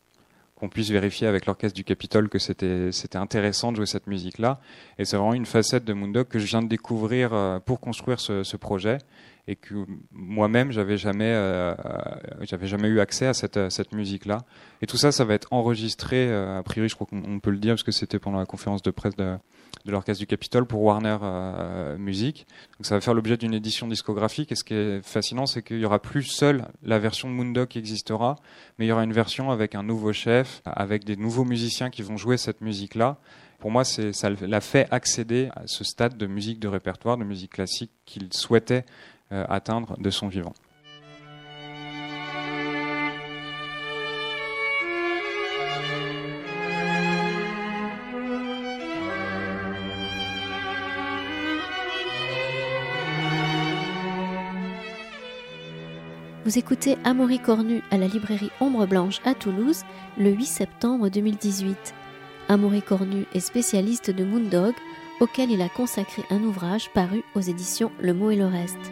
qu'on 0.55 0.67
puisse 0.67 0.91
vérifier 0.91 1.27
avec 1.27 1.45
l'orchestre 1.45 1.75
du 1.75 1.85
Capitole 1.85 2.29
que 2.29 2.37
c'était 2.37 2.91
intéressant 3.15 3.71
de 3.71 3.77
jouer 3.77 3.87
cette 3.87 4.05
musique 4.05 4.37
là 4.37 4.59
et 4.99 5.05
c'est 5.05 5.17
vraiment 5.17 5.33
une 5.33 5.47
facette 5.47 5.85
de 5.85 5.93
Moondog 5.93 6.27
que 6.27 6.37
je 6.37 6.45
viens 6.45 6.61
de 6.61 6.67
découvrir 6.67 7.33
euh, 7.33 7.57
pour 7.59 7.79
construire 7.79 8.19
ce 8.19 8.57
projet 8.57 8.99
et 9.47 9.55
que 9.55 9.85
moi-même 10.11 10.71
j'avais 10.71 10.97
jamais 10.97 11.33
euh, 11.33 11.73
j'avais 12.41 12.67
jamais 12.67 12.87
eu 12.87 12.99
accès 12.99 13.27
à 13.27 13.33
cette, 13.33 13.69
cette 13.71 13.93
musique 13.93 14.25
là 14.25 14.39
et 14.81 14.87
tout 14.87 14.97
ça 14.97 15.11
ça 15.11 15.25
va 15.25 15.33
être 15.33 15.47
enregistré 15.51 16.27
euh, 16.29 16.59
a 16.59 16.63
priori 16.63 16.89
je 16.89 16.95
crois 16.95 17.07
qu'on 17.07 17.39
peut 17.39 17.51
le 17.51 17.57
dire 17.57 17.73
parce 17.73 17.83
que 17.83 17.91
c'était 17.91 18.19
pendant 18.19 18.39
la 18.39 18.45
conférence 18.45 18.81
de 18.81 18.91
presse 18.91 19.15
de, 19.15 19.37
l'orchestre 19.85 20.19
du 20.19 20.27
Capitole 20.27 20.65
pour 20.65 20.83
Warner 20.83 21.17
euh, 21.23 21.97
Music. 21.97 22.45
Donc 22.77 22.85
ça 22.85 22.95
va 22.95 23.01
faire 23.01 23.13
l'objet 23.13 23.37
d'une 23.37 23.53
édition 23.53 23.87
discographique. 23.87 24.51
Et 24.51 24.55
ce 24.55 24.63
qui 24.63 24.75
est 24.75 25.01
fascinant 25.03 25.45
c'est 25.45 25.63
qu'il 25.63 25.79
y 25.79 25.85
aura 25.85 25.99
plus 25.99 26.23
seule 26.23 26.65
la 26.83 26.99
version 26.99 27.29
de 27.29 27.33
Moondog 27.33 27.67
qui 27.67 27.79
existera 27.79 28.35
mais 28.77 28.85
il 28.85 28.89
y 28.89 28.91
aura 28.91 29.03
une 29.03 29.13
version 29.13 29.51
avec 29.51 29.75
un 29.75 29.83
nouveau 29.83 30.13
chef 30.13 30.61
avec 30.65 31.03
des 31.03 31.15
nouveaux 31.15 31.45
musiciens 31.45 31.89
qui 31.89 32.03
vont 32.03 32.17
jouer 32.17 32.37
cette 32.37 32.61
musique 32.61 32.95
là 32.95 33.17
pour 33.61 33.69
moi, 33.69 33.83
ça 33.83 34.29
l'a 34.29 34.59
fait 34.59 34.87
accéder 34.89 35.49
à 35.55 35.67
ce 35.67 35.83
stade 35.83 36.17
de 36.17 36.25
musique 36.25 36.59
de 36.59 36.67
répertoire, 36.67 37.15
de 37.15 37.23
musique 37.23 37.51
classique 37.51 37.91
qu'il 38.05 38.33
souhaitait 38.33 38.83
euh, 38.83 39.20
atteindre 39.31 39.97
de 39.99 40.09
son 40.09 40.27
vivant. 40.27 40.53
Vous 56.51 56.57
écoutez 56.57 56.97
Amaury 57.05 57.39
Cornu 57.39 57.81
à 57.91 57.97
la 57.97 58.07
librairie 58.07 58.51
Ombre 58.59 58.85
Blanche 58.85 59.21
à 59.23 59.33
Toulouse 59.33 59.83
le 60.17 60.31
8 60.31 60.45
septembre 60.45 61.07
2018. 61.07 61.93
Amaury 62.49 62.81
Cornu 62.81 63.25
est 63.33 63.39
spécialiste 63.39 64.11
de 64.11 64.25
Moondog, 64.25 64.73
auquel 65.21 65.49
il 65.49 65.61
a 65.61 65.69
consacré 65.69 66.23
un 66.29 66.43
ouvrage 66.43 66.89
paru 66.93 67.23
aux 67.35 67.39
éditions 67.39 67.89
Le 68.01 68.13
Mot 68.13 68.31
et 68.31 68.35
le 68.35 68.47
Reste. 68.47 68.91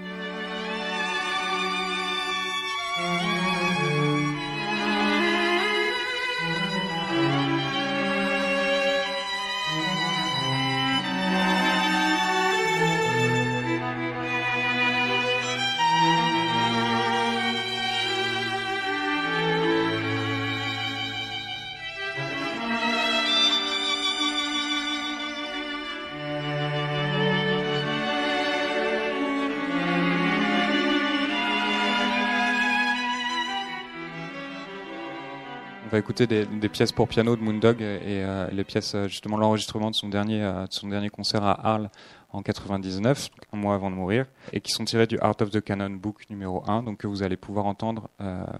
Écouter 35.99 36.27
des, 36.27 36.69
pièces 36.69 36.91
pour 36.91 37.07
piano 37.07 37.35
de 37.35 37.41
Moondog 37.41 37.81
et 37.81 38.01
euh, 38.23 38.47
les 38.51 38.63
pièces, 38.63 38.95
euh, 38.95 39.07
justement, 39.07 39.37
l'enregistrement 39.37 39.91
de 39.91 39.95
son 39.95 40.09
dernier, 40.09 40.41
euh, 40.41 40.65
son 40.69 40.87
dernier 40.87 41.09
concert 41.09 41.43
à 41.43 41.73
Arles 41.73 41.89
en 42.31 42.41
99, 42.41 43.29
un 43.53 43.57
mois 43.57 43.75
avant 43.75 43.91
de 43.91 43.95
mourir, 43.95 44.25
et 44.53 44.61
qui 44.61 44.71
sont 44.71 44.85
tirés 44.85 45.07
du 45.07 45.19
Art 45.19 45.35
of 45.41 45.49
the 45.51 45.61
Canon 45.61 45.91
Book 45.91 46.29
numéro 46.29 46.63
1, 46.67 46.83
donc 46.83 46.97
que 46.99 47.07
vous 47.07 47.23
allez 47.23 47.37
pouvoir 47.37 47.65
entendre 47.65 48.07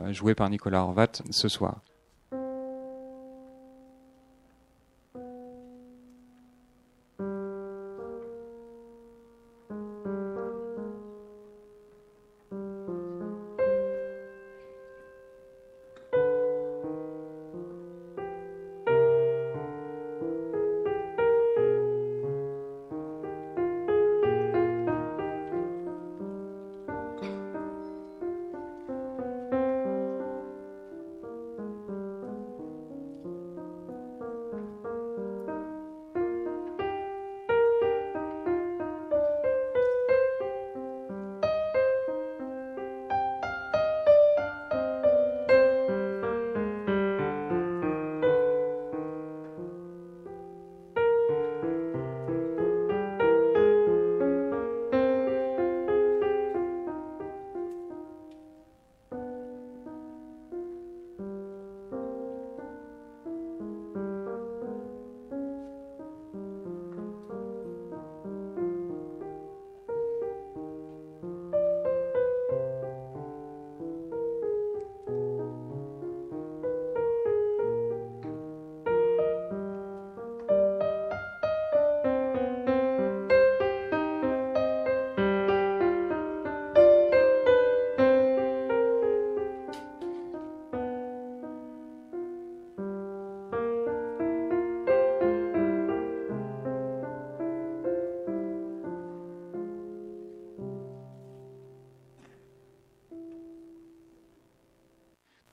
jouer 0.10 0.34
par 0.34 0.50
Nicolas 0.50 0.82
Horvat 0.82 1.22
ce 1.30 1.48
soir. 1.48 1.80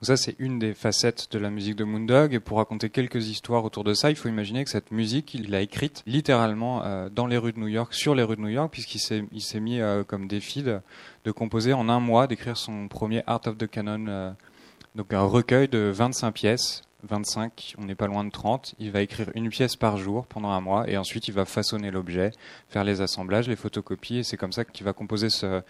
Ça, 0.06 0.16
c'est 0.16 0.36
une 0.38 0.58
des 0.60 0.72
facettes 0.72 1.28
de 1.32 1.38
la 1.38 1.50
musique 1.50 1.74
de 1.74 1.82
Moondog. 1.82 2.32
Et 2.32 2.40
pour 2.40 2.58
raconter 2.58 2.90
quelques 2.90 3.26
histoires 3.28 3.64
autour 3.64 3.82
de 3.82 3.92
ça, 3.92 4.10
il 4.10 4.16
faut 4.16 4.28
imaginer 4.28 4.62
que 4.62 4.70
cette 4.70 4.92
musique, 4.92 5.34
il 5.34 5.50
l'a 5.50 5.60
écrite 5.60 6.02
littéralement 6.06 6.84
euh, 6.84 7.08
dans 7.08 7.26
les 7.26 7.36
rues 7.36 7.52
de 7.52 7.58
New 7.58 7.66
York, 7.66 7.92
sur 7.92 8.14
les 8.14 8.22
rues 8.22 8.36
de 8.36 8.40
New 8.40 8.48
York, 8.48 8.70
puisqu'il 8.70 9.00
s'est, 9.00 9.60
mis 9.60 9.80
euh, 9.80 10.04
comme 10.04 10.28
défi 10.28 10.62
de, 10.62 10.78
de, 11.24 11.32
composer 11.32 11.72
en 11.72 11.88
un 11.88 11.98
mois, 11.98 12.28
d'écrire 12.28 12.56
son 12.56 12.86
premier 12.86 13.24
Art 13.26 13.40
of 13.46 13.58
the 13.58 13.66
Canon, 13.66 14.06
euh, 14.08 14.30
donc 14.94 15.12
un 15.12 15.22
recueil 15.22 15.66
de 15.66 15.90
25 15.92 16.30
pièces 16.32 16.82
25, 17.06 17.74
on 17.78 17.84
n'est 17.84 17.94
pas 17.94 18.06
loin 18.06 18.24
de 18.24 18.30
30. 18.30 18.74
Il 18.78 18.90
va 18.90 19.00
écrire 19.00 19.30
une 19.34 19.48
pièce 19.48 19.76
par 19.76 19.96
jour 19.96 20.26
pendant 20.26 20.50
un 20.50 20.60
mois 20.60 20.88
et 20.88 20.96
ensuite 20.96 21.28
il 21.28 21.34
va 21.34 21.44
façonner 21.44 21.90
l'objet, 21.90 22.32
faire 22.68 22.84
les 22.84 23.00
assemblages, 23.00 23.48
les 23.48 23.56
photocopies 23.56 24.18
et 24.18 24.22
c'est 24.22 24.36
comme 24.36 24.52
ça 24.52 24.64
qu'il 24.64 24.84
va 24.84 24.92
composer 24.92 25.30
ce, 25.30 25.62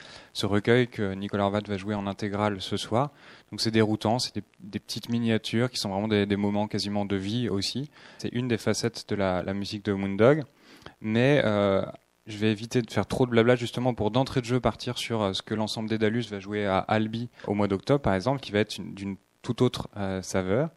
recueil 0.43 0.89
que 0.89 1.15
Nicolas 1.15 1.45
Horvat 1.45 1.61
va 1.67 1.77
jouer 1.77 1.95
en 1.95 2.07
intégrale 2.07 2.61
ce 2.61 2.77
soir. 2.77 3.11
Donc 3.51 3.61
c'est 3.61 3.71
déroutant, 3.71 4.19
c'est 4.19 4.35
des, 4.61 4.79
petites 4.81 5.09
miniatures 5.09 5.71
qui 5.71 5.79
sont 5.79 5.91
vraiment 5.91 6.09
des, 6.09 6.37
moments 6.37 6.67
quasiment 6.67 7.05
de 7.05 7.17
vie 7.17 7.49
aussi. 7.49 7.91
C'est 8.19 8.33
une 8.33 8.49
des 8.49 8.59
facettes 8.59 9.09
de 9.09 9.15
la, 9.15 9.43
musique 9.55 9.85
de 9.85 9.93
Moondog. 9.93 10.45
Mais 11.01 11.43
euh, 11.45 11.83
je 12.27 12.39
vais 12.39 12.51
éviter 12.51 12.83
de 12.83 12.91
faire 12.91 13.07
trop 13.07 13.27
de 13.27 13.31
blabla 13.31 13.57
justement 13.57 13.95
pour 13.95 14.11
d'entrée 14.11 14.41
de 14.41 14.47
jeu 14.47 14.61
partir 14.61 14.99
sur 14.99 15.23
euh, 15.23 15.33
ce 15.33 15.43
que 15.43 15.55
l'ensemble 15.55 15.89
d'Edalus 15.89 16.25
va 16.31 16.41
jouer 16.41 16.67
à 16.67 16.79
Albi 16.79 17.29
au 17.47 17.55
mois 17.55 17.69
d'octobre 17.69 18.01
par 18.01 18.15
exemple, 18.15 18.41
qui 18.41 18.53
va 18.53 18.61
être 18.61 18.81
d'une 18.81 19.17
toute 19.43 19.63
autre 19.63 19.89
euh, 19.97 20.23
saveur. 20.23 20.71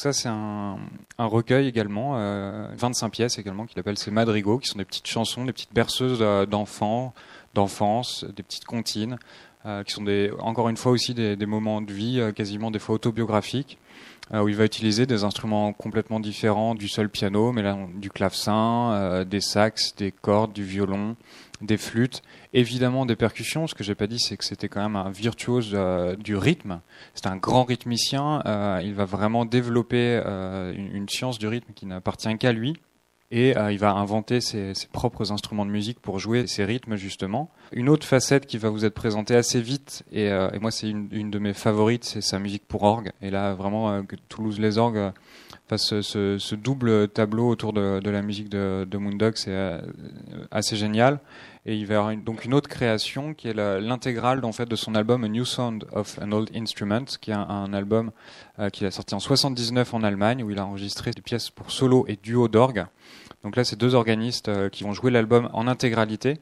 Ça, 0.00 0.14
c'est 0.14 0.30
un, 0.30 0.78
recueil 1.18 1.66
également, 1.68 2.14
25 2.74 3.06
euh, 3.06 3.10
pièces 3.10 3.38
également, 3.38 3.66
qu'il 3.66 3.78
appelle 3.78 3.98
ses 3.98 4.10
madrigaux, 4.10 4.56
qui 4.56 4.66
sont 4.66 4.78
des 4.78 4.86
petites 4.86 5.06
chansons, 5.06 5.44
des 5.44 5.52
petites 5.52 5.74
berceuses 5.74 6.20
euh, 6.22 6.46
d'enfants, 6.46 7.12
d'enfance, 7.52 8.24
des 8.34 8.42
petites 8.42 8.64
comptines, 8.64 9.18
euh, 9.66 9.84
qui 9.84 9.92
sont 9.92 10.02
des, 10.02 10.30
encore 10.38 10.70
une 10.70 10.78
fois 10.78 10.92
aussi 10.92 11.12
des, 11.12 11.36
moments 11.44 11.82
de 11.82 11.92
vie, 11.92 12.18
quasiment 12.34 12.70
des 12.70 12.78
fois 12.78 12.94
autobiographiques, 12.94 13.76
où 14.32 14.48
il 14.48 14.54
va 14.54 14.64
utiliser 14.64 15.04
des 15.04 15.24
instruments 15.24 15.72
complètement 15.74 16.20
différents 16.20 16.74
du 16.74 16.88
seul 16.88 17.10
piano, 17.10 17.52
mais 17.52 17.62
là, 17.62 17.76
du 17.96 18.10
clavecin, 18.10 19.24
des 19.24 19.40
sax, 19.40 19.96
des 19.96 20.12
cordes, 20.12 20.52
du 20.52 20.64
violon, 20.64 21.16
des 21.60 21.76
flûtes, 21.76 22.22
évidemment 22.52 23.06
des 23.06 23.16
percussions. 23.16 23.66
Ce 23.66 23.74
que 23.74 23.84
j'ai 23.84 23.94
pas 23.94 24.06
dit, 24.06 24.18
c'est 24.18 24.36
que 24.36 24.44
c'était 24.44 24.68
quand 24.68 24.82
même 24.82 24.96
un 24.96 25.10
virtuose 25.10 25.72
euh, 25.74 26.16
du 26.16 26.36
rythme. 26.36 26.80
C'est 27.14 27.26
un 27.26 27.36
grand 27.36 27.64
rythmicien. 27.64 28.42
Euh, 28.46 28.80
il 28.82 28.94
va 28.94 29.04
vraiment 29.04 29.44
développer 29.44 30.20
euh, 30.24 30.72
une, 30.72 31.08
science 31.08 31.38
du 31.38 31.48
rythme 31.48 31.72
qui 31.74 31.86
n'appartient 31.86 32.36
qu'à 32.38 32.52
lui. 32.52 32.76
Et 33.32 33.54
il 33.70 33.78
va 33.78 33.92
inventer 33.92 34.40
ses, 34.40 34.72
propres 34.92 35.30
instruments 35.30 35.64
de 35.64 35.70
musique 35.70 36.00
pour 36.00 36.18
jouer 36.18 36.48
ces 36.48 36.64
rythmes 36.64 36.96
justement. 36.96 37.48
Une 37.70 37.88
autre 37.88 38.04
facette 38.04 38.44
qui 38.44 38.58
va 38.58 38.70
vous 38.70 38.84
être 38.84 38.94
présentée 38.94 39.36
assez 39.36 39.60
vite, 39.60 40.02
et, 40.10 40.28
moi 40.60 40.72
c'est 40.72 40.90
une, 40.90 41.30
de 41.30 41.38
mes 41.38 41.54
favorites, 41.54 42.02
c'est 42.02 42.22
sa 42.22 42.40
musique 42.40 42.66
pour 42.66 42.82
orgue. 42.82 43.12
Et 43.22 43.30
là 43.30 43.54
vraiment 43.54 44.02
Toulouse 44.28 44.58
les 44.58 44.78
orgues 44.78 45.12
fasse 45.68 46.00
ce, 46.00 46.54
double 46.56 47.06
tableau 47.06 47.48
autour 47.48 47.72
de, 47.72 48.00
la 48.10 48.22
musique 48.22 48.48
de, 48.48 48.84
de 48.90 48.98
Moondog, 48.98 49.34
c'est 49.36 49.80
assez 50.50 50.74
génial. 50.74 51.20
Et 51.66 51.76
il 51.76 51.86
va 51.86 51.94
y 51.94 51.96
avoir 51.96 52.16
donc 52.16 52.44
une 52.44 52.54
autre 52.54 52.68
création 52.68 53.34
qui 53.34 53.48
est 53.48 53.54
l'intégrale 53.54 54.44
en 54.44 54.52
fait 54.52 54.66
de 54.66 54.76
son 54.76 54.94
album 54.94 55.24
A 55.24 55.28
New 55.28 55.44
Sound 55.44 55.84
of 55.92 56.18
an 56.18 56.32
Old 56.32 56.50
Instrument, 56.54 57.04
qui 57.20 57.30
est 57.30 57.34
un, 57.34 57.72
album 57.74 58.12
euh, 58.58 58.70
qu'il 58.70 58.86
a 58.86 58.90
sorti 58.90 59.14
en 59.14 59.20
79 59.20 59.92
en 59.92 60.02
Allemagne, 60.02 60.42
où 60.42 60.50
il 60.50 60.58
a 60.58 60.64
enregistré 60.64 61.10
des 61.10 61.20
pièces 61.20 61.50
pour 61.50 61.70
solo 61.70 62.06
et 62.08 62.16
duo 62.16 62.48
d'orgue. 62.48 62.86
Donc 63.44 63.56
là, 63.56 63.64
c'est 63.64 63.76
deux 63.76 63.94
organistes 63.94 64.48
euh, 64.48 64.68
qui 64.70 64.84
vont 64.84 64.92
jouer 64.92 65.10
l'album 65.10 65.50
en 65.52 65.66
intégralité, 65.66 66.40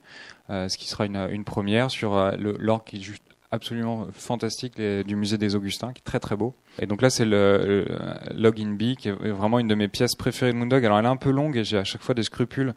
euh, 0.50 0.68
ce 0.68 0.78
qui 0.78 0.88
sera 0.88 1.04
une, 1.04 1.16
une 1.30 1.44
première 1.44 1.90
sur 1.90 2.16
l'orgue 2.38 2.84
qui 2.84 2.96
est 2.96 3.00
juste 3.00 3.22
absolument 3.50 4.06
fantastique 4.12 4.78
du 4.78 5.16
musée 5.16 5.38
des 5.38 5.54
Augustins, 5.56 5.92
qui 5.92 6.00
est 6.00 6.04
très 6.04 6.20
très 6.20 6.36
beau. 6.36 6.54
Et 6.80 6.86
donc 6.86 7.00
là, 7.00 7.08
c'est 7.08 7.24
le, 7.24 7.86
Login 8.34 8.74
B, 8.74 8.94
qui 8.94 9.08
est 9.08 9.12
vraiment 9.12 9.58
une 9.58 9.68
de 9.68 9.74
mes 9.74 9.88
pièces 9.88 10.14
préférées 10.14 10.52
de 10.52 10.58
Moondog. 10.58 10.84
Alors 10.84 10.98
elle 10.98 11.06
est 11.06 11.08
un 11.08 11.16
peu 11.16 11.30
longue 11.30 11.56
et 11.56 11.64
j'ai 11.64 11.78
à 11.78 11.84
chaque 11.84 12.02
fois 12.02 12.14
des 12.14 12.24
scrupules 12.24 12.68
euh, 12.68 12.72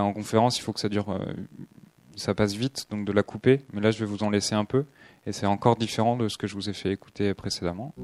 en 0.00 0.12
conférence, 0.12 0.58
il 0.58 0.62
faut 0.62 0.72
que 0.72 0.80
ça 0.80 0.88
dure, 0.88 1.10
euh, 1.10 1.18
ça 2.16 2.34
passe 2.34 2.54
vite, 2.54 2.86
donc 2.90 3.04
de 3.04 3.12
la 3.12 3.22
couper. 3.22 3.60
Mais 3.72 3.80
là, 3.80 3.90
je 3.90 3.98
vais 3.98 4.06
vous 4.06 4.22
en 4.22 4.30
laisser 4.30 4.54
un 4.54 4.64
peu. 4.64 4.84
Et 5.26 5.32
c'est 5.32 5.46
encore 5.46 5.76
différent 5.76 6.16
de 6.16 6.28
ce 6.28 6.36
que 6.36 6.46
je 6.46 6.54
vous 6.54 6.68
ai 6.68 6.72
fait 6.72 6.90
écouter 6.90 7.32
précédemment. 7.34 7.94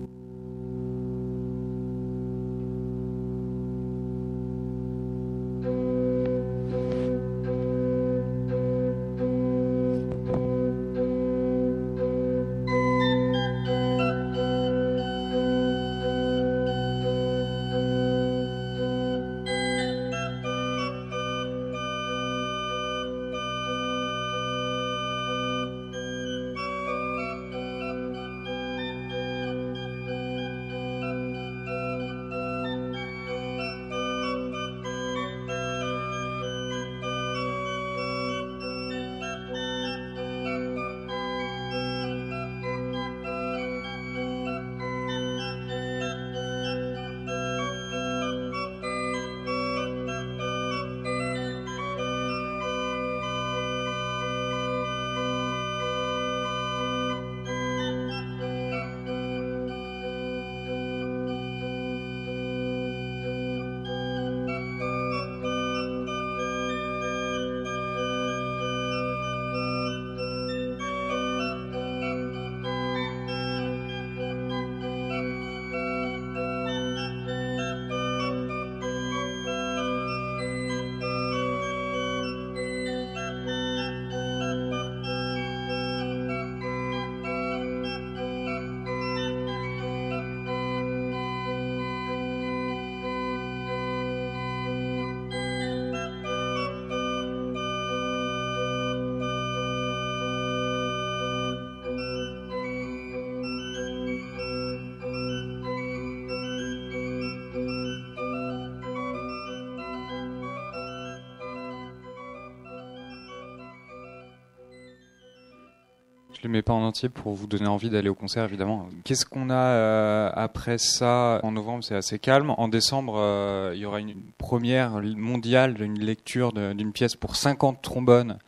Je 116.38 116.44
les 116.44 116.48
mets 116.48 116.62
pas 116.62 116.72
en 116.72 116.82
entier 116.82 117.08
pour 117.08 117.34
vous 117.34 117.48
donner 117.48 117.66
envie 117.66 117.90
d'aller 117.90 118.08
au 118.08 118.14
concert, 118.14 118.44
évidemment. 118.44 118.88
Qu'est-ce 119.02 119.26
qu'on 119.26 119.50
a 119.50 119.54
euh, 119.54 120.30
après 120.34 120.78
ça 120.78 121.40
En 121.42 121.50
novembre, 121.50 121.82
c'est 121.82 121.96
assez 121.96 122.20
calme. 122.20 122.54
En 122.56 122.68
décembre, 122.68 123.16
euh, 123.18 123.72
il 123.74 123.80
y 123.80 123.84
aura 123.84 123.98
une 123.98 124.14
première 124.38 125.02
mondiale 125.16 125.74
d'une 125.74 125.98
lecture 125.98 126.52
d'une 126.52 126.92
pièce 126.92 127.16
pour 127.16 127.34
50 127.34 127.82
trombones 127.82 128.38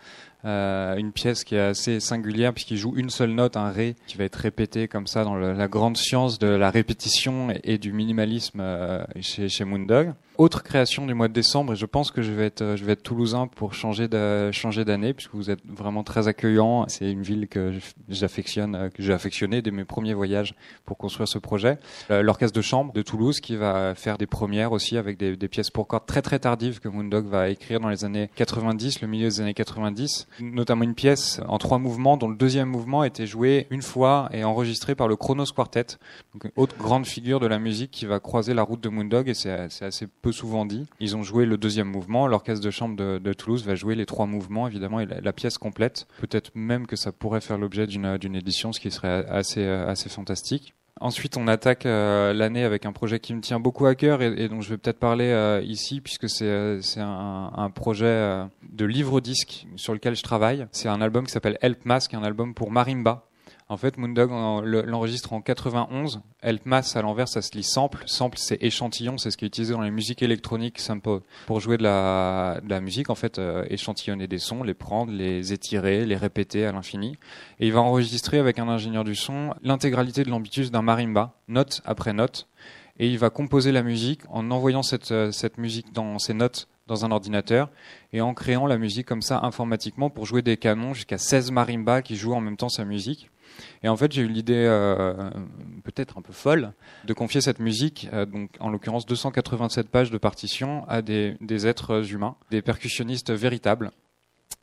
euh, 0.45 0.97
une 0.97 1.13
pièce 1.13 1.45
qui 1.45 1.55
est 1.55 1.61
assez 1.61 2.01
singulière 2.01 2.53
puisqu'il 2.53 2.77
joue 2.77 2.95
une 2.97 3.11
seule 3.11 3.31
note, 3.31 3.57
un 3.57 3.71
ré, 3.71 3.97
qui 4.07 4.17
va 4.17 4.25
être 4.25 4.37
répété 4.37 4.89
comme 4.89 5.07
ça 5.07 5.25
dans 5.25 5.37
la 5.37 5.69
grande 5.69 5.97
science 5.97 6.39
de 6.39 6.49
la 6.49 6.71
répétition 6.71 7.49
et, 7.65 7.79
du 7.79 7.93
minimalisme 7.93 8.61
euh, 8.61 9.05
chez, 9.21 9.49
chez 9.49 9.65
Moondog. 9.65 10.15
Autre 10.39 10.63
création 10.63 11.05
du 11.05 11.13
mois 11.13 11.29
de 11.29 11.35
décembre, 11.35 11.75
et 11.75 11.77
je 11.77 11.85
pense 11.85 12.11
que 12.11 12.23
je 12.23 12.33
vais 12.33 12.47
être, 12.47 12.75
je 12.75 12.85
vais 12.87 12.93
être 12.93 13.03
toulousain 13.03 13.47
pour 13.47 13.75
changer 13.75 14.09
de, 14.09 14.51
changer 14.53 14.87
d'année 14.87 15.13
puisque 15.13 15.35
vous 15.35 15.51
êtes 15.51 15.61
vraiment 15.67 16.03
très 16.03 16.29
accueillant. 16.29 16.87
C'est 16.89 17.13
une 17.13 17.23
ville 17.23 17.47
que 17.47 17.75
j'affectionne, 18.09 18.75
euh, 18.75 18.89
que 18.89 19.03
j'ai 19.03 19.13
affectionné 19.13 19.61
dès 19.61 19.71
mes 19.71 19.85
premiers 19.85 20.15
voyages 20.15 20.55
pour 20.87 20.97
construire 20.97 21.29
ce 21.29 21.39
projet. 21.39 21.79
Euh, 22.11 22.23
l'orchestre 22.23 22.57
de 22.57 22.63
chambre 22.63 22.95
de 22.95 23.03
Toulouse 23.03 23.41
qui 23.41 23.57
va 23.57 23.95
faire 23.95 24.17
des 24.17 24.27
premières 24.27 24.73
aussi 24.73 24.97
avec 24.97 25.19
des, 25.19 25.37
des 25.37 25.49
pièces 25.49 25.69
pour 25.69 25.87
cordes 25.87 26.07
très 26.07 26.23
très 26.23 26.39
tardives 26.39 26.81
que 26.81 26.89
Moondog 26.89 27.27
va 27.27 27.51
écrire 27.51 27.79
dans 27.79 27.91
les 27.91 28.07
années 28.07 28.31
90, 28.37 29.03
le 29.03 29.09
milieu 29.09 29.29
des 29.29 29.43
années 29.43 29.53
90 29.53 30.27
notamment 30.39 30.85
une 30.85 30.95
pièce 30.95 31.41
en 31.49 31.59
trois 31.59 31.79
mouvements 31.79 32.17
dont 32.17 32.29
le 32.29 32.37
deuxième 32.37 32.69
mouvement 32.69 33.05
était 33.05 33.27
joué 33.27 33.67
une 33.71 33.83
fois 33.83 34.29
et 34.33 34.45
enregistré 34.45 34.95
par 34.95 35.09
le 35.09 35.17
Chronos 35.17 35.47
Quartet, 35.55 35.99
donc 36.35 36.45
une 36.45 36.53
autre 36.57 36.77
grande 36.77 37.07
figure 37.07 37.41
de 37.41 37.47
la 37.47 37.59
musique 37.59 37.91
qui 37.91 38.07
va 38.07 38.21
croiser 38.21 38.55
la 38.55 38.63
route 38.63 38.81
de 38.81 38.89
Moondog 38.89 39.29
et 39.29 39.35
c'est 39.35 39.51
assez 39.51 40.07
peu 40.23 40.33
souvent 40.33 40.65
dit. 40.67 40.87
Ils 41.01 41.17
ont 41.17 41.23
joué 41.23 41.47
le 41.47 41.57
deuxième 41.57 41.89
mouvement, 41.89 42.27
l'orchestre 42.27 42.65
de 42.65 42.71
chambre 42.71 42.97
de, 42.97 43.33
Toulouse 43.33 43.65
va 43.65 43.75
jouer 43.75 43.95
les 43.95 44.07
trois 44.07 44.27
mouvements 44.27 44.67
évidemment 44.67 45.01
et 45.01 45.07
la, 45.07 45.21
la 45.21 45.33
pièce 45.33 45.57
complète. 45.57 46.07
Peut-être 46.21 46.51
même 46.55 46.87
que 46.87 46.97
ça 46.97 47.13
pourrait 47.13 47.41
faire 47.41 47.59
l'objet 47.59 47.87
d'une 47.87 48.35
édition, 48.35 48.73
ce 48.73 48.81
qui 48.81 48.91
serait 48.91 49.25
assez, 49.29 49.65
assez 49.65 50.09
fantastique. 50.09 50.75
Ensuite, 51.03 51.39
on 51.39 51.49
attaque 51.49 51.87
euh, 51.87 52.35
l'année 52.35 52.63
avec 52.63 52.85
un 52.85 52.93
projet 52.93 53.21
qui 53.21 53.33
me 53.33 53.41
tient 53.41 53.59
beaucoup 53.59 53.87
à 53.87 53.95
cœur 53.95 54.21
et, 54.21 54.49
dont 54.49 54.61
je 54.61 54.69
vais 54.69 54.77
peut-être 54.77 54.99
parler 54.99 55.31
euh, 55.31 55.63
ici, 55.65 56.03
puisque 56.03 56.29
c'est 56.29 56.45
euh, 56.45 56.81
un, 56.99 57.71
projet 57.71 58.45
de 58.71 58.85
livre-disque 58.85 59.67
sur 59.77 59.95
lequel 59.95 60.15
je 60.15 60.23
travaille. 60.23 60.67
C'est 60.73 60.89
un 60.89 61.01
album 61.01 61.25
qui 61.25 61.33
s'appelle 61.33 61.57
Help 61.63 61.87
Mask, 61.87 62.13
un 62.13 62.23
album 62.23 62.53
pour 62.53 62.71
marimba. 62.71 63.30
En 63.71 63.77
fait, 63.77 63.99
Moondog 63.99 64.33
l'enregistre 64.65 65.33
en 65.33 65.41
91. 65.41 66.23
Help 66.43 66.67
Mass 66.67 66.97
à 66.97 67.03
l'envers, 67.03 67.29
ça 67.29 67.41
se 67.41 67.53
lit 67.53 67.63
sample. 67.63 68.03
Sample, 68.05 68.37
c'est 68.37 68.61
échantillon, 68.61 69.17
c'est 69.17 69.31
ce 69.31 69.37
qui 69.37 69.45
est 69.45 69.49
utilisé 69.49 69.73
dans 69.73 69.81
les 69.81 69.93
musiques 69.93 70.23
électroniques 70.23 70.81
sample 70.81 71.21
pour 71.47 71.61
jouer 71.61 71.77
de 71.77 71.85
la, 71.85 72.81
musique. 72.81 73.11
En 73.11 73.15
fait, 73.15 73.39
euh, 73.39 73.65
échantillonner 73.71 74.27
des 74.27 74.39
sons, 74.39 74.65
les 74.65 74.75
prendre, 74.75 75.13
les 75.13 75.53
étirer, 75.53 76.05
les 76.05 76.17
répéter 76.17 76.67
à 76.67 76.73
l'infini. 76.73 77.17
Et 77.61 77.69
il 77.69 77.73
va 77.73 77.81
enregistrer 77.81 78.41
avec 78.41 78.59
un 78.59 78.69
ingénieur 78.69 79.05
du 79.05 79.15
son 79.15 79.55
l'intégralité 79.63 80.25
de 80.25 80.31
l'ambitus 80.31 80.73
d'un 80.73 80.83
marimba, 80.83 81.35
note 81.47 81.81
après 81.85 82.13
note. 82.13 82.49
Et 82.99 83.07
il 83.07 83.19
va 83.19 83.31
composer 83.31 83.71
la 83.71 83.85
musique 83.85 84.23
en 84.31 84.51
envoyant 84.51 84.83
cette, 84.83 85.13
euh, 85.13 85.31
cette 85.31 85.59
musique 85.59 85.93
dans 85.93 86.19
ces 86.19 86.35
notes 86.35 86.67
dans 86.89 87.05
un 87.05 87.13
ordinateur 87.13 87.71
et 88.13 88.21
en 88.21 88.35
créant 88.35 88.67
la 88.67 88.77
musique 88.77 89.07
comme 89.07 89.23
ça 89.23 89.39
informatiquement 89.45 90.11
pour 90.11 90.27
jouer 90.27 90.43
des 90.43 90.57
canons 90.57 90.93
jusqu'à 90.93 91.19
16 91.19 91.53
marimbas 91.53 92.03
qui 92.03 92.17
jouent 92.17 92.35
en 92.35 92.41
même 92.41 92.57
temps 92.57 92.69
sa 92.69 92.85
musique. 92.85 93.31
Et 93.83 93.89
en 93.89 93.97
fait, 93.97 94.13
j'ai 94.13 94.23
eu 94.23 94.29
l'idée 94.29 94.65
euh, 94.67 95.31
peut-être 95.85 96.19
un 96.19 96.23
peu 96.23 96.33
folle 96.33 96.73
de 97.05 97.13
confier 97.13 97.41
cette 97.41 97.59
musique, 97.59 98.09
euh, 98.13 98.27
donc 98.27 98.51
en 98.61 98.71
l'occurrence 98.71 99.07
287 99.07 99.89
pages 99.89 100.11
de 100.11 100.19
partition, 100.19 100.85
à 100.89 101.03
des, 101.03 101.37
des 101.41 101.67
êtres 101.67 102.13
humains, 102.13 102.37
des 102.51 102.63
percussionnistes 102.63 103.33
véritables 103.33 103.91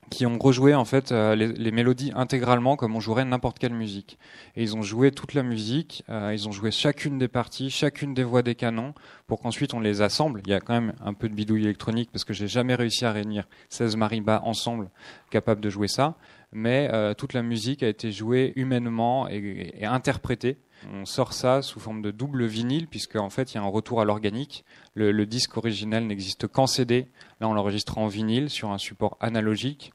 qui 0.10 0.26
ont 0.26 0.38
rejoué 0.38 0.74
en 0.74 0.86
fait 0.86 1.12
euh, 1.12 1.36
les, 1.36 1.48
les, 1.48 1.72
mélodies 1.72 2.12
intégralement 2.16 2.76
comme 2.76 2.96
on 2.96 3.00
jouerait 3.00 3.26
n'importe 3.26 3.60
quelle 3.60 3.74
musique. 3.74 4.18
Et 4.56 4.64
ils 4.64 4.76
ont 4.76 4.82
joué 4.82 5.12
toute 5.12 5.34
la 5.34 5.44
musique, 5.44 6.04
euh, 6.10 6.34
ils 6.34 6.48
ont 6.48 6.52
joué 6.52 6.72
chacune 6.72 7.18
des 7.18 7.28
parties, 7.28 7.70
chacune 7.70 8.14
des 8.14 8.24
voix 8.24 8.42
des 8.42 8.56
canons, 8.56 8.94
pour 9.28 9.42
qu'ensuite 9.42 9.74
on 9.74 9.80
les 9.80 10.02
assemble. 10.02 10.42
Il 10.46 10.52
y 10.52 10.54
a 10.54 10.60
quand 10.60 10.74
même 10.74 10.94
un 11.04 11.14
peu 11.14 11.28
de 11.28 11.34
bidouille 11.34 11.64
électronique 11.64 12.10
parce 12.12 12.24
que 12.24 12.34
j'ai 12.34 12.48
jamais 12.48 12.76
réussi 12.76 13.06
à 13.06 13.12
réunir 13.12 13.48
16 13.70 13.98
marimbas 13.98 14.42
ensemble 14.44 14.90
capables 15.30 15.62
de 15.62 15.70
jouer 15.70 15.88
ça 15.88 16.16
mais 16.52 16.90
euh, 16.94 17.14
toute 17.14 17.34
la 17.34 17.44
musique 17.44 17.84
a 17.84 17.88
été 17.88 18.12
jouée 18.12 18.54
humainement 18.56 19.28
et, 19.28 19.86
interprétée. 19.86 20.58
On 20.94 21.06
sort 21.06 21.34
ça 21.34 21.62
sous 21.62 21.80
forme 21.80 22.02
de 22.02 22.12
double 22.12 22.46
vinyle, 22.46 22.88
puisque 22.88 23.16
en 23.16 23.30
fait 23.30 23.54
il 23.54 23.56
y 23.56 23.58
a 23.58 23.64
un 23.64 23.68
retour 23.68 24.00
à 24.00 24.06
l'organique. 24.06 24.64
Le, 24.94 25.26
disque 25.26 25.58
original 25.58 26.06
n'existe 26.06 26.48
qu'en 26.48 26.68
CD. 26.68 27.08
Là, 27.42 27.48
on 27.48 27.54
l'enregistre 27.54 27.98
en 27.98 28.08
vinyle 28.08 28.50
sur 28.50 28.72
un 28.72 28.78
support 28.78 29.18
analogique. 29.20 29.92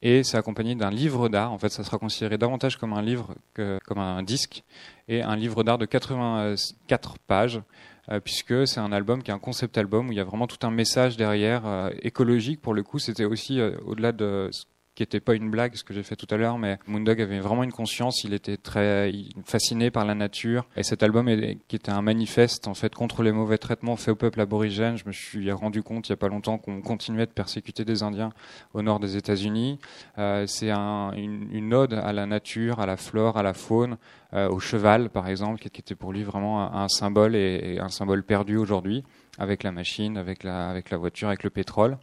Et 0.00 0.22
c'est 0.22 0.36
accompagné 0.36 0.76
d'un 0.76 0.90
livre 0.90 1.28
d'art. 1.28 1.52
En 1.52 1.58
fait, 1.58 1.70
ça 1.70 1.82
sera 1.82 1.98
considéré 1.98 2.38
davantage 2.38 2.76
comme 2.76 2.92
un 2.92 3.02
livre 3.02 3.34
que 3.54 3.78
comme 3.86 3.98
un 3.98 4.22
disque. 4.22 4.62
Et 5.08 5.22
un 5.22 5.34
livre 5.34 5.64
d'art 5.64 5.78
de 5.78 5.86
84 5.86 7.18
pages, 7.26 7.60
euh, 8.10 8.20
puisque 8.20 8.66
c'est 8.66 8.80
un 8.80 8.92
album 8.92 9.22
qui 9.22 9.30
est 9.30 9.34
un 9.34 9.40
concept 9.40 9.76
album 9.76 10.08
où 10.08 10.12
il 10.12 10.18
y 10.18 10.20
a 10.20 10.24
vraiment 10.24 10.46
tout 10.46 10.64
un 10.64 10.70
message 10.70 11.16
derrière, 11.16 11.66
euh, 11.66 11.90
écologique. 12.02 12.60
Pour 12.60 12.74
le 12.74 12.84
coup, 12.84 12.98
c'était 12.98 13.24
aussi, 13.24 13.60
au-delà 13.84 14.12
de 14.12 14.50
qui 14.98 15.04
n'était 15.04 15.20
pas 15.20 15.36
une 15.36 15.48
blague, 15.48 15.76
ce 15.76 15.84
que 15.84 15.94
j'ai 15.94 16.02
fait 16.02 16.16
tout 16.16 16.26
à 16.28 16.36
l'heure, 16.36 16.58
mais 16.58 16.80
Moondog 16.88 17.20
avait 17.20 17.38
vraiment 17.38 17.62
une 17.62 17.70
conscience, 17.70 18.24
il 18.24 18.34
était 18.34 18.56
très 18.56 19.12
fasciné 19.44 19.92
par 19.92 20.04
la 20.04 20.16
nature. 20.16 20.66
Et 20.76 20.82
cet 20.82 21.04
album, 21.04 21.28
est, 21.28 21.58
qui 21.68 21.76
était 21.76 21.92
un 21.92 22.02
manifeste 22.02 22.66
en 22.66 22.74
fait 22.74 22.92
contre 22.96 23.22
les 23.22 23.30
mauvais 23.30 23.58
traitements 23.58 23.94
faits 23.94 24.14
au 24.14 24.16
peuple 24.16 24.40
aborigène, 24.40 24.98
je 24.98 25.04
me 25.06 25.12
suis 25.12 25.52
rendu 25.52 25.84
compte 25.84 26.08
il 26.08 26.12
n'y 26.12 26.14
a 26.14 26.16
pas 26.16 26.26
longtemps 26.26 26.58
qu'on 26.58 26.80
continuait 26.80 27.26
de 27.26 27.30
persécuter 27.30 27.84
des 27.84 28.02
Indiens 28.02 28.30
au 28.74 28.82
nord 28.82 28.98
des 28.98 29.16
États-Unis. 29.16 29.78
Euh, 30.18 30.46
c'est 30.48 30.72
un, 30.72 31.12
une, 31.12 31.74
ode 31.74 31.94
à 31.94 32.12
la 32.12 32.26
nature, 32.26 32.80
à 32.80 32.86
la 32.86 32.96
flore, 32.96 33.36
à 33.36 33.44
la 33.44 33.54
faune, 33.54 33.98
euh, 34.32 34.48
au 34.48 34.58
cheval 34.58 35.10
par 35.10 35.28
exemple, 35.28 35.60
qui 35.60 35.68
était 35.68 35.94
pour 35.94 36.12
lui 36.12 36.24
vraiment 36.24 36.60
un, 36.60 36.82
un 36.82 36.88
symbole 36.88 37.36
et, 37.36 37.74
et 37.74 37.80
un 37.80 37.88
symbole 37.88 38.24
perdu 38.24 38.56
aujourd'hui 38.56 39.04
avec 39.38 39.62
la 39.62 39.70
machine, 39.70 40.18
avec 40.18 40.42
la, 40.42 40.68
avec 40.68 40.90
la 40.90 40.96
voiture, 40.96 41.28
avec 41.28 41.44
le 41.44 41.50
pétrole. 41.50 41.98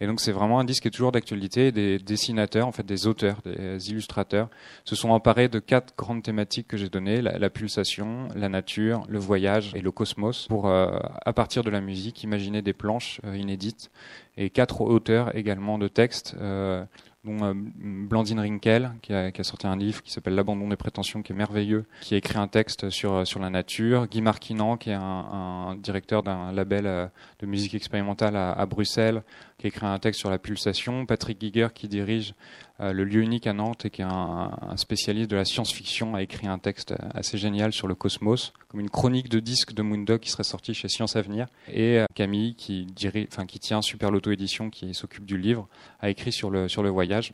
Et 0.00 0.06
donc 0.06 0.20
c'est 0.20 0.32
vraiment 0.32 0.60
un 0.60 0.64
disque 0.64 0.82
qui 0.82 0.88
est 0.88 0.92
toujours 0.92 1.12
d'actualité. 1.12 1.72
Des 1.72 1.98
dessinateurs, 1.98 2.66
en 2.66 2.72
fait 2.72 2.86
des 2.86 3.06
auteurs, 3.06 3.40
des 3.44 3.90
illustrateurs, 3.90 4.48
se 4.84 4.96
sont 4.96 5.10
emparés 5.10 5.48
de 5.48 5.58
quatre 5.58 5.94
grandes 5.96 6.22
thématiques 6.22 6.68
que 6.68 6.76
j'ai 6.76 6.88
données 6.88 7.22
la, 7.22 7.50
pulsation, 7.50 8.28
la 8.34 8.48
nature, 8.48 9.02
le 9.08 9.18
voyage 9.18 9.72
et 9.74 9.80
le 9.80 9.90
cosmos, 9.90 10.46
pour 10.48 10.68
euh, 10.68 10.98
à 11.24 11.32
partir 11.32 11.62
de 11.62 11.70
la 11.70 11.80
musique 11.80 12.22
imaginer 12.22 12.62
des 12.62 12.72
planches 12.72 13.20
euh, 13.24 13.36
inédites. 13.36 13.90
Et 14.36 14.50
quatre 14.50 14.82
auteurs 14.82 15.34
également 15.34 15.78
de 15.78 15.88
textes. 15.88 16.36
Euh, 16.38 16.84
dont 17.26 17.44
euh, 17.44 17.52
Blandine 17.54 18.40
Rinkel, 18.40 18.92
qui 19.02 19.12
a, 19.12 19.30
qui 19.32 19.40
a, 19.40 19.44
sorti 19.44 19.66
un 19.66 19.76
livre 19.76 20.02
qui 20.02 20.12
s'appelle 20.12 20.34
L'abandon 20.34 20.68
des 20.68 20.76
prétentions, 20.76 21.22
qui 21.22 21.32
est 21.32 21.36
merveilleux, 21.36 21.84
qui 22.00 22.14
a 22.14 22.16
écrit 22.16 22.38
un 22.38 22.48
texte 22.48 22.88
sur, 22.90 23.26
sur 23.26 23.40
la 23.40 23.50
nature, 23.50 24.06
Guy 24.06 24.22
Marquinan, 24.22 24.76
qui 24.76 24.90
est 24.90 24.94
un, 24.94 25.00
un 25.00 25.74
directeur 25.76 26.22
d'un 26.22 26.52
label 26.52 26.86
euh, 26.86 27.06
de 27.40 27.46
musique 27.46 27.74
expérimentale 27.74 28.36
à, 28.36 28.52
à, 28.52 28.66
Bruxelles, 28.66 29.22
qui 29.58 29.66
écrit 29.68 29.86
un 29.86 29.98
texte 29.98 30.20
sur 30.20 30.30
la 30.30 30.38
pulsation, 30.38 31.06
Patrick 31.06 31.40
Giger, 31.40 31.68
qui 31.74 31.88
dirige 31.88 32.34
euh, 32.80 32.92
le 32.92 33.04
lieu 33.04 33.22
unique 33.22 33.46
à 33.46 33.52
Nantes 33.52 33.86
et 33.86 33.90
qui 33.90 34.02
est 34.02 34.06
un, 34.06 34.50
spécialiste 34.76 35.30
de 35.30 35.36
la 35.36 35.44
science-fiction, 35.44 36.14
a 36.14 36.22
écrit 36.22 36.46
un 36.46 36.58
texte 36.58 36.94
assez 37.14 37.38
génial 37.38 37.72
sur 37.72 37.88
le 37.88 37.94
cosmos, 37.94 38.52
comme 38.68 38.80
une 38.80 38.90
chronique 38.90 39.28
de 39.28 39.40
disque 39.40 39.72
de 39.72 39.82
Moondog 39.82 40.20
qui 40.20 40.30
serait 40.30 40.44
sortie 40.44 40.74
chez 40.74 40.88
Science 40.88 41.16
Avenir, 41.16 41.46
et 41.72 42.02
Camille, 42.14 42.54
qui, 42.54 42.84
dirige, 42.84 43.28
enfin, 43.32 43.46
qui 43.46 43.58
tient 43.58 43.80
Super 43.80 44.10
Loto-édition, 44.10 44.68
qui 44.68 44.92
s'occupe 44.92 45.24
du 45.24 45.38
livre, 45.38 45.68
a 46.00 46.10
écrit 46.10 46.32
sur 46.32 46.50
le, 46.50 46.68
sur 46.68 46.82
le 46.82 46.90
voyage. 46.90 47.32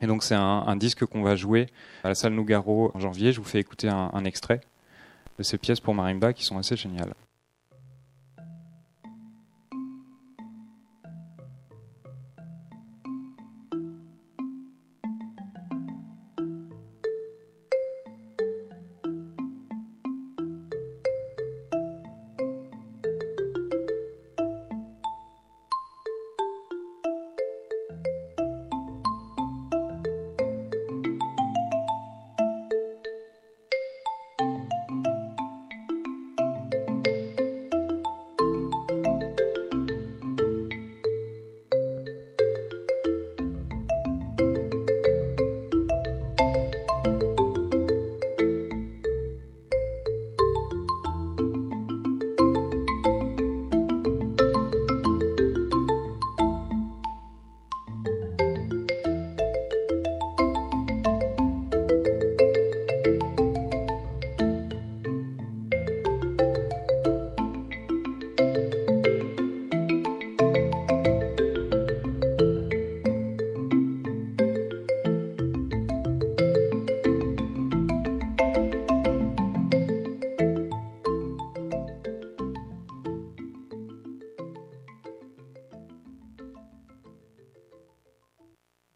Et 0.00 0.06
donc 0.06 0.22
c'est 0.22 0.34
un, 0.34 0.64
un, 0.66 0.76
disque 0.76 1.06
qu'on 1.06 1.22
va 1.22 1.34
jouer 1.34 1.66
à 2.04 2.08
la 2.08 2.14
salle 2.14 2.34
Nougaro 2.34 2.92
en 2.94 3.00
janvier. 3.00 3.32
Je 3.32 3.40
vous 3.40 3.46
fais 3.46 3.58
écouter 3.58 3.88
un, 3.88 4.10
un 4.12 4.24
extrait 4.24 4.60
de 5.38 5.42
ces 5.42 5.58
pièces 5.58 5.80
pour 5.80 5.94
marimba 5.94 6.32
qui 6.32 6.44
sont 6.44 6.58
assez 6.58 6.76
géniales. 6.76 7.14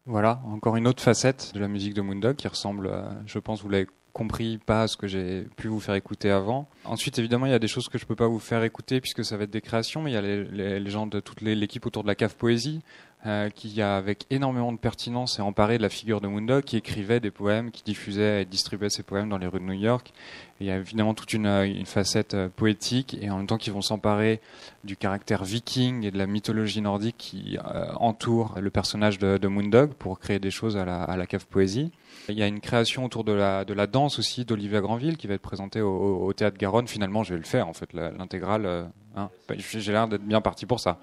Voilà, 0.05 0.41
encore 0.45 0.75
une 0.75 0.87
autre 0.87 1.01
facette 1.01 1.53
de 1.53 1.59
la 1.59 1.67
musique 1.67 1.93
de 1.93 2.01
Moondog 2.01 2.35
qui 2.35 2.47
ressemble, 2.47 2.91
je 3.25 3.39
pense, 3.39 3.61
vous 3.61 3.69
l'avez 3.69 3.87
compris, 4.13 4.59
pas 4.59 4.83
à 4.83 4.87
ce 4.87 4.95
que 4.95 5.07
j'ai 5.07 5.41
pu 5.57 5.67
vous 5.67 5.79
faire 5.79 5.95
écouter 5.95 6.29
avant. 6.29 6.69
Ensuite, 6.85 7.17
évidemment, 7.19 7.47
il 7.47 7.51
y 7.51 7.55
a 7.55 7.59
des 7.59 7.67
choses 7.67 7.89
que 7.89 7.97
je 7.97 8.05
peux 8.05 8.15
pas 8.15 8.27
vous 8.27 8.39
faire 8.39 8.63
écouter 8.63 9.01
puisque 9.01 9.25
ça 9.25 9.35
va 9.37 9.43
être 9.43 9.51
des 9.51 9.61
créations, 9.61 10.03
mais 10.03 10.11
il 10.11 10.13
y 10.13 10.17
a 10.17 10.21
les, 10.21 10.89
gens 10.89 11.07
de 11.07 11.19
toute 11.19 11.41
l'équipe 11.41 11.85
autour 11.85 12.03
de 12.03 12.07
la 12.07 12.15
cave 12.15 12.35
poésie 12.35 12.81
euh, 13.25 13.49
qui, 13.49 13.81
avec 13.81 14.25
énormément 14.31 14.73
de 14.73 14.77
pertinence, 14.77 15.37
s'est 15.37 15.41
emparé 15.41 15.77
de 15.77 15.81
la 15.81 15.87
figure 15.87 16.19
de 16.19 16.27
Moondog, 16.27 16.65
qui 16.65 16.75
écrivait 16.75 17.21
des 17.21 17.31
poèmes, 17.31 17.71
qui 17.71 17.81
diffusait 17.81 18.41
et 18.41 18.45
distribuait 18.45 18.89
ses 18.89 19.03
poèmes 19.03 19.29
dans 19.29 19.37
les 19.37 19.47
rues 19.47 19.61
de 19.61 19.65
New 19.65 19.71
York. 19.71 20.11
il 20.59 20.67
y 20.67 20.71
a 20.71 20.75
évidemment 20.75 21.13
toute 21.13 21.31
une, 21.31 21.47
une 21.47 21.85
facette 21.85 22.33
euh, 22.33 22.49
poétique, 22.53 23.17
et 23.21 23.29
en 23.29 23.37
même 23.37 23.47
temps 23.47 23.57
qu'ils 23.57 23.71
vont 23.71 23.81
s'emparer 23.81 24.41
du 24.83 24.97
caractère 24.97 25.45
viking 25.45 26.03
et 26.03 26.11
de 26.11 26.17
la 26.17 26.27
mythologie 26.27 26.81
nordique 26.81 27.15
qui 27.17 27.57
euh, 27.57 27.93
entoure 27.95 28.55
le 28.59 28.69
personnage 28.69 29.19
de, 29.19 29.37
de, 29.37 29.47
Moondog 29.47 29.93
pour 29.93 30.19
créer 30.19 30.39
des 30.39 30.51
choses 30.51 30.75
à 30.75 30.83
la, 30.83 31.01
à 31.03 31.15
la 31.15 31.25
cave 31.25 31.47
poésie. 31.47 31.93
Il 32.27 32.37
y 32.37 32.43
a 32.43 32.47
une 32.47 32.59
création 32.59 33.05
autour 33.05 33.23
de 33.23 33.31
la, 33.31 33.63
de 33.63 33.73
la 33.73 33.87
danse 33.87 34.19
aussi 34.19 34.43
d'Olivia 34.43 34.81
Granville 34.81 35.15
qui 35.15 35.27
va 35.27 35.35
être 35.35 35.41
présentée 35.41 35.79
au, 35.79 36.25
au, 36.25 36.33
Théâtre 36.33 36.57
Garonne. 36.57 36.89
Finalement, 36.89 37.23
je 37.23 37.35
vais 37.35 37.39
le 37.39 37.45
faire, 37.45 37.69
en 37.69 37.73
fait, 37.73 37.93
l'intégrale. 37.93 38.89
Hein. 39.15 39.29
J'ai 39.57 39.91
l'air 39.93 40.09
d'être 40.09 40.25
bien 40.25 40.41
parti 40.41 40.65
pour 40.65 40.81
ça. 40.81 40.99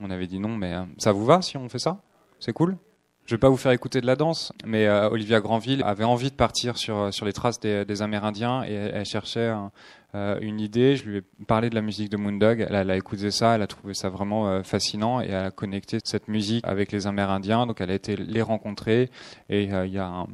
On 0.00 0.10
avait 0.10 0.26
dit 0.26 0.38
non, 0.38 0.56
mais 0.56 0.74
euh, 0.74 0.82
ça 0.98 1.12
vous 1.12 1.24
va 1.24 1.42
si 1.42 1.56
on 1.56 1.68
fait 1.68 1.78
ça? 1.78 2.00
C'est 2.38 2.52
cool? 2.52 2.76
Je 3.26 3.34
vais 3.34 3.38
pas 3.38 3.50
vous 3.50 3.56
faire 3.56 3.72
écouter 3.72 4.00
de 4.00 4.06
la 4.06 4.16
danse, 4.16 4.52
mais 4.64 4.86
euh, 4.86 5.10
Olivia 5.10 5.40
Granville 5.40 5.82
avait 5.84 6.04
envie 6.04 6.30
de 6.30 6.36
partir 6.36 6.78
sur 6.78 6.96
euh, 6.96 7.10
sur 7.10 7.26
les 7.26 7.32
traces 7.32 7.60
des, 7.60 8.02
Amérindiens 8.02 8.64
et 8.64 8.72
elle, 8.72 9.04
cherchait 9.04 9.52
une 10.14 10.60
idée. 10.60 10.96
Je 10.96 11.04
lui 11.04 11.18
ai 11.18 11.22
parlé 11.46 11.68
de 11.68 11.74
la 11.74 11.82
musique 11.82 12.08
de 12.10 12.16
Moondog. 12.16 12.64
Elle, 12.66 12.74
elle 12.74 12.90
a 12.90 12.96
écouté 12.96 13.30
ça, 13.30 13.56
elle 13.56 13.62
a 13.62 13.66
trouvé 13.66 13.92
ça 13.92 14.08
vraiment 14.08 14.62
fascinant 14.62 15.20
et 15.20 15.26
elle 15.26 15.46
a 15.46 15.50
connecté 15.50 15.98
cette 16.04 16.28
musique 16.28 16.64
avec 16.66 16.90
les 16.92 17.06
Amérindiens. 17.06 17.66
Donc 17.66 17.80
elle 17.80 17.90
a 17.90 17.94
été 17.94 18.16
les 18.16 18.40
rencontrer 18.40 19.10
et 19.50 19.64
il 19.64 19.92
y 19.92 19.98
a 19.98 20.06
un, 20.06 20.26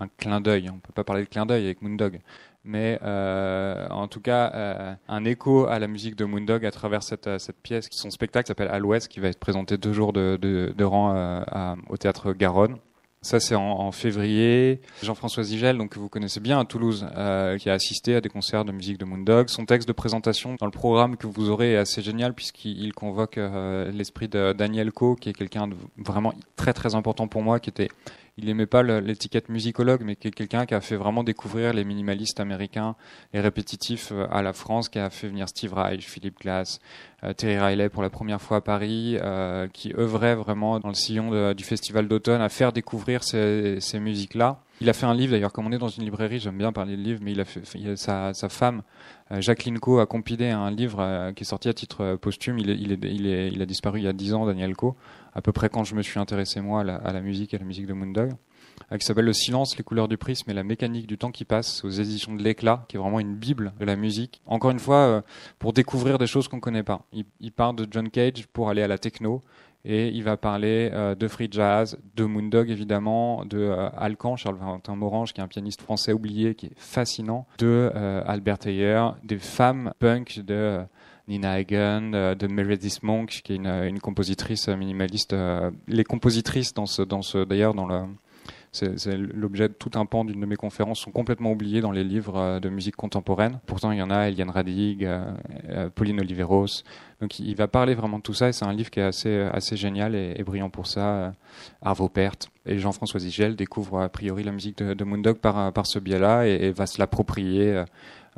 un 0.00 0.08
clin 0.16 0.40
d'œil. 0.40 0.70
On 0.70 0.78
peut 0.78 0.92
pas 0.92 1.04
parler 1.04 1.24
de 1.24 1.28
clin 1.28 1.46
d'œil 1.46 1.64
avec 1.64 1.82
Moondog, 1.82 2.20
mais 2.68 2.98
euh, 3.02 3.88
en 3.88 4.06
tout 4.08 4.20
cas 4.20 4.52
euh, 4.54 4.94
un 5.08 5.24
écho 5.24 5.66
à 5.66 5.78
la 5.78 5.88
musique 5.88 6.16
de 6.16 6.24
Moondog 6.26 6.64
à 6.66 6.70
travers 6.70 7.02
cette, 7.02 7.26
euh, 7.26 7.38
cette 7.38 7.60
pièce, 7.60 7.88
son 7.90 8.10
spectacle 8.10 8.46
s'appelle 8.46 8.68
À 8.68 8.78
l'Ouest, 8.78 9.08
qui 9.08 9.20
va 9.20 9.28
être 9.28 9.40
présenté 9.40 9.78
deux 9.78 9.94
jours 9.94 10.12
de, 10.12 10.38
de, 10.40 10.74
de 10.76 10.84
rang 10.84 11.10
à, 11.10 11.76
au 11.88 11.96
théâtre 11.96 12.32
Garonne. 12.32 12.76
Ça, 13.20 13.40
c'est 13.40 13.56
en, 13.56 13.80
en, 13.80 13.90
février. 13.90 14.80
Jean-François 15.02 15.42
Zigel, 15.42 15.76
donc 15.76 15.90
que 15.90 15.98
vous 15.98 16.08
connaissez 16.08 16.38
bien 16.38 16.60
à 16.60 16.64
Toulouse, 16.64 17.06
euh, 17.16 17.58
qui 17.58 17.68
a 17.68 17.72
assisté 17.72 18.14
à 18.14 18.20
des 18.20 18.28
concerts 18.28 18.64
de 18.64 18.70
musique 18.70 18.96
de 18.96 19.04
Moondog. 19.04 19.48
Son 19.48 19.64
texte 19.64 19.88
de 19.88 19.92
présentation 19.92 20.54
dans 20.58 20.66
le 20.66 20.72
programme 20.72 21.16
que 21.16 21.26
vous 21.26 21.50
aurez 21.50 21.72
est 21.72 21.76
assez 21.76 22.00
génial 22.00 22.32
puisqu'il 22.32 22.92
convoque 22.92 23.36
euh, 23.38 23.90
l'esprit 23.90 24.28
de 24.28 24.52
Daniel 24.52 24.92
Coe, 24.92 25.16
qui 25.16 25.30
est 25.30 25.32
quelqu'un 25.32 25.66
de 25.66 25.74
vraiment 25.96 26.32
très 26.54 26.72
très 26.72 26.94
important 26.94 27.26
pour 27.26 27.42
moi, 27.42 27.58
qui 27.58 27.70
était 27.70 27.88
il 28.38 28.46
n'aimait 28.46 28.66
pas 28.66 28.84
l'étiquette 28.84 29.48
musicologue, 29.48 30.02
mais 30.04 30.14
quelqu'un 30.14 30.64
qui 30.64 30.74
a 30.74 30.80
fait 30.80 30.94
vraiment 30.94 31.24
découvrir 31.24 31.72
les 31.72 31.84
minimalistes 31.84 32.38
américains 32.38 32.94
et 33.34 33.40
répétitifs 33.40 34.12
euh, 34.12 34.26
à 34.30 34.42
la 34.42 34.52
France, 34.52 34.88
qui 34.88 35.00
a 35.00 35.10
fait 35.10 35.26
venir 35.26 35.48
Steve 35.48 35.74
Reich, 35.74 36.08
Philip 36.08 36.38
Glass, 36.38 36.78
euh, 37.24 37.32
Terry 37.32 37.58
Riley 37.58 37.88
pour 37.88 38.00
la 38.00 38.10
première 38.10 38.40
fois 38.40 38.58
à 38.58 38.60
Paris, 38.60 39.18
euh, 39.20 39.66
qui 39.72 39.92
œuvrait 39.98 40.36
vraiment 40.36 40.78
dans 40.78 40.88
le 40.88 40.94
sillon 40.94 41.52
du 41.52 41.64
festival 41.64 42.06
d'automne 42.06 42.40
à 42.40 42.48
faire 42.48 42.72
découvrir 42.72 43.24
ces, 43.24 43.80
musiques-là. 43.94 44.60
Il 44.80 44.88
a 44.88 44.92
fait 44.92 45.06
un 45.06 45.14
livre, 45.14 45.32
d'ailleurs, 45.32 45.52
comme 45.52 45.66
on 45.66 45.72
est 45.72 45.78
dans 45.78 45.88
une 45.88 46.04
librairie, 46.04 46.38
j'aime 46.38 46.56
bien 46.56 46.70
parler 46.70 46.96
de 46.96 47.02
livre, 47.02 47.18
mais 47.20 47.32
il 47.32 47.40
a 47.40 47.44
fait, 47.44 47.62
sa, 47.96 48.32
femme, 48.48 48.82
Jacqueline 49.32 49.80
Co, 49.80 49.98
a 49.98 50.06
compilé 50.06 50.50
un 50.50 50.70
livre 50.70 51.32
qui 51.34 51.42
est 51.42 51.46
sorti 51.46 51.68
à 51.68 51.72
titre 51.72 52.14
posthume. 52.14 52.60
Il, 52.60 52.70
il, 52.70 52.92
est, 52.92 52.98
il, 53.02 53.26
est, 53.26 53.48
il, 53.48 53.60
a 53.60 53.66
disparu 53.66 53.98
il 53.98 54.04
y 54.04 54.08
a 54.08 54.12
dix 54.12 54.34
ans, 54.34 54.46
Daniel 54.46 54.76
Co 54.76 54.96
à 55.38 55.40
peu 55.40 55.52
près 55.52 55.68
quand 55.68 55.84
je 55.84 55.94
me 55.94 56.02
suis 56.02 56.18
intéressé 56.18 56.60
moi 56.60 56.80
à 56.80 57.12
la, 57.12 57.20
musique 57.20 57.54
et 57.54 57.56
à 57.56 57.60
la 57.60 57.64
musique 57.64 57.86
de 57.86 57.92
Moondog, 57.92 58.32
euh, 58.90 58.96
qui 58.96 59.06
s'appelle 59.06 59.24
Le 59.24 59.32
silence, 59.32 59.78
les 59.78 59.84
couleurs 59.84 60.08
du 60.08 60.18
prisme 60.18 60.50
et 60.50 60.54
la 60.54 60.64
mécanique 60.64 61.06
du 61.06 61.16
temps 61.16 61.30
qui 61.30 61.44
passe 61.44 61.84
aux 61.84 61.90
éditions 61.90 62.34
de 62.34 62.42
l'éclat, 62.42 62.84
qui 62.88 62.96
est 62.96 62.98
vraiment 62.98 63.20
une 63.20 63.36
bible 63.36 63.72
de 63.78 63.84
la 63.84 63.94
musique. 63.94 64.42
Encore 64.46 64.72
une 64.72 64.80
fois, 64.80 64.96
euh, 64.96 65.20
pour 65.60 65.72
découvrir 65.72 66.18
des 66.18 66.26
choses 66.26 66.48
qu'on 66.48 66.56
ne 66.56 66.60
connaît 66.60 66.82
pas. 66.82 67.06
Il, 67.12 67.52
part 67.52 67.72
de 67.72 67.86
John 67.88 68.10
Cage 68.10 68.48
pour 68.52 68.68
aller 68.68 68.82
à 68.82 68.88
la 68.88 68.98
techno. 68.98 69.44
Et 69.84 70.08
il 70.08 70.24
va 70.24 70.36
parler 70.36 70.90
euh, 70.92 71.14
de 71.14 71.28
free 71.28 71.48
jazz, 71.48 71.96
de 72.16 72.24
Moondog 72.24 72.68
évidemment, 72.68 73.44
de 73.44 73.70
Alcan, 73.96 74.34
Charles 74.34 74.56
Valentin 74.56 74.96
Morange, 74.96 75.32
qui 75.32 75.40
est 75.40 75.44
un 75.44 75.48
pianiste 75.48 75.82
français 75.82 76.12
oublié, 76.12 76.56
qui 76.56 76.66
est 76.66 76.72
fascinant, 76.76 77.46
de 77.58 77.92
Albert 78.26 78.66
Ayer, 78.66 79.10
des 79.22 79.38
femmes 79.38 79.92
punk 80.00 80.40
de 80.40 80.80
Nina 81.28 81.52
Hagen, 81.52 82.12
euh, 82.14 82.34
de 82.34 82.46
Meredith 82.46 83.02
Monk, 83.02 83.42
qui 83.44 83.52
est 83.52 83.56
une, 83.56 84.00
compositrice 84.00 84.68
minimaliste. 84.68 85.34
Euh, 85.34 85.70
les 85.86 86.04
compositrices 86.04 86.72
dans 86.74 86.86
ce, 86.86 87.02
dans 87.02 87.22
ce, 87.22 87.44
d'ailleurs, 87.44 87.74
dans 87.74 87.86
le, 87.86 88.00
c'est 88.72 89.16
l'objet 89.16 89.68
de 89.68 89.74
tout 89.74 89.90
un 89.94 90.06
pan 90.06 90.24
d'une 90.24 90.40
de 90.40 90.46
mes 90.46 90.56
conférences 90.56 91.00
sont 91.00 91.10
complètement 91.10 91.52
oubliées 91.52 91.80
dans 91.80 91.90
les 91.90 92.04
livres 92.04 92.36
euh, 92.36 92.60
de 92.60 92.70
musique 92.70 92.96
contemporaine. 92.96 93.60
Pourtant, 93.66 93.92
il 93.92 93.98
y 93.98 94.02
en 94.02 94.10
a 94.10 94.28
Eliane 94.28 94.50
Radig, 94.50 95.08
Pauline 95.94 96.20
Oliveros. 96.20 96.82
Donc, 97.20 97.38
il 97.40 97.56
va 97.56 97.68
parler 97.68 97.94
vraiment 97.94 98.18
de 98.18 98.22
tout 98.22 98.34
ça 98.34 98.48
et 98.48 98.52
c'est 98.52 98.64
un 98.64 98.72
livre 98.72 98.90
qui 98.90 99.00
est 99.00 99.04
assez, 99.04 99.48
assez 99.52 99.76
génial 99.76 100.14
et, 100.14 100.42
brillant 100.44 100.70
pour 100.70 100.86
ça. 100.86 101.32
Arvo 101.82 102.08
Pärt 102.08 102.50
et 102.64 102.78
Jean-François 102.78 103.20
Zigel 103.20 103.56
découvrent 103.56 104.00
a 104.00 104.08
priori 104.08 104.44
la 104.44 104.52
musique 104.52 104.78
de, 104.78 104.94
de 104.94 105.04
Moondog 105.04 105.38
par, 105.38 105.86
ce 105.86 105.98
biais-là 105.98 106.46
et 106.46 106.70
va 106.70 106.86
se 106.86 106.98
l'approprier 106.98 107.84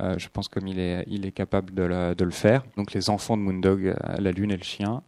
euh, 0.00 0.18
je 0.18 0.28
pense 0.28 0.48
comme 0.48 0.66
il 0.66 0.78
est, 0.78 1.04
il 1.06 1.26
est 1.26 1.32
capable 1.32 1.74
de, 1.74 2.14
de, 2.14 2.24
le 2.24 2.30
faire. 2.30 2.64
Donc 2.76 2.92
les 2.92 3.10
enfants 3.10 3.36
de 3.36 3.42
Moondog, 3.42 3.86
euh, 3.86 3.94
la 4.18 4.32
lune 4.32 4.50
et 4.50 4.56
le 4.56 4.62
chien. 4.62 5.02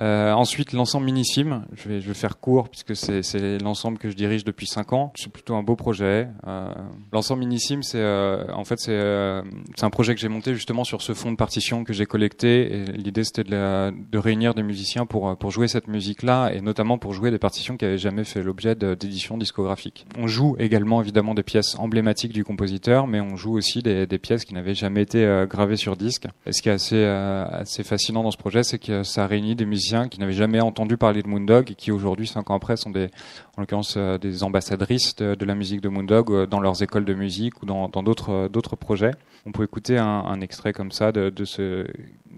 Euh, 0.00 0.32
ensuite, 0.32 0.72
l'ensemble 0.72 1.04
Minissime, 1.04 1.66
je 1.74 1.88
vais, 1.88 2.00
je 2.00 2.08
vais 2.08 2.14
faire 2.14 2.38
court 2.38 2.68
puisque 2.70 2.96
c'est 2.96 3.58
l'ensemble 3.58 3.98
que 3.98 4.08
je 4.08 4.16
dirige 4.16 4.44
depuis 4.44 4.66
5 4.66 4.92
ans. 4.92 5.12
C'est 5.16 5.30
plutôt 5.30 5.54
un 5.54 5.62
beau 5.62 5.76
projet. 5.76 6.28
Euh, 6.46 6.72
l'ensemble 7.12 7.40
Minissime, 7.40 7.82
c'est 7.82 7.98
euh, 7.98 8.44
en 8.52 8.64
fait 8.64 8.78
c'est 8.78 8.92
euh, 8.92 9.42
un 9.82 9.90
projet 9.90 10.14
que 10.14 10.20
j'ai 10.20 10.28
monté 10.28 10.54
justement 10.54 10.84
sur 10.84 11.02
ce 11.02 11.12
fond 11.12 11.30
de 11.30 11.36
partition 11.36 11.84
que 11.84 11.92
j'ai 11.92 12.06
collecté. 12.06 12.84
L'idée 12.94 13.24
c'était 13.24 13.44
de, 13.44 13.90
de, 14.10 14.18
réunir 14.18 14.54
des 14.54 14.62
musiciens 14.62 15.04
pour 15.04 15.36
pour 15.36 15.50
jouer 15.50 15.68
cette 15.68 15.88
musique-là 15.88 16.52
et 16.52 16.60
notamment 16.60 16.96
pour 16.96 17.12
jouer 17.12 17.30
des 17.30 17.38
partitions 17.38 17.76
qui 17.76 17.84
avaient 17.84 17.98
jamais 17.98 18.24
fait 18.24 18.42
l'objet 18.42 18.74
d'édition 18.74 19.36
discographique. 19.36 20.06
On 20.16 20.26
joue 20.26 20.56
également 20.58 21.02
évidemment 21.02 21.34
des 21.34 21.42
pièces 21.42 21.78
emblématiques 21.78 22.32
du 22.32 22.44
compositeur, 22.44 23.06
mais 23.06 23.20
on 23.20 23.36
joue 23.36 23.56
aussi 23.56 23.82
des, 23.82 24.06
des 24.06 24.18
pièces 24.18 24.44
qui 24.44 24.54
n'avaient 24.54 24.74
jamais 24.74 25.02
été 25.02 25.24
euh, 25.24 25.46
gravées 25.46 25.76
sur 25.76 25.96
disque. 25.96 26.26
Et 26.46 26.52
ce 26.52 26.62
qui 26.62 26.70
est 26.70 26.72
assez 26.72 27.04
assez 27.04 27.84
fascinant 27.84 28.22
dans 28.22 28.30
ce 28.30 28.38
projet, 28.38 28.62
c'est 28.62 28.78
que 28.78 29.02
ça 29.02 29.26
réunit 29.26 29.54
des 29.54 29.66
musiciens 29.66 29.81
qui 30.10 30.20
n'avaient 30.20 30.32
jamais 30.32 30.60
entendu 30.60 30.96
parler 30.96 31.22
de 31.22 31.28
Moondog 31.28 31.70
et 31.70 31.74
qui 31.74 31.90
aujourd'hui, 31.90 32.26
cinq 32.26 32.50
ans 32.50 32.54
après, 32.54 32.76
sont 32.76 32.90
des, 32.90 33.08
en 33.56 33.60
l'occurrence, 33.60 33.94
euh, 33.96 34.18
des 34.18 34.42
ambassadrices 34.42 35.16
de, 35.16 35.44
la 35.44 35.54
musique 35.54 35.80
de 35.80 35.88
Moondog 35.88 36.30
euh, 36.30 36.46
dans 36.46 36.60
leurs 36.60 36.82
écoles 36.82 37.04
de 37.04 37.14
musique 37.14 37.62
ou 37.62 37.66
dans 37.66 37.88
d'autres 37.88 38.30
euh, 38.30 38.48
d'autres 38.48 38.76
projets. 38.76 39.12
On 39.44 39.52
peut 39.52 39.64
écouter 39.64 39.98
un, 39.98 40.40
extrait 40.40 40.72
comme 40.72 40.92
ça 40.92 41.12
de, 41.12 41.30
de 41.30 41.44
ce 41.44 41.86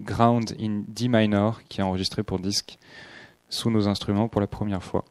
Ground 0.01 0.55
in 0.59 0.83
D 0.87 1.07
minor 1.07 1.61
qui 1.69 1.81
est 1.81 1.83
enregistré 1.83 2.23
pour 2.23 2.39
disque 2.39 2.77
sous 3.49 3.69
nos 3.69 3.87
instruments 3.87 4.27
pour 4.27 4.41
la 4.41 4.47
première 4.47 4.83
fois. 4.83 5.05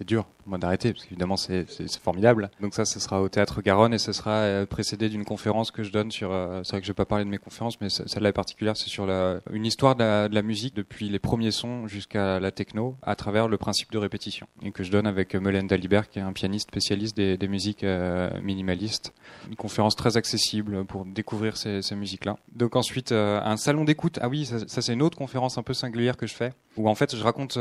C'est 0.00 0.08
dur, 0.08 0.26
moi 0.46 0.58
d'arrêter, 0.58 0.92
parce 0.92 1.04
qu'évidemment 1.04 1.36
c'est 1.36 1.66
formidable. 2.02 2.50
Donc 2.60 2.74
ça, 2.74 2.84
ce 2.84 3.00
sera 3.00 3.22
au 3.22 3.28
Théâtre 3.28 3.62
Garonne 3.62 3.94
et 3.94 3.98
ce 3.98 4.12
sera 4.12 4.30
euh, 4.30 4.66
précédé 4.66 5.08
d'une 5.08 5.24
conférence 5.24 5.70
que 5.70 5.82
je 5.82 5.92
donne 5.92 6.10
sur. 6.10 6.32
Euh, 6.32 6.62
c'est 6.64 6.72
vrai 6.72 6.80
que 6.80 6.86
je 6.86 6.92
vais 6.92 6.96
pas 6.96 7.04
parler 7.04 7.24
de 7.24 7.30
mes 7.30 7.38
conférences, 7.38 7.80
mais 7.80 7.88
celle-là 7.88 8.30
est 8.30 8.32
particulière, 8.32 8.76
c'est 8.76 8.88
sur 8.88 9.06
la, 9.06 9.40
une 9.52 9.66
histoire 9.66 9.94
de 9.94 10.02
la, 10.02 10.28
de 10.28 10.34
la, 10.34 10.42
musique 10.42 10.74
depuis 10.74 11.08
les 11.08 11.18
premiers 11.18 11.50
sons 11.50 11.86
jusqu'à 11.86 12.40
la 12.40 12.50
techno, 12.50 12.96
à 13.02 13.14
travers 13.14 13.48
le 13.48 13.58
principe 13.58 13.92
de 13.92 13.98
répétition, 13.98 14.46
et 14.62 14.72
que 14.72 14.82
je 14.82 14.90
donne 14.90 15.06
avec 15.06 15.34
Melaine 15.34 15.66
Dalibert, 15.66 16.08
qui 16.08 16.18
est 16.18 16.22
un 16.22 16.32
pianiste 16.32 16.68
spécialiste 16.68 17.16
des, 17.16 17.36
des 17.36 17.48
musiques 17.48 17.84
euh, 17.84 18.30
minimalistes. 18.42 19.12
Une 19.48 19.56
conférence 19.56 19.96
très 19.96 20.16
accessible 20.16 20.84
pour 20.84 21.04
découvrir 21.04 21.56
ces, 21.56 21.82
ces 21.82 21.94
musiques-là. 21.94 22.36
Donc 22.54 22.76
ensuite, 22.76 23.12
un 23.12 23.56
salon 23.56 23.84
d'écoute. 23.84 24.18
Ah 24.20 24.28
oui, 24.28 24.44
ça, 24.44 24.58
ça 24.66 24.82
c'est 24.82 24.92
une 24.92 25.02
autre 25.02 25.16
conférence 25.16 25.58
un 25.58 25.62
peu 25.62 25.74
singulière 25.74 26.16
que 26.16 26.26
je 26.26 26.34
fais, 26.34 26.52
où 26.76 26.88
en 26.88 26.94
fait 26.94 27.14
je 27.14 27.22
raconte, 27.22 27.54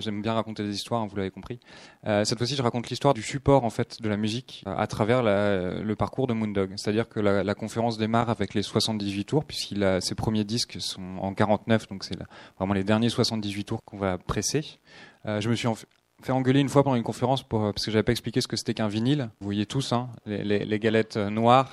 j'aime 0.00 0.22
bien 0.22 0.34
raconter 0.34 0.62
des 0.62 0.74
histoires, 0.74 1.02
hein, 1.02 1.06
vous 1.08 1.16
l'avez 1.16 1.30
compris. 1.30 1.58
Euh, 2.26 2.28
cette 2.28 2.38
fois-ci, 2.38 2.56
je 2.56 2.62
raconte 2.62 2.90
l'histoire 2.90 3.14
du 3.14 3.22
support 3.22 3.64
en 3.64 3.70
fait 3.70 4.02
de 4.02 4.08
la 4.08 4.16
musique 4.16 4.64
euh, 4.66 4.74
à 4.76 4.86
travers 4.86 5.22
le 5.22 5.94
parcours 5.94 6.26
de 6.26 6.32
Moondog. 6.32 6.72
C'est-à-dire 6.76 7.08
que 7.08 7.20
la, 7.20 7.54
conférence 7.54 7.98
démarre 7.98 8.28
avec 8.28 8.54
les 8.54 8.62
78 8.62 9.24
tours, 9.24 9.44
puisqu'il 9.44 9.82
a 9.82 10.00
ses 10.00 10.14
premiers 10.14 10.44
disques 10.44 10.76
sont 10.80 11.18
en 11.20 11.32
49, 11.32 11.88
donc 11.88 12.04
c'est 12.04 12.18
vraiment 12.58 12.74
les 12.74 12.84
derniers 12.84 13.08
78 13.08 13.64
tours 13.64 13.80
qu'on 13.84 13.96
va 13.96 14.18
presser. 14.18 14.78
Euh, 15.26 15.40
je 15.40 15.48
me 15.48 15.54
suis 15.54 15.68
fait 16.22 16.32
engueuler 16.32 16.60
une 16.60 16.68
fois 16.68 16.82
pendant 16.82 16.96
une 16.96 17.02
conférence 17.02 17.42
pour, 17.42 17.60
parce 17.60 17.84
que 17.84 17.90
j'avais 17.90 18.02
pas 18.02 18.12
expliqué 18.12 18.40
ce 18.40 18.48
que 18.48 18.56
c'était 18.56 18.74
qu'un 18.74 18.88
vinyle. 18.88 19.30
Vous 19.40 19.46
voyez 19.46 19.66
tous, 19.66 19.92
hein, 19.92 20.08
les 20.26 20.78
galettes 20.78 21.16
noires 21.16 21.70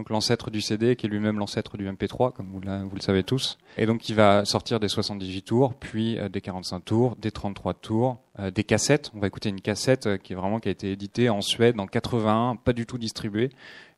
donc 0.00 0.08
l'ancêtre 0.08 0.50
du 0.50 0.62
CD, 0.62 0.96
qui 0.96 1.04
est 1.04 1.10
lui-même 1.10 1.38
l'ancêtre 1.38 1.76
du 1.76 1.86
MP3, 1.86 2.32
comme 2.32 2.48
vous, 2.50 2.60
le 2.62 3.00
savez 3.02 3.22
tous. 3.22 3.58
Et 3.76 3.84
donc 3.84 4.08
il 4.08 4.14
va 4.14 4.46
sortir 4.46 4.80
des 4.80 4.88
78 4.88 5.42
tours, 5.42 5.74
puis 5.74 6.18
euh, 6.18 6.30
des 6.30 6.40
45 6.40 6.80
tours, 6.82 7.16
des 7.16 7.30
33 7.30 7.74
tours, 7.74 8.16
euh, 8.38 8.50
des 8.50 8.64
cassettes. 8.64 9.10
On 9.14 9.20
va 9.20 9.26
écouter 9.26 9.50
une 9.50 9.60
cassette 9.60 10.06
euh, 10.06 10.16
qui 10.16 10.32
est 10.32 10.36
vraiment 10.36 10.58
qui 10.58 10.68
a 10.68 10.70
été 10.70 10.90
éditée 10.90 11.28
en 11.28 11.42
Suède 11.42 11.78
en 11.78 11.86
81, 11.86 12.56
pas 12.56 12.72
du 12.72 12.86
tout 12.86 12.96
distribuée. 12.96 13.50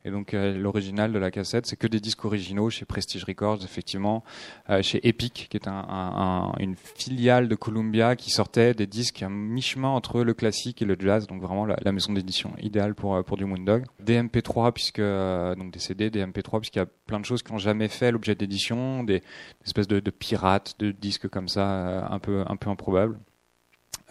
Et 0.04 0.10
donc 0.10 0.34
euh, 0.34 0.56
l'original 0.56 1.12
de 1.12 1.18
la 1.18 1.30
cassette, 1.30 1.66
c'est 1.66 1.76
que 1.76 1.86
des 1.86 2.00
disques 2.00 2.24
originaux 2.24 2.70
chez 2.70 2.84
Prestige 2.84 3.24
Records, 3.24 3.62
effectivement, 3.64 4.24
euh, 4.68 4.82
chez 4.82 5.06
Epic, 5.06 5.46
qui 5.50 5.56
est 5.56 5.68
un, 5.68 5.84
un, 5.88 6.52
une 6.58 6.74
filiale 6.76 7.48
de 7.48 7.54
Columbia 7.54 8.16
qui 8.16 8.30
sortait 8.30 8.74
des 8.74 8.86
disques 8.86 9.22
à 9.22 9.28
mi-chemin 9.28 9.88
entre 9.88 10.22
le 10.22 10.34
classique 10.34 10.82
et 10.82 10.84
le 10.84 10.96
jazz, 10.98 11.26
donc 11.26 11.40
vraiment 11.40 11.66
la, 11.66 11.76
la 11.82 11.92
maison 11.92 12.12
d'édition 12.12 12.52
idéale 12.60 12.94
pour 12.94 13.14
euh, 13.14 13.22
pour 13.22 13.36
du 13.36 13.44
Moondog. 13.44 13.84
Des 14.00 14.20
MP3 14.20 14.72
puisque 14.72 15.00
donc 15.00 15.72
des 15.72 15.78
CD, 15.78 16.10
des 16.10 16.24
MP3 16.24 16.58
puisqu'il 16.58 16.80
y 16.80 16.82
a 16.82 16.86
plein 17.06 17.20
de 17.20 17.24
choses 17.24 17.42
qui 17.42 17.52
n'ont 17.52 17.58
jamais 17.58 17.88
fait 17.88 18.10
l'objet 18.10 18.34
d'édition, 18.34 19.04
des, 19.04 19.22
espèces 19.64 19.88
de, 19.88 20.00
de, 20.00 20.10
pirates 20.10 20.74
de 20.80 20.90
disques 20.90 21.28
comme 21.28 21.48
ça, 21.48 22.06
un 22.06 22.18
peu 22.18 22.44
un 22.46 22.56
peu 22.56 22.70
improbables. 22.70 23.18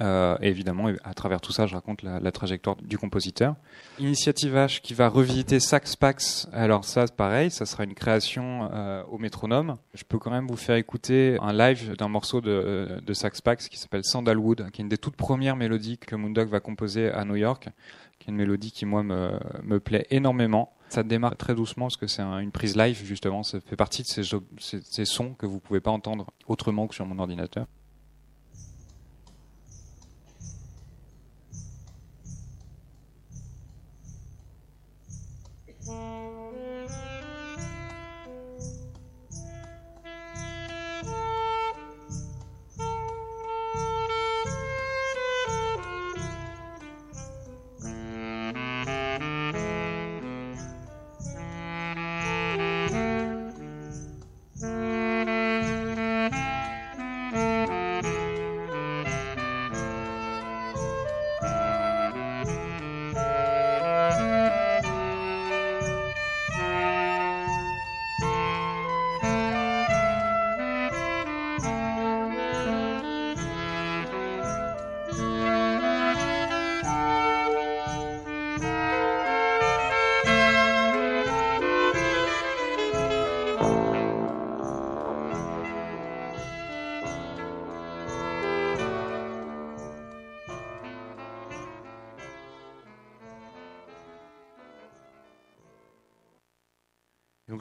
Euh, 0.02 0.36
et 0.42 0.48
évidemment, 0.48 0.90
à 1.04 1.14
travers 1.14 1.42
tout 1.42 1.52
ça, 1.52 1.68
je 1.68 1.76
raconte 1.76 2.02
la, 2.02 2.32
trajectoire 2.32 2.76
du 2.78 2.98
compositeur. 2.98 3.56
Initiative 4.00 4.56
H 4.56 4.82
qui 4.82 4.94
va 4.94 5.10
revisiter 5.10 5.60
Sax 5.60 5.96
Pax. 5.96 6.48
Alors 6.52 6.86
ça, 6.86 7.06
pareil, 7.06 7.52
ça 7.52 7.66
sera 7.66 7.84
une 7.84 7.94
création 7.94 8.70
euh, 8.74 9.04
au 9.12 9.18
métronome. 9.18 9.78
Je 9.94 10.04
peux 10.04 10.18
quand 10.18 10.32
même 10.32 10.48
vous 10.48 10.58
faire 10.58 10.76
écouter 10.76 11.38
un 11.42 11.54
live 11.54 11.96
d'un 11.98 12.08
morceau 12.08 12.42
de, 12.42 13.00
de 13.06 13.14
Sax 13.14 13.42
Pax 13.42 13.70
qui 13.70 13.78
s'appelle 13.78 14.04
Sandalwood, 14.04 14.72
qui 14.72 14.82
est 14.82 14.84
une 14.84 14.90
des 14.90 14.98
toutes 14.98 15.16
premières 15.16 15.56
mélodies 15.56 15.98
que 16.00 16.16
Moondog 16.16 16.50
va 16.50 16.60
composer 16.60 17.12
à 17.12 17.24
New 17.24 17.36
York, 17.36 17.70
qui 18.18 18.30
est 18.30 18.32
une 18.32 18.38
mélodie 18.38 18.72
qui 18.72 18.86
moi 18.86 19.04
me, 19.04 19.32
me 19.64 19.80
plaît 19.80 20.08
énormément. 20.10 20.74
Ça 20.90 21.04
démarre 21.04 21.38
très 21.38 21.54
doucement 21.54 21.86
parce 21.86 21.98
que 21.98 22.08
c'est 22.08 22.22
un, 22.22 22.40
une 22.40 22.52
prise 22.52 22.76
live 22.76 23.02
justement. 23.06 23.44
Ça 23.44 23.60
fait 23.62 23.76
partie 23.76 24.02
de 24.02 24.08
ces, 24.08 24.24
ces, 24.58 24.82
ces 24.82 25.06
sons 25.06 25.36
que 25.36 25.46
vous 25.46 25.60
pouvez 25.60 25.80
pas 25.80 25.92
entendre 25.92 26.28
autrement 26.48 26.88
que 26.88 26.96
sur 26.96 27.06
mon 27.06 27.20
ordinateur. 27.20 27.68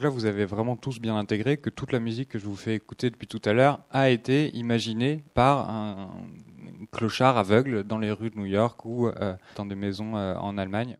Donc 0.01 0.05
là, 0.05 0.15
vous 0.15 0.25
avez 0.25 0.45
vraiment 0.45 0.77
tous 0.77 0.99
bien 0.99 1.15
intégré 1.15 1.57
que 1.57 1.69
toute 1.69 1.91
la 1.91 1.99
musique 1.99 2.29
que 2.29 2.39
je 2.39 2.45
vous 2.47 2.55
fais 2.55 2.73
écouter 2.73 3.11
depuis 3.11 3.27
tout 3.27 3.41
à 3.45 3.53
l'heure 3.53 3.81
a 3.91 4.09
été 4.09 4.49
imaginée 4.57 5.23
par 5.35 5.69
un 5.69 6.09
clochard 6.91 7.37
aveugle 7.37 7.83
dans 7.83 7.99
les 7.99 8.11
rues 8.11 8.31
de 8.31 8.35
New 8.39 8.47
York 8.47 8.83
ou 8.83 9.09
euh, 9.09 9.35
dans 9.57 9.67
des 9.67 9.75
maisons 9.75 10.17
euh, 10.17 10.33
en 10.37 10.57
Allemagne. 10.57 10.97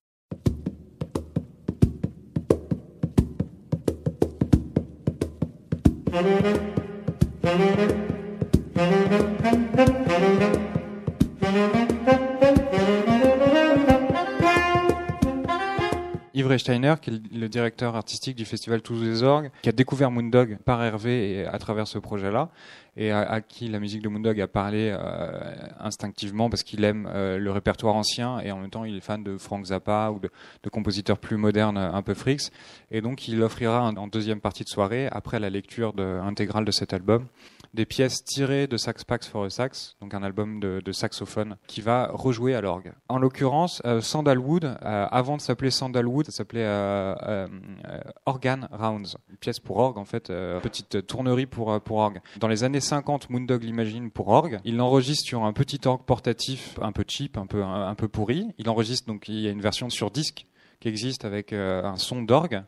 Steiner, 16.58 16.96
qui 17.02 17.10
est 17.10 17.34
le 17.34 17.50
directeur 17.50 17.96
artistique 17.96 18.36
du 18.36 18.46
festival 18.46 18.82
Tous 18.82 19.02
les 19.02 19.24
Orgues, 19.24 19.52
qui 19.62 19.70
a 19.70 19.72
découvert 19.72 20.12
Moondog 20.12 20.58
par 20.66 20.84
Hervé 20.84 21.32
et 21.32 21.46
à 21.46 21.58
travers 21.60 21.88
ce 21.88 21.98
projet-là, 21.98 22.50
et 22.98 23.12
à, 23.12 23.42
qui 23.42 23.68
la 23.68 23.80
musique 23.80 24.02
de 24.02 24.10
Moondog 24.10 24.40
a 24.42 24.48
parlé 24.48 24.94
euh, 24.94 25.54
instinctivement 25.80 26.50
parce 26.50 26.64
qu'il 26.64 26.84
aime 26.84 27.08
euh, 27.14 27.38
le 27.38 27.52
répertoire 27.52 27.96
ancien 27.96 28.40
et 28.40 28.52
en 28.52 28.58
même 28.58 28.70
temps 28.70 28.84
il 28.84 28.98
est 28.98 29.02
fan 29.02 29.24
de 29.24 29.38
Frank 29.38 29.66
Zappa 29.66 30.12
ou 30.12 30.20
de, 30.20 30.30
compositeurs 30.70 31.18
plus 31.18 31.38
modernes, 31.38 31.78
un 31.78 32.02
peu 32.02 32.14
frics. 32.14 32.52
Et 32.92 33.02
donc 33.02 33.28
il 33.28 33.42
offrira 33.42 33.82
en 33.82 34.08
deuxième 34.08 34.42
partie 34.42 34.64
de 34.64 34.70
soirée, 34.70 35.08
après 35.12 35.40
la 35.40 35.50
lecture 35.50 35.94
intégrale 36.00 36.66
de 36.66 36.72
cet 36.72 36.94
album, 36.94 37.28
des 37.74 37.86
pièces 37.86 38.24
tirées 38.24 38.68
de 38.68 38.78
Sax 38.78 39.04
Pax 39.04 39.28
for 39.28 39.46
a 39.46 39.50
Sax, 39.50 39.96
donc 40.02 40.14
un 40.14 40.24
album 40.24 40.60
de, 40.60 40.92
saxophone 40.92 41.56
qui 41.68 41.82
va 41.82 42.10
rejouer 42.12 42.54
à 42.54 42.62
l'orgue. 42.62 42.92
En 43.08 43.18
l'occurrence, 43.18 43.82
euh, 43.86 44.02
Sandalwood, 44.02 44.66
euh, 44.66 45.08
avant 45.10 45.38
de 45.38 45.42
s'appeler 45.42 45.72
Sandalwood, 45.72 46.26
ça 46.26 46.32
s'appelait 46.32 46.66
euh, 46.66 47.48
Organ 48.26 48.68
Rounds, 48.72 49.16
une 49.30 49.38
pièce 49.38 49.60
pour 49.60 49.78
orgue 49.78 49.98
en 49.98 50.06
fait, 50.06 50.28
petite 50.62 51.08
tournerie 51.08 51.46
pour 51.46 51.80
pour 51.82 51.98
orgue. 51.98 52.20
Dans 52.40 52.48
les 52.48 52.64
années 52.64 52.82
50, 52.82 53.30
Moondog 53.30 53.64
l'imagine 53.64 54.12
pour 54.12 54.28
orgue. 54.28 54.60
Il 54.66 54.76
l'enregistre 54.76 55.26
sur 55.26 55.44
un 55.46 55.54
petit 55.54 55.80
orgue 55.86 56.04
portatif, 56.04 56.78
un 56.82 56.92
peu 56.92 57.06
cheap, 57.08 57.38
un 57.38 57.46
peu 57.46 57.64
un 57.64 57.96
peu 57.96 58.08
pourri. 58.08 58.48
Il 58.58 58.70
enregistre 58.70 59.08
donc 59.08 59.30
il 59.30 59.40
y 59.40 59.48
a 59.48 59.52
une 59.52 59.62
version 59.62 59.90
sur 59.90 60.12
disque 60.12 60.46
qui 60.80 60.88
existe 60.88 61.26
avec 61.26 61.54
un 61.54 61.96
son 61.96 62.22
d'orgue. 62.22 62.64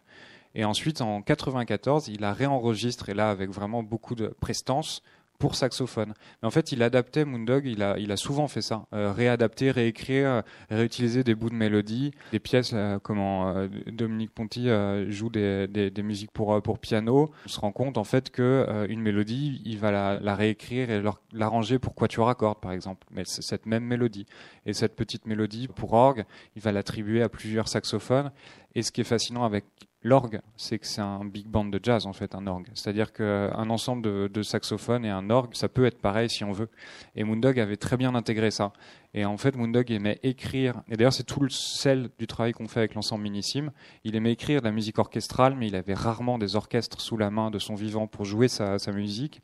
Et 0.56 0.66
ensuite, 0.66 1.02
en 1.02 1.22
94, 1.22 2.08
il 2.08 2.24
a 2.24 2.34
réenregistré 2.34 3.14
là 3.14 3.30
avec 3.30 3.50
vraiment 3.50 3.84
beaucoup 3.84 4.16
de 4.16 4.28
prestance 4.28 5.02
pour 5.44 5.56
saxophone. 5.56 6.14
Mais 6.42 6.48
en 6.48 6.52
fait, 6.52 6.72
il 6.72 6.82
adaptait 6.84 7.26
Moondog, 7.26 7.66
il 7.66 7.84
a, 7.84 7.98
il 8.00 8.14
a 8.14 8.18
souvent 8.18 8.48
fait 8.48 8.62
ça, 8.62 8.86
euh, 8.94 9.12
réadapter, 9.12 9.72
réécrire, 9.72 10.44
réutiliser 10.70 11.26
des 11.26 11.36
bouts 11.36 11.50
de 11.50 11.56
mélodie, 11.56 12.12
des 12.32 12.40
pièces 12.40 12.72
euh, 12.74 12.98
comment 13.04 13.50
euh, 13.50 13.68
Dominique 13.88 14.32
Ponty 14.32 14.70
joue 15.10 15.30
des, 15.30 15.68
des, 15.68 15.90
des, 15.90 16.04
musiques 16.04 16.32
pour 16.32 16.62
pour 16.62 16.80
piano. 16.80 17.30
On 17.46 17.50
se 17.50 17.60
rend 17.60 17.74
compte 17.74 17.98
en 17.98 18.06
fait 18.06 18.30
que 18.30 18.86
une 18.88 19.02
mélodie, 19.02 19.62
il 19.66 19.80
va 19.80 19.92
la, 19.92 20.20
la 20.22 20.36
réécrire 20.36 20.90
et 20.90 21.04
l'arranger 21.34 21.78
pour 21.78 21.94
quatuor 21.94 22.30
à 22.30 22.36
cordes, 22.36 22.62
par 22.62 22.72
exemple. 22.72 23.06
Mais 23.12 23.24
c'est 23.26 23.42
cette 23.42 23.66
même 23.66 23.84
mélodie 23.84 24.26
et 24.66 24.72
cette 24.72 24.96
petite 24.96 25.26
mélodie 25.26 25.68
pour 25.68 25.92
orgue, 25.94 26.24
il 26.56 26.62
va 26.62 26.72
l'attribuer 26.72 27.22
à 27.22 27.28
plusieurs 27.28 27.68
saxophones 27.68 28.32
Et 28.76 28.82
ce 28.82 28.92
qui 28.92 29.02
est 29.02 29.06
fascinant 29.06 29.44
avec 29.44 29.66
l'orgue, 30.04 30.42
c'est 30.58 30.80
que 30.80 30.86
c'est 30.86 31.02
un 31.02 31.24
big 31.24 31.48
band 31.48 31.66
de 31.66 31.80
jazz 31.82 32.06
en 32.06 32.14
fait, 32.14 32.36
un 32.36 32.46
orgue. 32.48 32.68
C'est-à-dire 32.74 33.14
qu'un 33.14 33.70
ensemble 33.70 34.30
de, 34.30 34.44
saxophones 34.44 35.06
et 35.06 35.10
un 35.10 35.30
orgue, 35.30 35.54
ça 35.54 35.70
peut 35.70 35.86
être 35.86 36.00
pareil 36.00 36.30
si 36.30 36.44
on 36.44 36.52
veut. 36.52 36.70
Et 37.16 37.24
Moondog 37.24 37.60
avait 37.60 37.78
très 37.78 37.98
bien 37.98 38.14
intégré 38.16 38.52
ça. 38.52 38.74
Et 39.14 39.26
en 39.26 39.38
fait, 39.38 39.56
Moondog 39.56 39.92
aimait 39.92 40.20
écrire, 40.24 40.82
et 40.90 40.98
d'ailleurs 40.98 41.14
c'est 41.14 41.24
tout 41.24 41.40
le 41.40 41.50
sel 41.50 42.10
du 42.18 42.28
travail 42.28 42.52
qu'on 42.52 42.68
fait 42.68 42.80
avec 42.80 42.96
l'ensemble 42.96 43.24
Minissime, 43.24 43.72
il 44.04 44.16
aimait 44.16 44.32
écrire 44.32 44.60
de 44.60 44.66
la 44.66 44.72
musique 44.72 44.98
orchestrale, 44.98 45.56
mais 45.56 45.68
il 45.68 45.76
avait 45.76 45.94
rarement 45.94 46.40
des 46.40 46.56
orchestres 46.56 47.00
sous 47.00 47.16
la 47.16 47.30
main 47.30 47.52
de 47.52 47.60
son 47.60 47.76
vivant 47.76 48.08
pour 48.08 48.26
jouer 48.26 48.48
sa 48.48 48.78
musique. 48.92 49.42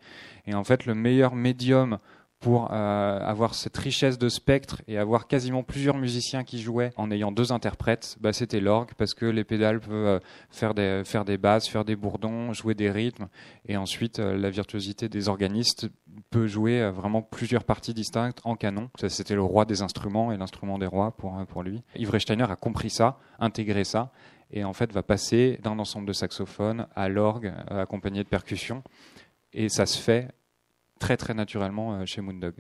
Et 0.48 0.56
en 0.56 0.64
fait, 0.64 0.86
le 0.86 0.96
meilleur 0.96 1.36
médium 1.36 2.00
pour 2.40 2.72
euh, 2.72 3.20
avoir 3.20 3.54
cette 3.54 3.76
richesse 3.76 4.18
de 4.18 4.30
spectre 4.30 4.82
et 4.88 4.98
avoir 4.98 5.28
quasiment 5.28 5.62
plusieurs 5.62 5.98
musiciens 5.98 6.46
qui 6.46 6.62
jouaient 6.62 6.92
en 6.96 7.12
ayant 7.12 7.32
deux 7.32 7.52
interprètes, 7.52 8.18
bah, 8.22 8.32
c'était 8.32 8.62
l'orgue 8.62 8.92
parce 8.98 9.14
que 9.14 9.26
les 9.26 9.44
pédales 9.44 9.82
peuvent 9.82 10.22
euh, 10.22 11.04
faire 11.04 11.26
des, 11.26 11.38
basses, 11.38 11.68
faire 11.68 11.84
des 11.84 11.98
bourdons, 11.98 12.54
jouer 12.54 12.76
des 12.76 12.90
rythmes 12.90 13.28
et 13.68 13.76
ensuite 13.76 14.20
euh, 14.20 14.38
la 14.38 14.50
virtuosité 14.50 15.10
des 15.10 15.28
organistes 15.28 15.90
peut 16.30 16.48
jouer 16.48 16.90
vraiment 16.92 17.22
plusieurs 17.22 17.66
parties 17.66 17.94
distinctes 17.94 18.40
en 18.46 18.56
canon. 18.56 18.90
C'était 19.08 19.36
le 19.36 19.44
roi 19.44 19.66
des 19.66 19.82
instruments 19.82 20.32
et 20.32 20.38
l'instrument 20.38 20.78
des 20.78 20.86
rois 20.86 21.12
pour, 21.12 21.38
pour 21.48 21.64
lui. 21.64 21.84
Yves 21.96 22.18
Steiner 22.20 22.50
a 22.50 22.56
compris 22.56 22.90
ça, 22.90 23.20
intégré 23.40 23.84
ça 23.84 24.12
et 24.52 24.64
en 24.64 24.74
fait 24.74 24.92
va 24.94 25.04
passer 25.04 25.60
d'un 25.64 25.78
ensemble 25.78 26.08
de 26.08 26.14
saxophones 26.14 26.88
à 26.96 27.10
l'orgue 27.10 27.54
accompagné 27.70 28.24
de 28.24 28.30
percussions 28.30 28.84
et 29.54 29.70
ça 29.70 29.86
se 29.86 30.00
fait 30.00 30.30
très 31.00 31.18
très 31.18 31.34
naturellement 31.34 31.94
euh, 31.94 32.06
chez 32.06 32.22
Moondog. 32.22 32.54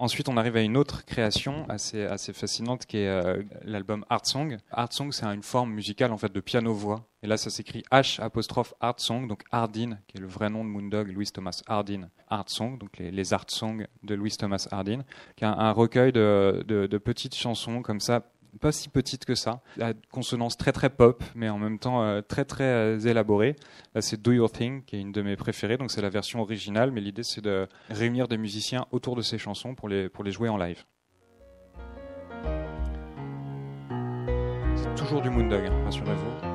Ensuite, 0.00 0.28
on 0.28 0.36
arrive 0.36 0.54
à 0.54 0.60
une 0.60 0.76
autre 0.76 1.04
création 1.04 1.68
assez, 1.68 2.04
assez 2.04 2.32
fascinante 2.32 2.86
qui 2.86 2.98
est 2.98 3.08
euh, 3.08 3.42
l'album 3.64 4.04
Art 4.08 4.24
Song. 4.24 4.56
Art 4.70 4.92
Song, 4.92 5.10
c'est 5.10 5.26
une 5.26 5.42
forme 5.42 5.72
musicale 5.72 6.12
en 6.12 6.16
fait 6.16 6.32
de 6.32 6.40
piano-voix. 6.40 7.04
Et 7.24 7.26
là, 7.26 7.36
ça 7.36 7.50
s'écrit 7.50 7.82
H 7.90 8.22
apostrophe 8.22 8.74
Art 8.78 9.00
Song, 9.00 9.26
donc 9.26 9.42
Hardin, 9.50 9.98
qui 10.06 10.18
est 10.18 10.20
le 10.20 10.28
vrai 10.28 10.50
nom 10.50 10.64
de 10.64 10.70
Moondog, 10.70 11.08
Louis 11.08 11.26
Thomas 11.26 11.62
Hardin, 11.66 12.08
Art 12.28 12.48
Song, 12.48 12.78
donc 12.78 12.96
les, 12.98 13.32
Art 13.32 13.46
Songs 13.48 13.86
de 14.04 14.14
Louis 14.14 14.30
Thomas 14.30 14.68
Hardin, 14.70 15.00
qui 15.34 15.42
est 15.42 15.48
un, 15.48 15.72
recueil 15.72 16.12
de, 16.12 16.64
de, 16.64 16.98
petites 16.98 17.34
chansons 17.34 17.82
comme 17.82 17.98
ça, 17.98 18.22
pas 18.58 18.72
si 18.72 18.88
petite 18.88 19.24
que 19.24 19.34
ça, 19.34 19.60
la 19.76 19.94
consonance 20.10 20.56
très 20.56 20.72
très 20.72 20.90
pop, 20.90 21.22
mais 21.34 21.48
en 21.48 21.58
même 21.58 21.78
temps 21.78 22.02
euh, 22.02 22.20
très 22.20 22.44
très 22.44 22.64
euh, 22.64 22.98
élaborée. 22.98 23.56
Là, 23.94 24.02
c'est 24.02 24.20
Do 24.20 24.32
Your 24.32 24.50
Thing, 24.50 24.84
qui 24.84 24.96
est 24.96 25.00
une 25.00 25.12
de 25.12 25.22
mes 25.22 25.36
préférées, 25.36 25.76
donc 25.76 25.90
c'est 25.90 26.02
la 26.02 26.10
version 26.10 26.40
originale, 26.40 26.90
mais 26.90 27.00
l'idée 27.00 27.22
c'est 27.22 27.40
de 27.40 27.66
réunir 27.90 28.28
des 28.28 28.38
musiciens 28.38 28.86
autour 28.90 29.16
de 29.16 29.22
ces 29.22 29.38
chansons 29.38 29.74
pour 29.74 29.88
les, 29.88 30.08
pour 30.08 30.24
les 30.24 30.32
jouer 30.32 30.48
en 30.48 30.56
live. 30.56 30.84
C'est 34.76 34.94
toujours 34.94 35.20
du 35.20 35.30
Moondog, 35.30 35.66
hein, 35.66 35.84
rassurez-vous. 35.84 36.47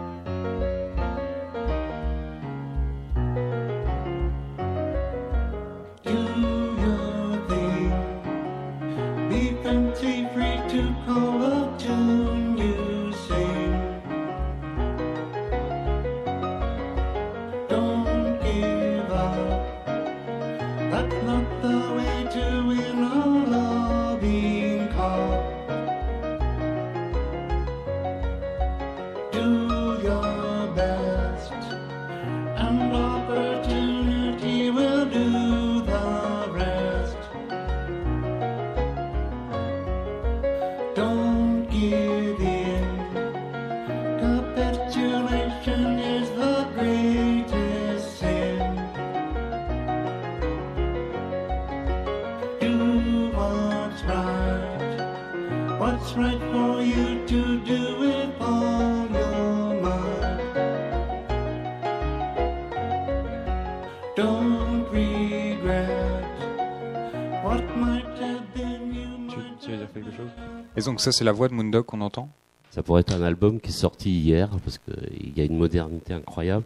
Donc 70.94 71.02
ça, 71.02 71.12
c'est 71.12 71.24
la 71.24 71.32
voix 71.32 71.48
de 71.48 71.56
Moondog 71.56 71.86
qu'on 71.86 72.02
entend. 72.02 72.30
Ça 72.70 72.84
pourrait 72.84 73.02
être 73.02 73.16
un 73.16 73.24
album 73.24 73.60
qui 73.60 73.70
est 73.70 73.72
sorti 73.72 74.12
hier 74.12 74.48
parce 74.64 74.78
qu'il 74.78 75.36
y 75.36 75.42
a 75.42 75.44
une 75.44 75.58
modernité 75.58 76.14
incroyable. 76.14 76.66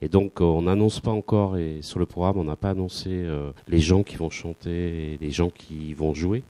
Et 0.00 0.08
donc 0.08 0.40
euh, 0.40 0.44
on 0.44 0.62
n'annonce 0.62 0.98
pas 0.98 1.12
encore 1.12 1.56
et 1.56 1.78
sur 1.80 2.00
le 2.00 2.06
programme 2.06 2.38
on 2.38 2.42
n'a 2.44 2.56
pas 2.56 2.70
annoncé 2.70 3.10
euh, 3.10 3.52
les 3.68 3.78
gens 3.78 4.02
qui 4.02 4.16
vont 4.16 4.30
chanter 4.30 5.16
les 5.20 5.30
gens 5.30 5.48
qui 5.48 5.94
vont 5.94 6.12
jouer, 6.12 6.42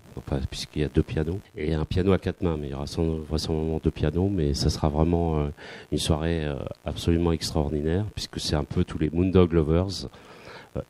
puisqu'il 0.50 0.80
y 0.80 0.84
a 0.86 0.88
deux 0.88 1.02
pianos. 1.02 1.38
Et 1.54 1.74
un 1.74 1.84
piano 1.84 2.12
à 2.12 2.18
quatre 2.18 2.40
mains, 2.40 2.56
mais 2.58 2.68
il 2.68 2.70
y 2.70 2.74
aura 2.74 2.86
vraisemblablement 3.28 3.78
deux 3.84 3.90
pianos, 3.90 4.30
mais 4.30 4.54
ça 4.54 4.70
sera 4.70 4.88
vraiment 4.88 5.38
euh, 5.38 5.48
une 5.90 5.98
soirée 5.98 6.50
absolument 6.86 7.32
extraordinaire 7.32 8.06
puisque 8.14 8.40
c'est 8.40 8.56
un 8.56 8.64
peu 8.64 8.84
tous 8.84 8.96
les 8.96 9.10
Moondog 9.10 9.52
lovers 9.52 10.08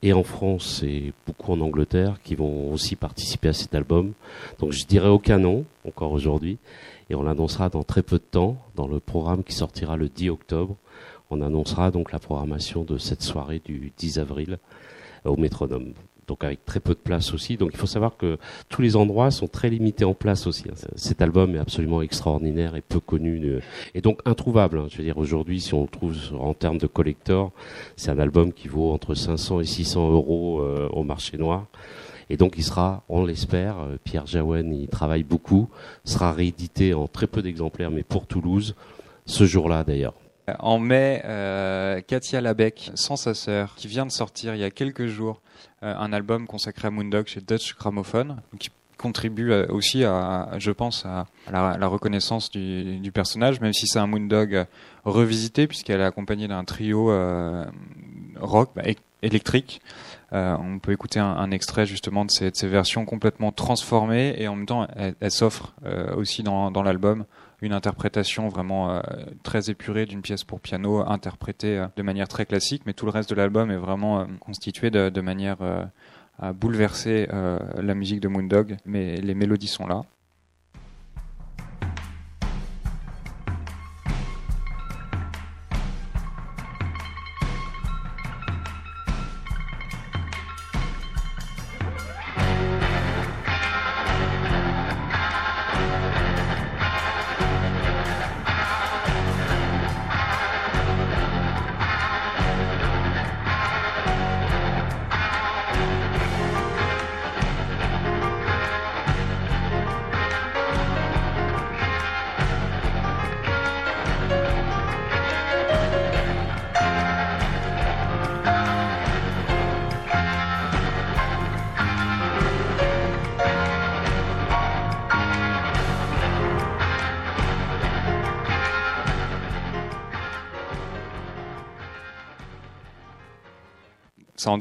et 0.03 0.13
en 0.13 0.23
France 0.23 0.83
et 0.83 1.13
beaucoup 1.27 1.53
en 1.53 1.61
Angleterre 1.61 2.21
qui 2.23 2.35
vont 2.35 2.73
aussi 2.73 2.97
participer 2.97 3.49
à 3.49 3.53
cet 3.53 3.75
album. 3.75 4.13
Donc 4.59 4.73
je 4.73 4.87
dirais 4.87 5.09
aucun 5.09 5.39
nom 5.39 5.65
encore 5.87 6.13
aujourd'hui 6.13 6.59
et 7.11 7.15
on 7.15 7.23
l'annoncera 7.23 7.69
dans 7.69 7.83
très 7.83 8.03
peu 8.03 8.19
de 8.19 8.25
temps 8.25 8.57
dans 8.77 8.87
le 8.87 9.01
programme 9.01 9.45
qui 9.45 9.55
sortira 9.55 9.97
le 9.97 10.09
10 10.09 10.31
octobre. 10.31 10.77
On 11.31 11.41
annoncera 11.41 11.91
donc 11.91 12.13
la 12.13 12.19
programmation 12.19 12.85
de 12.85 12.99
cette 12.99 13.23
soirée 13.23 13.61
du 13.65 13.93
10 13.97 14.19
avril 14.19 14.59
au 15.25 15.37
métronome 15.37 15.95
donc 16.27 16.45
avec 16.45 16.65
très 16.65 16.81
peu 16.81 16.95
de 16.95 16.99
place 16.99 17.33
aussi. 17.35 17.57
Donc 17.57 17.71
il 17.73 17.77
faut 17.77 17.87
savoir 17.87 18.17
que 18.17 18.39
tous 18.69 18.83
les 18.83 18.97
endroits 18.97 19.31
sont 19.31 19.49
très 19.49 19.69
limités 19.69 20.05
en 20.05 20.15
place 20.15 20.47
aussi. 20.47 20.65
Hein. 20.69 20.75
Cet 20.97 21.23
album 21.23 21.55
est 21.57 21.59
absolument 21.59 22.03
extraordinaire 22.03 22.77
et 22.77 22.81
peu 22.81 23.01
connu, 23.01 23.61
et 23.95 24.01
donc 24.01 24.21
introuvable. 24.25 24.79
Hein. 24.79 24.87
Je 24.91 24.99
veux 24.99 25.05
dire 25.05 25.19
aujourd'hui, 25.19 25.61
si 25.61 25.75
on 25.75 25.83
le 25.83 25.89
trouve 25.89 26.17
en 26.39 26.55
termes 26.55 26.79
de 26.79 26.87
collector, 26.87 27.53
c'est 27.97 28.11
un 28.11 28.19
album 28.19 28.53
qui 28.53 28.69
vaut 28.69 28.93
entre 28.93 29.15
500 29.15 29.61
et 29.61 29.65
600 29.65 30.11
euros 30.11 30.61
euh, 30.61 30.89
au 30.91 31.03
marché 31.03 31.37
noir. 31.39 31.67
Et 32.31 32.37
donc 32.37 32.55
il 32.57 32.63
sera, 32.63 33.05
on 33.09 33.25
l'espère, 33.25 33.79
euh, 33.79 33.97
Pierre 34.03 34.27
Jaouen 34.27 34.73
il 34.73 34.89
travaille 34.89 35.25
beaucoup, 35.25 35.69
sera 36.05 36.33
réédité 36.33 36.95
en 36.95 37.07
très 37.07 37.27
peu 37.27 37.43
d'exemplaires, 37.43 37.91
mais 37.91 38.03
pour 38.03 38.27
Toulouse, 38.27 38.75
ce 39.27 39.45
jour-là 39.45 39.85
d'ailleurs. 39.85 40.15
En 40.59 40.79
mai, 40.79 41.23
euh, 41.25 42.01
Katia 42.01 42.41
Labec, 42.41 42.91
sans 42.95 43.17
sa 43.17 43.33
sœur, 43.33 43.75
qui 43.77 43.87
vient 43.87 44.07
de 44.07 44.11
sortir 44.11 44.55
il 44.55 44.61
y 44.61 44.65
a 44.65 44.71
quelques 44.71 45.07
jours, 45.07 45.41
euh, 45.41 45.52
un 45.83 46.13
album 46.13 46.47
consacré 46.47 46.89
à 46.89 46.91
Moondog 46.91 47.27
chez 47.27 47.41
Dutch 47.41 47.77
Gramophone, 47.77 48.41
qui 48.59 48.71
contribue 49.03 49.51
euh, 49.51 49.67
aussi 49.69 50.05
à, 50.05 50.51
je 50.59 50.71
pense, 50.71 51.05
à 51.05 51.27
la, 51.51 51.87
reconnaissance 51.89 52.51
du, 52.51 53.11
personnage, 53.13 53.61
même 53.61 53.73
si 53.73 53.87
c'est 53.87 53.99
un 53.99 54.07
Moondog 54.07 54.67
revisité, 55.05 55.67
puisqu'elle 55.67 56.01
est 56.01 56.05
accompagnée 56.05 56.49
d'un 56.49 56.65
trio 56.65 57.11
euh, 57.11 57.65
rock 58.41 58.71
bah, 58.77 58.83
électrique. 59.23 59.83
on 60.31 60.79
peut 60.81 60.93
écouter 60.93 61.19
un, 61.19 61.51
extrait 61.51 61.85
justement 61.85 62.25
de 62.25 62.31
ces, 62.31 62.69
versions 62.69 63.05
complètement 63.05 63.53
transformées 63.53 64.35
et 64.39 64.49
en 64.49 64.57
même 64.57 64.67
temps 64.67 64.87
elle, 64.97 65.31
s'offre 65.31 65.75
aussi 66.17 66.43
dans 66.43 66.83
l'album 66.83 67.25
une 67.63 67.73
interprétation 67.73 68.49
vraiment 68.49 69.01
très 69.43 69.71
épurée 69.71 70.07
d'une 70.07 70.23
pièce 70.23 70.45
pour 70.45 70.61
piano 70.61 70.99
interprétée 71.09 71.87
de 71.97 72.03
manière 72.03 72.29
très 72.29 72.45
classique, 72.45 72.83
mais 72.87 72.93
tout 72.93 73.07
le 73.07 73.13
reste 73.13 73.31
de 73.31 73.35
l'album 73.35 73.71
est 73.71 73.77
vraiment 73.77 74.27
constitué 74.41 74.91
de, 74.91 75.09
de 75.09 75.21
manière 75.21 75.59
à 76.39 76.53
bouleverser 76.53 77.29
la 77.75 77.95
musique 77.95 78.21
de 78.21 78.29
Moondog, 78.29 78.77
mais 78.85 79.17
les 79.17 79.35
mélodies 79.35 79.69
sont 79.69 79.87
là. 79.87 80.03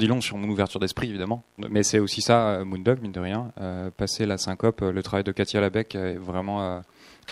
Long 0.06 0.20
sur 0.20 0.36
mon 0.36 0.48
ouverture 0.48 0.80
d'esprit, 0.80 1.08
évidemment. 1.08 1.44
Mais 1.58 1.82
c'est 1.82 1.98
aussi 1.98 2.22
ça, 2.22 2.62
Moondog, 2.64 3.00
mine 3.00 3.12
de 3.12 3.20
rien. 3.20 3.52
passer 3.96 4.26
la 4.26 4.38
syncope, 4.38 4.80
le 4.80 5.02
travail 5.02 5.24
de 5.24 5.32
Katia 5.32 5.60
Labec 5.60 5.94
est 5.94 6.14
vraiment 6.14 6.82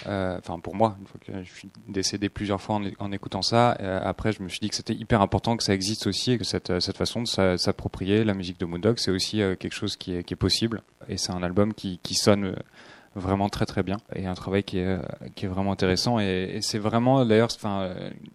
euh, 0.07 0.39
enfin 0.39 0.59
pour 0.61 0.75
moi, 0.75 0.97
je 1.29 1.43
suis 1.53 1.69
décédé 1.89 2.29
plusieurs 2.29 2.61
fois 2.61 2.81
en, 2.99 3.13
écoutant 3.13 3.43
ça, 3.43 3.77
euh, 3.81 4.01
après 4.03 4.33
je 4.33 4.43
me 4.43 4.49
suis 4.49 4.61
dit 4.61 4.71
que 4.71 4.77
c'était 4.77 4.95
hyper 4.95 5.21
important 5.21 5.57
que 5.57 5.65
ça 5.65 5.75
existe 5.75 6.07
aussi 6.07 6.33
et 6.33 6.39
que 6.39 6.45
cette, 6.45 6.81
cette 6.81 6.97
façon 6.97 7.23
de 7.23 7.57
s'approprier 7.57 8.25
la 8.25 8.35
musique 8.35 8.59
de 8.59 8.67
Moondog, 8.67 8.99
c'est 8.99 9.11
aussi 9.11 9.43
euh, 9.43 9.57
quelque 9.57 9.75
chose 9.75 9.97
qui 9.97 10.15
est, 10.15 10.37
possible. 10.37 10.83
Et 11.09 11.19
c'est 11.19 11.33
un 11.33 11.43
album 11.43 11.75
qui 11.75 12.15
sonne 12.15 12.55
vraiment 13.15 13.49
très 13.49 13.67
très 13.67 13.83
bien 13.83 13.97
et 14.15 14.27
un 14.27 14.35
travail 14.35 14.63
qui 14.63 14.79
est, 14.79 14.99
qui 15.35 15.47
est 15.47 15.49
vraiment 15.49 15.73
intéressant 15.73 16.21
et, 16.21 16.61
c'est 16.63 16.79
vraiment 16.79 17.25
d'ailleurs 17.25 17.49
enfin 17.55 17.93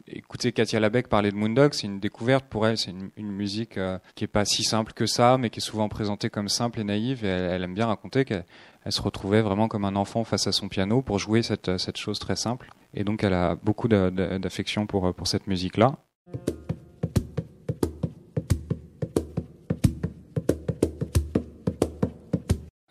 écouter 0.07 0.51
Katia 0.51 0.79
Labec 0.79 1.07
parler 1.07 1.31
de 1.31 1.35
Moondog 1.35 1.73
c'est 1.73 1.87
une 1.87 1.99
découverte 1.99 2.45
pour 2.45 2.67
elle 2.67 2.77
c'est 2.77 2.91
une, 2.91 3.31
musique 3.31 3.79
qui 4.15 4.23
est 4.23 4.27
pas 4.27 4.43
si 4.43 4.63
simple 4.63 4.93
que 4.93 5.05
ça 5.05 5.37
mais 5.37 5.49
qui 5.49 5.59
est 5.59 5.61
souvent 5.61 5.87
présentée 5.87 6.29
comme 6.29 6.49
simple 6.49 6.81
et 6.81 6.83
naïve 6.83 7.23
et 7.23 7.29
elle, 7.29 7.63
aime 7.63 7.73
bien 7.73 7.85
raconter 7.85 8.25
qu'elle 8.25 8.45
elle 8.85 8.91
se 8.91 9.01
retrouvait 9.01 9.41
vraiment 9.41 9.67
comme 9.67 9.83
un 9.83 9.95
enfant 9.95 10.23
face 10.23 10.45
à 10.47 10.51
son 10.51 10.69
piano 10.69 11.01
pour 11.01 11.17
jouer 11.17 11.41
cette, 11.41 11.77
cette 11.79 11.97
chose 11.97 12.19
très 12.19 12.35
simple. 12.35 12.69
Et 12.93 13.03
donc 13.03 13.23
elle 13.23 13.33
a 13.33 13.55
beaucoup 13.55 13.87
d'affection 13.87 14.85
pour, 14.85 15.13
pour 15.13 15.27
cette 15.27 15.47
musique-là. 15.47 15.97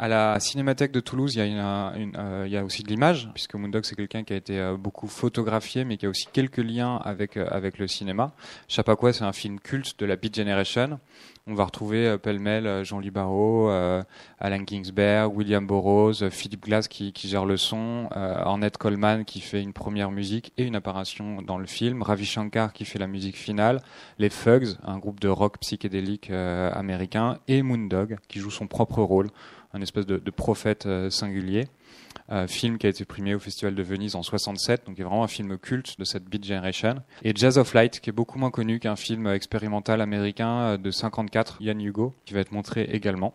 À 0.05 0.09
la 0.09 0.39
Cinémathèque 0.39 0.93
de 0.93 1.01
Toulouse, 1.01 1.35
il 1.35 1.39
y 1.39 1.41
a, 1.41 1.47
une, 1.47 2.03
une, 2.03 2.17
euh, 2.19 2.43
il 2.45 2.53
y 2.53 2.59
a 2.59 2.63
aussi 2.63 2.83
de 2.83 2.89
l'image, 2.89 3.31
puisque 3.33 3.55
Moondog 3.55 3.87
c'est 3.87 3.95
quelqu'un 3.95 4.23
qui 4.23 4.35
a 4.35 4.37
été 4.37 4.61
euh, 4.61 4.77
beaucoup 4.77 5.07
photographié, 5.07 5.87
mais 5.87 5.97
qui 5.97 6.05
a 6.05 6.11
aussi 6.11 6.27
quelques 6.31 6.59
liens 6.59 6.97
avec, 6.97 7.39
euh, 7.39 7.47
avec 7.51 7.79
le 7.79 7.89
cinéma. 7.89 8.35
Chappaqua, 8.69 9.15
c'est 9.15 9.25
un 9.25 9.33
film 9.33 9.59
culte 9.59 9.99
de 9.99 10.05
la 10.05 10.17
Beat 10.17 10.37
Generation. 10.37 11.01
On 11.47 11.53
va 11.53 11.65
retrouver 11.65 12.17
pêle-mêle 12.17 12.85
Jean-Louis 12.85 13.11
Barrault, 13.11 13.69
Alan 14.39 14.65
Kingsberg, 14.65 15.37
William 15.37 15.67
Burroughs, 15.67 16.31
Philippe 16.31 16.65
Glass 16.65 16.89
qui, 16.89 17.13
qui 17.13 17.29
gère 17.29 17.45
le 17.45 17.59
son, 17.59 18.09
Ornette 18.15 18.79
Coleman 18.79 19.27
qui 19.27 19.41
fait 19.43 19.61
une 19.61 19.75
première 19.75 20.11
musique 20.11 20.55
et 20.57 20.65
une 20.65 20.75
apparition 20.75 21.43
dans 21.43 21.59
le 21.59 21.67
film, 21.67 22.01
Ravi 22.01 22.25
Shankar 22.25 22.73
qui 22.73 22.87
fait 22.87 22.99
la 22.99 23.07
musique 23.07 23.37
finale, 23.37 23.83
les 24.19 24.31
Fugs, 24.31 24.79
un 24.85 24.97
groupe 24.97 25.21
de 25.21 25.29
rock 25.29 25.59
psychédélique 25.61 26.31
américain, 26.31 27.39
et 27.47 27.61
Moondog 27.63 28.17
qui 28.27 28.39
joue 28.39 28.51
son 28.51 28.67
propre 28.67 29.03
rôle 29.03 29.29
un 29.75 29.83
espèce 29.83 30.07
de, 30.07 30.31
prophète 30.31 30.87
euh, 30.87 31.11
singulier. 31.11 31.67
Euh, 32.33 32.47
film 32.47 32.79
qui 32.79 32.87
a 32.87 32.89
été 32.89 33.05
primé 33.05 33.35
au 33.35 33.39
Festival 33.39 33.75
de 33.75 33.83
Venise 33.83 34.17
en 34.17 34.23
67, 34.23 34.87
donc 34.87 34.99
est 34.99 35.03
vraiment 35.03 35.25
un 35.25 35.29
film 35.29 35.59
culte 35.59 35.99
de 35.99 36.05
cette 36.05 36.25
Beat 36.25 36.43
Generation. 36.43 36.97
Et 37.23 37.33
Jazz 37.35 37.59
of 37.59 37.75
Light, 37.75 38.01
qui 38.01 38.09
est 38.09 38.15
beaucoup 38.15 38.39
moins 38.39 38.51
connu 38.51 38.79
qu'un 38.81 38.97
film 38.97 39.27
expérimental 39.27 40.01
américain 40.01 40.61
euh, 40.61 40.77
de 40.79 40.91
54, 40.91 41.59
Yann 41.61 41.81
Hugo, 41.81 42.15
qui 42.25 42.33
va 42.33 42.41
être 42.41 42.53
montré 42.53 42.85
également. 42.85 43.35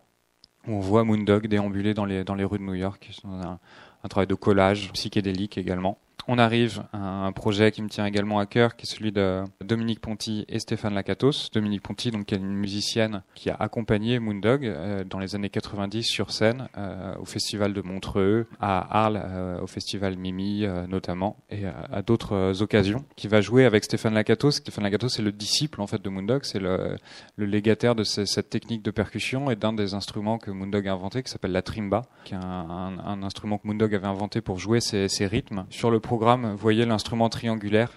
On 0.68 0.80
voit 0.80 1.03
Moondog 1.03 1.47
déambuler 1.47 1.93
dans 1.93 2.05
les, 2.05 2.24
dans 2.24 2.36
les 2.36 2.43
rues 2.43 2.57
de 2.57 2.64
New 2.64 2.74
York. 2.74 3.12
Un, 3.26 3.60
un 4.03 4.07
travail 4.07 4.28
de 4.28 4.36
collage 4.36 4.91
psychédélique 4.93 5.57
également. 5.57 5.99
On 6.32 6.38
arrive 6.38 6.84
à 6.94 7.26
un 7.26 7.32
projet 7.32 7.72
qui 7.72 7.82
me 7.82 7.90
tient 7.90 8.06
également 8.06 8.38
à 8.38 8.46
cœur, 8.46 8.76
qui 8.76 8.86
est 8.86 8.90
celui 8.90 9.12
de 9.12 9.44
Dominique 9.66 10.00
Ponty 10.00 10.46
et 10.48 10.60
Stéphane 10.60 10.94
Lacatos. 10.94 11.50
Dominique 11.52 11.82
Ponty, 11.82 12.12
donc, 12.12 12.32
est 12.32 12.36
une 12.36 12.54
musicienne 12.54 13.24
qui 13.34 13.50
a 13.50 13.56
accompagné 13.56 14.20
Moondog 14.20 14.64
euh, 14.64 15.04
dans 15.04 15.18
les 15.18 15.34
années 15.34 15.50
90 15.50 16.04
sur 16.04 16.30
scène 16.30 16.70
euh, 16.78 17.16
au 17.20 17.26
Festival 17.26 17.74
de 17.74 17.82
Montreux, 17.82 18.46
à 18.60 19.06
Arles, 19.06 19.20
euh, 19.20 19.60
au 19.60 19.66
Festival 19.66 20.18
Mimi 20.18 20.68
notamment, 20.88 21.38
et 21.50 21.66
à, 21.66 22.04
d'autres 22.04 22.62
occasions, 22.62 23.04
qui 23.16 23.28
va 23.28 23.42
jouer 23.42 23.66
avec 23.66 23.84
Stéphane 23.84 24.14
Lacatos. 24.14 24.52
Stéphane 24.52 24.84
Lacatos 24.84 25.18
est 25.18 25.24
le 25.24 25.32
disciple 25.32 25.82
en 25.82 25.88
fait 25.88 26.00
de 26.00 26.10
Moondog, 26.10 26.44
c'est 26.44 26.60
le, 26.60 26.98
légataire 27.40 27.96
de 27.96 28.04
cette 28.04 28.52
technique 28.52 28.84
de 28.84 28.92
percussion 28.92 29.50
et 29.50 29.56
d'un 29.56 29.74
des 29.74 29.96
instruments 29.96 30.38
que 30.38 30.52
Moondog 30.52 30.88
a 30.88 30.94
inventé, 30.94 31.24
qui 31.24 31.32
s'appelle 31.32 31.54
la 31.54 31.64
trimba, 31.64 32.04
qui 32.24 32.36
est 32.36 32.38
un, 32.38 33.24
instrument 33.24 33.58
que 33.58 33.66
Moondog 33.66 33.96
avait 33.96 34.06
inventé 34.06 34.42
pour 34.42 34.60
jouer 34.60 34.80
ses, 34.80 35.08
ses 35.08 35.26
rythmes. 35.26 35.66
Sur 35.72 35.90
le 35.90 36.00
programme, 36.00 36.18
voyez 36.57 36.86
l'instrument 36.86 37.30
triangulaire. 37.30 37.91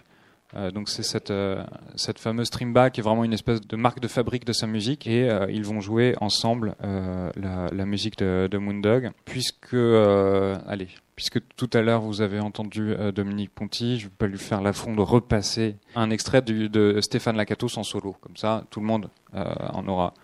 Euh, 0.55 0.71
donc 0.71 0.91
c'est 0.91 1.03
cette, 1.03 1.31
euh, 1.31 1.65
cette 1.97 2.19
fameuse 2.19 2.51
trimba 2.51 2.91
qui 2.91 3.01
est 3.01 3.03
vraiment 3.03 3.25
une 3.25 3.33
espèce 3.33 3.61
de 3.63 3.77
marque 3.77 4.01
de 4.01 4.09
fabrique 4.09 4.45
de 4.45 4.53
sa 4.53 4.67
musique 4.67 5.07
et 5.07 5.31
euh, 5.31 5.51
ils 5.51 5.65
vont 5.65 5.81
jouer 5.81 6.15
ensemble 6.21 6.77
la, 6.83 7.87
musique 7.87 8.19
de, 8.19 8.49
de 8.51 8.59
Moondog 8.59 9.13
puisque 9.25 9.75
allez 9.75 10.89
puisque 11.17 11.41
tout 11.57 11.71
à 11.73 11.81
l'heure 11.81 12.03
vous 12.03 12.21
avez 12.21 12.41
entendu 12.41 12.95
Dominique 13.15 13.51
Ponty 13.55 13.99
je 13.99 14.05
vais 14.05 14.15
pas 14.17 14.27
lui 14.27 14.39
faire 14.39 14.61
l'affront 14.61 14.95
de 14.95 15.01
repasser 15.01 15.77
un 15.95 16.11
extrait 16.11 16.43
de 16.43 17.01
Stéphane 17.01 17.37
Lacatos 17.37 17.79
en 17.79 17.83
solo 17.83 18.15
comme 18.21 18.37
ça 18.37 18.65
tout 18.71 18.81
le 18.81 18.87
monde 18.87 19.09
en 19.33 19.87
aura 19.89 20.15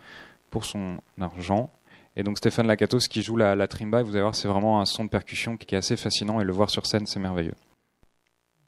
pour 0.51 0.65
son 0.65 0.99
argent 1.21 1.71
et 2.17 2.23
donc 2.23 2.39
Stéphane 2.39 2.67
Lacatos 2.67 3.09
qui 3.09 3.23
joue 3.23 3.37
la, 3.37 3.55
la 3.55 3.69
trimba, 3.69 4.03
vous 4.03 4.11
allez 4.11 4.23
voir, 4.23 4.35
c'est 4.35 4.49
vraiment 4.49 4.81
un 4.81 4.87
son 4.87 5.05
de 5.05 5.09
percussion 5.09 5.57
qui 5.57 5.75
est 5.75 5.79
assez 5.79 5.97
fascinant 5.97 6.41
et 6.41 6.45
le 6.45 6.53
voir 6.53 6.69
sur 6.69 6.85
scène, 6.85 7.07
c'est 7.07 7.21
merveilleux. 7.21 7.55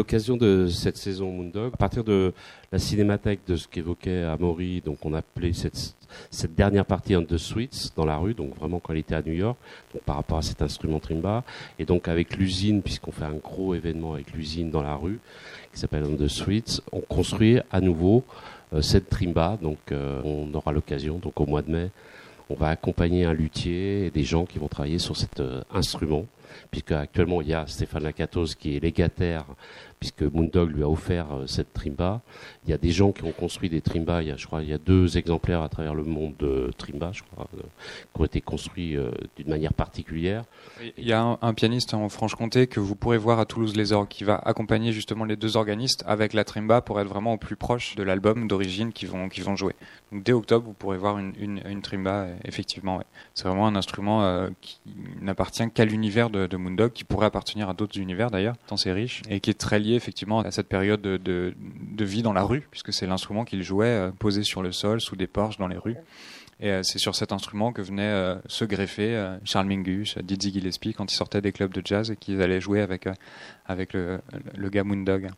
l'occasion 0.00 0.38
de 0.38 0.66
cette 0.66 0.96
saison 0.96 1.30
Moondog, 1.30 1.74
à 1.74 1.76
partir 1.76 2.04
de 2.04 2.32
la 2.72 2.78
cinémathèque 2.78 3.40
de 3.46 3.56
ce 3.56 3.68
qu'évoquait 3.68 4.22
Amaury, 4.22 4.80
donc 4.80 5.04
on 5.04 5.12
a 5.12 5.18
appelé 5.18 5.52
cette, 5.52 5.94
cette 6.30 6.54
dernière 6.54 6.86
partie 6.86 7.14
en 7.14 7.22
The 7.22 7.36
Suites 7.36 7.92
dans 7.96 8.06
la 8.06 8.16
rue, 8.16 8.32
donc 8.32 8.56
vraiment 8.56 8.80
quand 8.80 8.94
elle 8.94 9.00
était 9.00 9.14
à 9.14 9.20
New 9.20 9.34
York, 9.34 9.58
donc 9.92 10.02
par 10.04 10.16
rapport 10.16 10.38
à 10.38 10.42
cet 10.42 10.62
instrument 10.62 11.00
trimba, 11.00 11.44
et 11.78 11.84
donc 11.84 12.08
avec 12.08 12.38
l'usine, 12.38 12.80
puisqu'on 12.80 13.12
fait 13.12 13.26
un 13.26 13.34
gros 13.34 13.74
événement 13.74 14.14
avec 14.14 14.32
l'usine 14.32 14.70
dans 14.70 14.82
la 14.82 14.94
rue, 14.94 15.20
qui 15.70 15.78
s'appelle 15.78 16.04
On 16.04 16.16
the 16.16 16.28
Suites, 16.28 16.80
on 16.92 17.00
construit 17.00 17.58
à 17.70 17.82
nouveau 17.82 18.24
euh, 18.72 18.80
cette 18.80 19.10
trimba, 19.10 19.58
donc 19.60 19.92
euh, 19.92 20.22
on 20.24 20.48
aura 20.54 20.72
l'occasion, 20.72 21.18
donc 21.18 21.38
au 21.38 21.44
mois 21.44 21.60
de 21.60 21.70
mai, 21.70 21.90
on 22.48 22.54
va 22.54 22.68
accompagner 22.68 23.26
un 23.26 23.34
luthier 23.34 24.06
et 24.06 24.10
des 24.10 24.24
gens 24.24 24.46
qui 24.46 24.58
vont 24.58 24.68
travailler 24.68 24.98
sur 24.98 25.18
cet 25.18 25.40
euh, 25.40 25.60
instrument 25.70 26.24
puisque 26.70 26.92
actuellement 26.92 27.42
il 27.42 27.48
y 27.48 27.54
a 27.54 27.66
Stéphane 27.66 28.04
Lacatos 28.04 28.54
qui 28.54 28.76
est 28.76 28.80
légataire, 28.80 29.44
puisque 30.00 30.22
Moondog 30.22 30.70
lui 30.70 30.82
a 30.82 30.88
offert 30.88 31.26
euh, 31.32 31.46
cette 31.46 31.74
trimba. 31.74 32.22
Il 32.64 32.70
y 32.70 32.72
a 32.72 32.78
des 32.78 32.90
gens 32.90 33.12
qui 33.12 33.22
ont 33.22 33.32
construit 33.32 33.68
des 33.68 33.82
trimbas, 33.82 34.22
il 34.22 34.28
y 34.28 34.30
a, 34.30 34.36
je 34.36 34.46
crois, 34.46 34.62
il 34.62 34.68
y 34.70 34.72
a 34.72 34.78
deux 34.78 35.18
exemplaires 35.18 35.60
à 35.60 35.68
travers 35.68 35.94
le 35.94 36.04
monde 36.04 36.34
de 36.38 36.70
trimba, 36.78 37.10
je 37.12 37.22
crois, 37.22 37.46
euh, 37.58 37.60
qui 37.60 38.20
ont 38.20 38.24
été 38.24 38.40
construits 38.40 38.96
euh, 38.96 39.10
d'une 39.36 39.50
manière 39.50 39.74
particulière. 39.74 40.44
Il 40.96 41.06
y 41.06 41.12
a 41.12 41.38
un, 41.40 41.54
pianiste 41.54 41.92
en 41.92 42.08
Franche-Comté 42.08 42.66
que 42.66 42.80
vous 42.80 42.94
pourrez 42.94 43.18
voir 43.18 43.38
à 43.38 43.44
Toulouse 43.44 43.76
les 43.76 43.92
Orgues, 43.92 44.08
qui 44.08 44.24
va 44.24 44.36
accompagner 44.36 44.92
justement 44.92 45.26
les 45.26 45.36
deux 45.36 45.58
organistes 45.58 46.02
avec 46.06 46.32
la 46.32 46.44
trimba 46.44 46.80
pour 46.80 46.98
être 46.98 47.08
vraiment 47.08 47.34
au 47.34 47.36
plus 47.36 47.56
proche 47.56 47.94
de 47.96 48.02
l'album 48.02 48.48
d'origine 48.48 48.92
qu'ils 48.92 49.08
vont, 49.08 49.28
vont 49.28 49.56
jouer. 49.56 49.74
Donc 50.12 50.22
dès 50.22 50.32
octobre, 50.32 50.64
vous 50.64 50.72
pourrez 50.72 50.96
voir 50.96 51.18
une, 51.18 51.34
une 51.38 51.82
trimba, 51.82 52.28
effectivement. 52.44 53.02
C'est 53.34 53.46
vraiment 53.46 53.66
un 53.66 53.76
instrument 53.76 54.48
qui 54.62 54.80
n'appartient 55.20 55.70
qu'à 55.72 55.84
l'univers 55.84 56.30
de, 56.30 56.39
de 56.46 56.56
Moondog, 56.56 56.92
qui 56.92 57.04
pourrait 57.04 57.26
appartenir 57.26 57.68
à 57.68 57.74
d'autres 57.74 57.98
univers 57.98 58.30
d'ailleurs, 58.30 58.56
tant 58.66 58.76
c'est 58.76 58.92
riche, 58.92 59.22
et 59.28 59.40
qui 59.40 59.50
est 59.50 59.58
très 59.58 59.78
lié 59.78 59.94
effectivement 59.94 60.40
à 60.40 60.50
cette 60.50 60.68
période 60.68 61.00
de, 61.00 61.16
de, 61.16 62.04
vie 62.04 62.22
dans 62.22 62.32
la 62.32 62.42
rue, 62.42 62.66
puisque 62.70 62.92
c'est 62.92 63.06
l'instrument 63.06 63.44
qu'il 63.44 63.62
jouait 63.62 63.86
euh, 63.86 64.10
posé 64.10 64.42
sur 64.42 64.62
le 64.62 64.72
sol, 64.72 65.00
sous 65.00 65.16
des 65.16 65.26
porches, 65.26 65.58
dans 65.58 65.68
les 65.68 65.76
rues. 65.76 65.96
Et 66.60 66.70
euh, 66.70 66.82
c'est 66.82 66.98
sur 66.98 67.14
cet 67.14 67.32
instrument 67.32 67.72
que 67.72 67.82
venait 67.82 68.02
euh, 68.02 68.36
se 68.46 68.64
greffer 68.64 69.36
Charles 69.44 69.66
Mingus, 69.66 70.18
Dizzy 70.18 70.52
Gillespie 70.52 70.94
quand 70.94 71.10
ils 71.10 71.16
sortaient 71.16 71.40
des 71.40 71.52
clubs 71.52 71.72
de 71.72 71.82
jazz 71.84 72.10
et 72.10 72.16
qu'ils 72.16 72.42
allaient 72.42 72.60
jouer 72.60 72.80
avec, 72.80 73.08
avec 73.66 73.92
le, 73.92 74.20
le 74.56 74.68
gars 74.68 74.84
Moondog. 74.84 75.30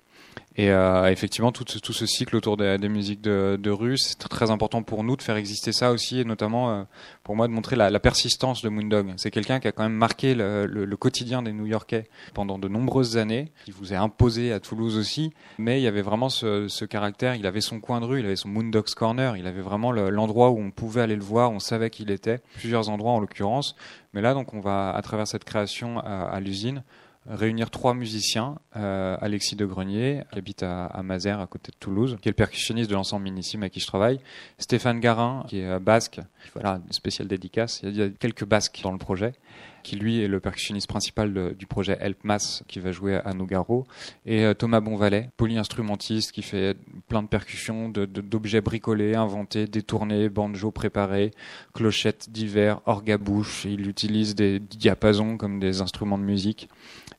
Et 0.57 0.71
euh, 0.71 1.11
effectivement, 1.11 1.51
tout, 1.51 1.65
tout, 1.65 1.93
ce 1.93 2.05
cycle 2.05 2.37
autour 2.37 2.59
des, 2.59 2.77
des 2.77 2.91
musiques 2.91 3.23
de, 3.23 3.59
de 3.61 3.71
rue, 3.71 3.97
c'est 3.97 4.19
très 4.19 4.51
important 4.51 4.83
pour 4.83 5.03
nous 5.03 5.17
de 5.17 5.23
faire 5.23 5.37
exister 5.37 5.73
ça 5.73 5.93
aussi, 5.93 6.21
et 6.21 6.25
notamment 6.25 6.71
euh, 6.71 6.83
pour 7.25 7.37
moi 7.37 7.49
de 7.49 7.53
montrer 7.53 7.75
la, 7.75 7.89
la 7.89 8.01
persistance 8.01 8.61
de 8.61 8.69
Moondog. 8.69 9.15
C'est 9.17 9.31
quelqu'un 9.31 9.61
qui 9.61 9.69
a 9.69 9.73
quand 9.73 9.83
même 9.83 9.95
marqué 9.95 10.35
le, 10.35 10.67
le, 10.67 10.85
le, 10.85 10.97
quotidien 10.97 11.43
des 11.43 11.53
New-Yorkais 11.53 12.07
pendant 12.35 12.59
de 12.59 12.69
nombreuses 12.69 13.17
années, 13.17 13.51
qui 13.65 13.71
vous 13.71 13.95
est 13.95 13.97
imposé 13.97 14.53
à 14.53 14.61
Toulouse 14.61 14.99
aussi, 14.99 15.33
mais 15.57 15.81
il 15.81 15.85
y 15.85 15.89
avait 15.89 16.03
vraiment 16.03 16.29
ce, 16.29 16.69
ce 16.69 16.85
caractère, 16.85 17.35
il 17.35 17.47
avait 17.47 17.63
son 17.63 17.81
coin 17.81 18.01
de 18.01 18.05
rue, 18.05 18.21
il 18.21 18.27
avait 18.27 18.37
son 18.37 18.49
Moondog's 18.49 18.95
Corner, 18.95 19.39
il 19.39 19.47
avait 19.47 19.63
vraiment 19.63 19.91
l'endroit 19.91 20.51
où 20.51 20.59
on 20.59 20.71
pouvait 20.71 21.01
aller 21.01 21.17
le 21.17 21.23
voir, 21.23 21.51
on 21.51 21.61
savait 21.61 21.89
qui 21.89 22.03
il 22.03 22.11
était, 22.11 22.41
plusieurs 22.59 22.89
endroits 22.89 23.13
en 23.13 23.21
l'occurrence. 23.21 23.77
Mais 24.13 24.21
là, 24.21 24.35
donc, 24.35 24.53
on 24.53 24.61
va, 24.61 24.91
à 24.91 25.01
travers 25.03 25.27
cette 25.27 25.45
création 25.45 26.01
à, 26.01 26.25
à 26.25 26.41
l'usine, 26.41 26.83
réunir 27.27 27.71
trois 27.71 27.95
musiciens. 27.95 28.59
Euh, 28.77 29.17
Alexis 29.21 29.57
de 29.57 29.65
Grenier, 29.65 30.25
qui 30.33 30.39
habite 30.39 30.63
à, 30.63 30.87
à, 30.87 31.03
Mazères, 31.03 31.41
à 31.41 31.47
côté 31.47 31.71
de 31.73 31.77
Toulouse, 31.77 32.17
qui 32.21 32.29
est 32.29 32.33
le 32.33 32.37
percussionniste 32.37 32.91
de 32.91 32.95
l'ensemble 32.95 33.25
Minissime 33.25 33.63
avec 33.63 33.73
qui 33.73 33.81
je 33.81 33.87
travaille. 33.87 34.21
Stéphane 34.59 35.01
Garin, 35.01 35.45
qui 35.49 35.61
est 35.61 35.79
basque. 35.79 36.21
Voilà, 36.55 36.81
une 36.87 36.93
spéciale 36.93 37.29
dédicace. 37.29 37.81
Il 37.85 37.97
y 37.97 38.03
a 38.03 38.09
quelques 38.09 38.45
basques 38.45 38.81
dans 38.83 38.93
le 38.93 38.99
projet 38.99 39.35
qui 39.83 39.97
lui 39.97 40.21
est 40.21 40.29
le 40.29 40.41
percussionniste 40.41 40.89
principal 40.89 41.55
du 41.55 41.67
projet 41.67 41.97
Help 42.01 42.25
Mass, 42.25 42.63
qui 42.69 42.81
va 42.81 42.93
jouer 42.93 43.17
à 43.17 43.35
Nougaro, 43.35 43.87
et 44.27 44.45
euh, 44.45 44.55
Thomas 44.55 44.81
Bonvalet, 44.81 45.31
polyinstrumentiste, 45.37 46.33
qui 46.33 46.43
fait 46.43 46.77
plein 47.09 47.23
de 47.23 47.29
percussions, 47.29 47.89
d'objets 47.89 48.61
bricolés, 48.61 49.15
inventés, 49.15 49.67
détournés, 49.67 50.29
banjo 50.29 50.71
préparés, 50.71 51.33
clochettes 51.75 52.31
divers, 52.31 52.81
orgabouches, 52.87 53.65
il 53.65 53.89
utilise 53.89 54.35
des 54.35 54.61
diapasons 54.61 55.37
comme 55.37 55.61
des 55.61 55.81
instruments 55.81 56.19
de 56.19 56.25
musique 56.25 56.69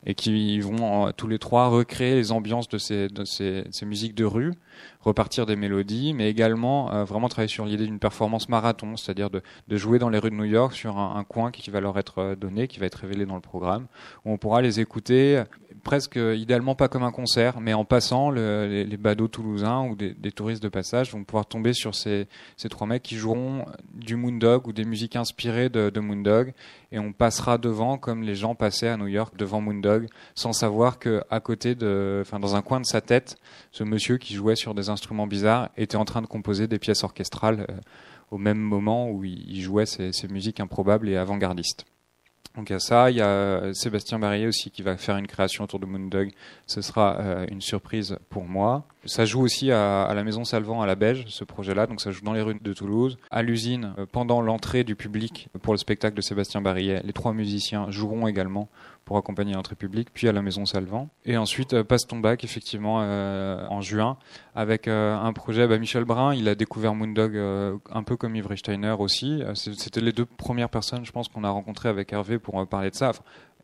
et 0.06 0.14
qui 0.14 0.60
vont 0.60 1.12
tous 1.12 1.28
les 1.28 1.38
trois 1.38 1.68
recréer 1.68 2.14
les 2.14 2.32
ambiances 2.32 2.68
de 2.68 2.78
ces 2.78 3.84
musiques 3.84 4.14
de 4.14 4.24
rue, 4.24 4.52
repartir 5.00 5.46
des 5.46 5.56
mélodies, 5.56 6.14
mais 6.14 6.28
également 6.30 6.92
euh, 6.92 7.04
vraiment 7.04 7.28
travailler 7.28 7.48
sur 7.48 7.64
l'idée 7.64 7.86
d'une 7.86 7.98
performance 7.98 8.48
marathon, 8.48 8.96
c'est-à-dire 8.96 9.30
de, 9.30 9.42
jouer 9.70 9.98
dans 9.98 10.08
les 10.08 10.18
rues 10.18 10.30
de 10.30 10.36
New 10.36 10.44
York 10.44 10.72
sur 10.74 10.98
un, 10.98 11.16
un, 11.16 11.24
coin 11.24 11.50
qui 11.50 11.70
va 11.70 11.80
leur 11.80 11.98
être 11.98 12.18
euh, 12.18 12.36
donné, 12.36 12.68
qui 12.68 12.78
va 12.78 12.86
être 12.86 12.96
révélé 12.96 13.26
dans 13.26 13.34
le 13.34 13.40
programme, 13.40 13.86
où 14.24 14.32
on 14.32 14.38
pourra 14.38 14.62
les 14.62 14.80
écouter 14.80 15.42
presque 15.84 16.16
idéalement 16.16 16.74
pas 16.74 16.88
comme 16.88 17.04
un 17.04 17.12
concert, 17.12 17.60
mais 17.60 17.74
en 17.74 17.84
passant, 17.84 18.30
le, 18.30 18.66
les, 18.66 18.96
badauds 18.96 19.28
toulousains 19.28 19.82
ou 19.82 19.94
des, 19.94 20.32
touristes 20.32 20.62
de 20.62 20.68
passage 20.68 21.12
vont 21.12 21.22
pouvoir 21.22 21.46
tomber 21.46 21.72
sur 21.72 21.94
ces, 21.94 22.26
trois 22.70 22.86
mecs 22.88 23.02
qui 23.02 23.16
joueront 23.16 23.66
du 23.92 24.16
Moondog 24.16 24.66
ou 24.66 24.72
des 24.72 24.84
musiques 24.84 25.14
inspirées 25.14 25.68
de, 25.68 26.00
Moondog, 26.00 26.52
et 26.90 26.98
on 26.98 27.12
passera 27.12 27.58
devant 27.58 27.98
comme 27.98 28.22
les 28.22 28.34
gens 28.34 28.56
passaient 28.56 28.88
à 28.88 28.96
New 28.96 29.06
York 29.06 29.36
devant 29.36 29.60
Moondog, 29.60 30.08
sans 30.34 30.52
savoir 30.52 30.98
que 30.98 31.22
à 31.30 31.38
côté 31.38 31.76
de, 31.76 32.18
enfin 32.22 32.40
dans 32.40 32.56
un 32.56 32.62
coin 32.62 32.80
de 32.80 32.86
sa 32.86 33.00
tête, 33.00 33.36
ce 33.70 33.84
monsieur 33.84 34.18
qui 34.18 34.34
jouait 34.34 34.56
sur 34.56 34.74
des 34.74 34.88
instruments 34.88 35.26
bizarres 35.26 35.68
était 35.76 35.96
en 35.96 36.04
train 36.04 36.22
de 36.22 36.26
composer 36.26 36.66
des 36.66 36.78
pièces 36.78 37.04
orchestrales 37.04 37.66
euh, 37.70 37.74
au 38.30 38.38
même 38.38 38.58
moment 38.58 39.10
où 39.10 39.22
il, 39.22 39.60
jouait 39.60 39.86
ces 39.86 40.28
musiques 40.28 40.58
improbables 40.58 41.08
et 41.08 41.16
avant-gardistes. 41.16 41.84
Donc 42.56 42.70
il 42.70 42.72
y 42.72 42.76
a 42.76 42.80
ça, 42.80 43.10
il 43.10 43.16
y 43.16 43.20
a 43.20 43.74
Sébastien 43.74 44.20
Barillet 44.20 44.46
aussi 44.46 44.70
qui 44.70 44.82
va 44.82 44.96
faire 44.96 45.16
une 45.16 45.26
création 45.26 45.64
autour 45.64 45.80
de 45.80 45.86
Moondog. 45.86 46.30
Ce 46.66 46.82
sera 46.82 47.18
euh, 47.18 47.46
une 47.50 47.60
surprise 47.60 48.16
pour 48.30 48.44
moi. 48.44 48.86
Ça 49.06 49.24
joue 49.24 49.42
aussi 49.42 49.72
à, 49.72 50.12
la 50.14 50.22
Maison 50.22 50.44
Salvant 50.44 50.80
à 50.80 50.86
la 50.86 50.94
Beige, 50.94 51.24
ce 51.26 51.42
projet-là. 51.42 51.88
Donc 51.88 52.00
ça 52.00 52.12
joue 52.12 52.22
dans 52.22 52.32
les 52.32 52.42
rues 52.42 52.56
de 52.60 52.72
Toulouse. 52.72 53.18
À 53.32 53.42
l'usine, 53.42 53.92
euh, 53.98 54.06
pendant 54.10 54.40
l'entrée 54.40 54.84
du 54.84 54.94
public 54.94 55.48
pour 55.62 55.74
le 55.74 55.78
spectacle 55.78 56.16
de 56.16 56.22
Sébastien 56.22 56.60
Barillet, 56.60 57.02
les 57.04 57.12
trois 57.12 57.32
musiciens 57.32 57.90
joueront 57.90 58.28
également 58.28 58.68
pour 59.04 59.16
accompagner 59.16 59.54
l'entrée 59.54 59.74
publique, 59.74 60.08
puis 60.12 60.28
à 60.28 60.32
la 60.32 60.42
Maison 60.42 60.64
Salvant. 60.64 61.08
Et 61.24 61.36
ensuite, 61.36 61.74
euh, 61.74 61.84
passe 61.84 62.06
ton 62.06 62.18
bac, 62.18 62.44
effectivement, 62.44 63.00
euh, 63.02 63.66
en 63.68 63.80
juin, 63.80 64.16
avec 64.54 64.88
euh, 64.88 65.16
un 65.16 65.32
projet, 65.32 65.66
bah, 65.66 65.78
Michel 65.78 66.04
Brun, 66.04 66.34
il 66.34 66.48
a 66.48 66.54
découvert 66.54 66.94
Moondog 66.94 67.36
un 67.36 68.02
peu 68.02 68.16
comme 68.16 68.36
Yves 68.36 68.56
Steiner 68.56 68.94
aussi. 68.98 69.42
C'était 69.54 70.00
les 70.00 70.12
deux 70.12 70.24
premières 70.24 70.68
personnes, 70.68 71.04
je 71.04 71.12
pense, 71.12 71.28
qu'on 71.28 71.44
a 71.44 71.50
rencontrées 71.50 71.88
avec 71.88 72.12
Hervé 72.12 72.38
pour 72.38 72.66
parler 72.66 72.90
de 72.90 72.94
ça. 72.94 73.12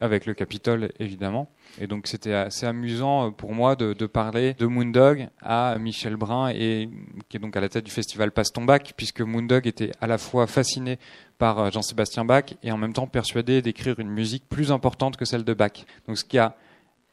Avec 0.01 0.26
le 0.26 0.34
Capitole 0.34 0.90
évidemment. 0.98 1.51
Et 1.80 1.86
donc 1.86 2.07
c'était 2.07 2.34
assez 2.34 2.66
amusant 2.66 3.32
pour 3.32 3.53
moi 3.53 3.76
de, 3.76 3.92
de, 3.92 4.07
parler 4.07 4.55
de 4.55 4.66
Moondog 4.66 5.28
à 5.40 5.76
Michel 5.78 6.16
Brun 6.16 6.48
et 6.51 6.88
qui 7.28 7.36
est 7.36 7.40
donc 7.40 7.57
à 7.57 7.61
la 7.61 7.68
tête 7.68 7.84
du 7.84 7.90
festival 7.90 8.32
Passe 8.32 8.53
ton 8.53 8.64
bac 8.64 8.94
puisque 8.96 9.20
Moondog 9.20 9.66
était 9.66 9.92
à 10.01 10.07
la 10.07 10.18
fois 10.18 10.46
fasciné 10.46 10.98
par 11.38 11.70
Jean-Sébastien 11.70 12.24
Bach 12.24 12.44
et 12.62 12.72
en 12.72 12.76
même 12.76 12.92
temps 12.92 13.07
persuadé 13.07 13.62
d'écrire 13.62 13.98
une 13.98 14.11
musique 14.11 14.48
plus 14.48 14.72
importante 14.72 15.16
que 15.16 15.24
celle 15.24 15.44
de 15.44 15.55
Bach. 15.55 15.84
Donc 16.07 16.18
ce 16.18 16.24
qui 16.24 16.38
a 16.38 16.57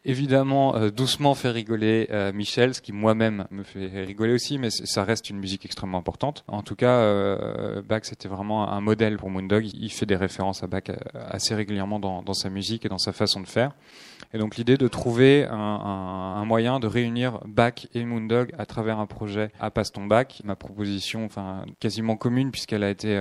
évidemment 0.07 0.75
euh, 0.75 0.89
doucement 0.89 1.35
fait 1.35 1.51
rigoler 1.51 2.07
euh, 2.11 2.31
Michel, 2.33 2.73
ce 2.73 2.81
qui 2.81 2.93
moi-même 2.93 3.45
me 3.51 3.63
fait 3.63 4.03
rigoler 4.03 4.33
aussi, 4.33 4.57
mais 4.57 4.69
ça 4.71 5.03
reste 5.03 5.29
une 5.29 5.37
musique 5.37 5.65
extrêmement 5.65 5.99
importante. 5.99 6.43
En 6.47 6.63
tout 6.63 6.75
cas, 6.75 6.99
euh, 6.99 7.81
Bach 7.81 8.01
c'était 8.03 8.29
vraiment 8.29 8.69
un 8.71 8.81
modèle 8.81 9.17
pour 9.17 9.29
Moondog. 9.29 9.65
Il 9.65 9.91
fait 9.91 10.05
des 10.05 10.15
références 10.15 10.63
à 10.63 10.67
Bach 10.67 10.83
euh, 10.89 10.95
assez 11.13 11.53
régulièrement 11.53 11.99
dans, 11.99 12.23
dans, 12.23 12.33
sa 12.33 12.49
musique 12.49 12.85
et 12.85 12.89
dans 12.89 12.97
sa 12.97 13.11
façon 13.11 13.41
de 13.41 13.47
faire. 13.47 13.73
Et 14.33 14.37
donc 14.37 14.55
l'idée 14.55 14.77
de 14.77 14.87
trouver 14.87 15.45
un, 15.49 16.43
moyen 16.45 16.79
de 16.79 16.87
réunir 16.87 17.39
Bach 17.45 17.87
et 17.93 18.03
Moondog 18.03 18.51
à 18.57 18.65
travers 18.65 18.99
un 18.99 19.05
projet 19.05 19.51
à 19.59 19.71
Paston 19.71 20.05
Bach, 20.05 20.41
ma 20.43 20.55
proposition, 20.55 21.25
enfin 21.25 21.65
quasiment 21.79 22.15
commune 22.15 22.51
puisqu'elle 22.51 22.83
a 22.83 22.89
été 22.89 23.17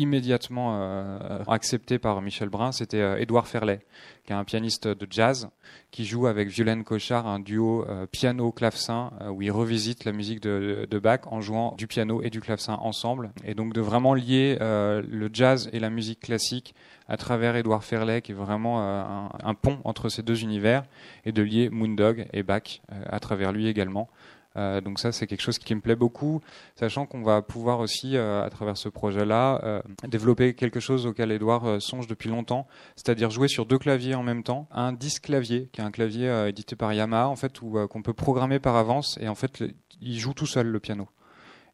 immédiatement 0.00 0.78
euh, 0.80 1.44
accepté 1.46 1.98
par 1.98 2.22
Michel 2.22 2.48
Brun, 2.48 2.72
c'était 2.72 3.00
euh, 3.00 3.20
Édouard 3.20 3.46
Ferlet, 3.46 3.80
qui 4.24 4.32
est 4.32 4.36
un 4.36 4.44
pianiste 4.44 4.88
de 4.88 5.06
jazz, 5.10 5.50
qui 5.90 6.06
joue 6.06 6.26
avec 6.26 6.48
Violaine 6.48 6.84
Cochard 6.84 7.26
un 7.26 7.38
duo 7.38 7.84
euh, 7.86 8.06
piano-clavecin, 8.06 9.12
euh, 9.20 9.28
où 9.28 9.42
il 9.42 9.50
revisite 9.50 10.06
la 10.06 10.12
musique 10.12 10.40
de, 10.40 10.86
Bach 11.02 11.20
en 11.26 11.40
jouant 11.40 11.74
du 11.76 11.86
piano 11.86 12.22
et 12.22 12.30
du 12.30 12.40
clavecin 12.40 12.74
ensemble, 12.74 13.30
et 13.44 13.54
donc 13.54 13.72
de 13.72 13.80
vraiment 13.80 14.12
lier 14.12 14.58
le 14.60 15.30
jazz 15.32 15.70
et 15.72 15.80
la 15.80 15.88
musique 15.88 16.20
classique 16.20 16.74
à 17.08 17.16
travers 17.16 17.56
Édouard 17.56 17.84
Ferlet, 17.84 18.20
qui 18.20 18.32
est 18.32 18.34
vraiment 18.34 18.82
un, 18.82 19.30
un, 19.42 19.54
pont 19.54 19.78
entre 19.84 20.10
ces 20.10 20.22
deux 20.22 20.42
univers, 20.42 20.84
et 21.24 21.32
de 21.32 21.40
lier 21.40 21.70
Moondog 21.70 22.26
et 22.34 22.42
Bach 22.42 22.82
à 22.90 23.18
travers 23.18 23.52
lui 23.52 23.66
également. 23.66 24.10
Euh, 24.56 24.80
donc 24.80 24.98
ça, 24.98 25.12
c'est 25.12 25.26
quelque 25.26 25.42
chose 25.42 25.58
qui 25.58 25.74
me 25.74 25.80
plaît 25.80 25.96
beaucoup, 25.96 26.40
sachant 26.74 27.06
qu'on 27.06 27.22
va 27.22 27.40
pouvoir 27.42 27.78
aussi, 27.78 28.16
euh, 28.16 28.44
à 28.44 28.50
travers 28.50 28.76
ce 28.76 28.88
projet-là, 28.88 29.60
euh, 29.62 29.82
développer 30.08 30.54
quelque 30.54 30.80
chose 30.80 31.06
auquel 31.06 31.30
Edouard 31.30 31.66
euh, 31.66 31.80
songe 31.80 32.06
depuis 32.06 32.28
longtemps, 32.28 32.66
c'est-à-dire 32.96 33.30
jouer 33.30 33.48
sur 33.48 33.64
deux 33.66 33.78
claviers 33.78 34.14
en 34.14 34.22
même 34.22 34.42
temps, 34.42 34.66
un 34.72 34.92
disque 34.92 35.24
clavier, 35.24 35.68
qui 35.72 35.80
est 35.80 35.84
un 35.84 35.92
clavier 35.92 36.28
euh, 36.28 36.48
édité 36.48 36.74
par 36.74 36.92
Yamaha, 36.92 37.28
en 37.28 37.36
fait, 37.36 37.62
où 37.62 37.86
qu'on 37.88 38.02
peut 38.02 38.12
programmer 38.12 38.58
par 38.58 38.76
avance, 38.76 39.18
et 39.20 39.28
en 39.28 39.34
fait, 39.34 39.62
il 40.00 40.18
joue 40.18 40.34
tout 40.34 40.46
seul 40.46 40.66
le 40.66 40.80
piano. 40.80 41.08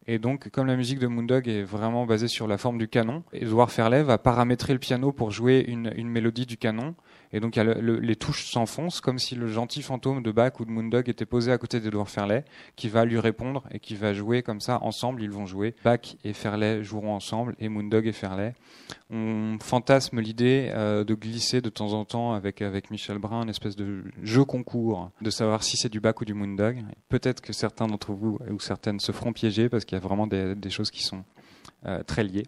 Et 0.09 0.19
donc, 0.19 0.51
comme 0.51 0.69
la 0.69 0.77
musique 0.77 1.01
de 1.01 1.09
Moondog 1.09 1.49
est 1.49 1.65
vraiment 1.65 2.07
basée 2.07 2.29
sur 2.29 2.47
la 2.47 2.59
forme 2.59 2.79
du 2.79 2.87
canon, 2.87 3.25
Edouard 3.33 3.73
Ferlet 3.73 4.05
va 4.05 4.19
paramétrer 4.19 4.73
le 4.73 4.79
piano 4.79 5.11
pour 5.11 5.33
jouer 5.33 5.65
une, 5.67 5.93
une 5.97 6.09
mélodie 6.09 6.47
du 6.47 6.57
canon, 6.57 6.95
et 7.37 7.41
donc 7.41 7.57
le, 7.57 7.75
le, 7.75 7.99
les 7.99 8.17
touches 8.17 8.47
s'enfoncent 8.47 9.03
comme 9.03 9.19
si 9.19 9.35
le 9.35 9.47
gentil 9.47 9.83
fantôme 9.83 10.23
de 10.23 10.33
Bach 10.33 10.59
ou 10.59 10.65
de 10.65 10.71
Moondog 10.71 11.11
était 11.11 11.27
posé 11.27 11.53
à 11.53 11.59
côté 11.59 11.81
d'Edouard 11.81 12.09
Ferlet, 12.09 12.47
qui 12.77 12.89
va 12.89 13.05
lui 13.05 13.19
répondre 13.19 13.65
et 13.71 13.79
qui 13.79 13.95
va 13.95 14.15
jouer 14.15 14.43
comme 14.43 14.63
ça 14.63 14.83
ensemble. 14.83 15.23
Ils 15.23 15.31
vont 15.31 15.45
jouer. 15.45 15.75
Bach 15.85 16.17
et 16.25 16.33
Ferlet 16.33 16.83
joueront 16.83 17.13
ensemble 17.13 17.55
et 17.59 17.69
Moondog 17.69 18.07
et 18.07 18.13
Ferlet. 18.13 18.55
On 19.11 19.59
fantasme 19.61 20.19
l'idée 20.19 20.71
euh, 20.73 21.05
de 21.05 21.15
glisser 21.15 21.61
de 21.61 21.69
temps 21.69 21.93
en 21.93 22.07
temps 22.07 22.33
avec 22.33 22.63
Michel 22.91 23.19
Brun 23.19 23.43
une 23.43 23.51
espèce 23.51 23.77
de 23.77 24.05
jeu 24.23 24.47
concours 24.47 25.11
de 25.21 25.29
savoir 25.29 25.63
si 25.63 25.77
c'est 25.77 25.91
du 25.91 26.01
Bach 26.01 26.15
ou 26.23 26.25
du 26.25 26.33
Moondog. 26.33 26.83
Peut-être 27.11 27.43
que 27.43 27.53
certains 27.53 27.87
d'entre 27.87 28.15
vous 28.15 28.39
ou 28.51 28.61
certaines 28.61 28.99
se 28.99 29.13
feront 29.13 29.35
piéger 29.35 29.69
parce 29.69 29.85
qu'il 29.85 29.97
y 29.97 30.01
a 30.01 30.03
vraiment 30.03 30.27
des, 30.27 30.55
des 30.55 30.71
choses 30.71 30.91
qui 30.91 31.03
sont 31.03 31.23
euh, 31.85 32.03
très 32.03 32.25
liées. 32.25 32.47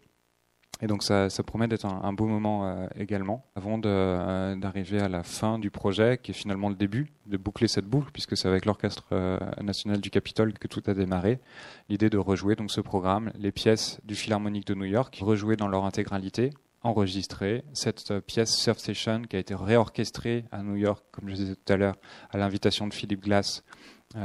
Et 0.80 0.86
donc 0.86 1.02
ça, 1.02 1.28
promet 1.44 1.66
d'être 1.66 1.86
un, 1.86 2.12
beau 2.12 2.26
moment 2.26 2.68
euh, 2.68 2.86
également, 2.96 3.44
avant 3.56 3.80
euh, 3.84 4.54
d'arriver 4.54 5.00
à 5.00 5.08
la 5.08 5.24
fin 5.24 5.58
du 5.58 5.70
projet, 5.70 6.18
qui 6.22 6.30
est 6.30 6.34
finalement 6.34 6.68
le 6.68 6.76
début, 6.76 7.12
de 7.26 7.36
boucler 7.36 7.66
cette 7.66 7.86
boucle, 7.86 8.10
puisque 8.12 8.36
c'est 8.36 8.48
avec 8.48 8.64
l'Orchestre 8.64 9.06
euh, 9.12 9.38
national 9.60 10.00
du 10.00 10.10
Capitole 10.10 10.52
que 10.52 10.68
tout 10.68 10.82
a 10.86 10.94
démarré. 10.94 11.40
L'idée 11.88 12.10
de 12.10 12.18
rejouer 12.18 12.54
donc 12.54 12.70
ce 12.70 12.80
programme, 12.80 13.32
les 13.36 13.50
pièces 13.50 14.00
du 14.04 14.14
Philharmonique 14.14 14.66
de 14.68 14.74
New 14.74 14.84
York, 14.84 15.18
rejouer 15.20 15.56
dans 15.56 15.68
leur 15.68 15.84
intégralité, 15.84 16.50
enregistrée. 16.82 17.64
Cette 17.72 18.20
pièce 18.20 18.54
Surf 18.54 18.78
Station, 18.78 19.22
qui 19.22 19.34
a 19.34 19.40
été 19.40 19.56
réorchestrée 19.56 20.44
à 20.52 20.62
New 20.62 20.76
York, 20.76 21.04
comme 21.10 21.28
je 21.28 21.34
disais 21.34 21.54
tout 21.56 21.72
à 21.72 21.76
l'heure, 21.76 21.96
à 22.30 22.38
l'invitation 22.38 22.86
de 22.86 22.94
Philippe 22.94 23.24
Glass, 23.24 23.64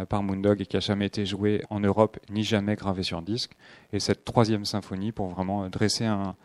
par 0.10 0.23
Moondog 0.23 0.61
et 0.61 0.65
qui 0.65 0.77
a 0.77 0.80
jamais 0.80 1.05
été 1.05 1.26
joué 1.26 1.61
en 1.69 1.80
Europe 1.80 2.18
ni 2.30 2.43
jamais 2.43 2.76
gravé 2.76 3.03
sur 3.03 3.22
disque. 3.22 3.51
Et 3.91 3.99
cette 3.99 4.23
troisième 4.23 4.65
symphonie 4.65 5.11
pour 5.11 5.27
vraiment 5.27 5.69
dresser 5.69 6.05
un, 6.05 6.35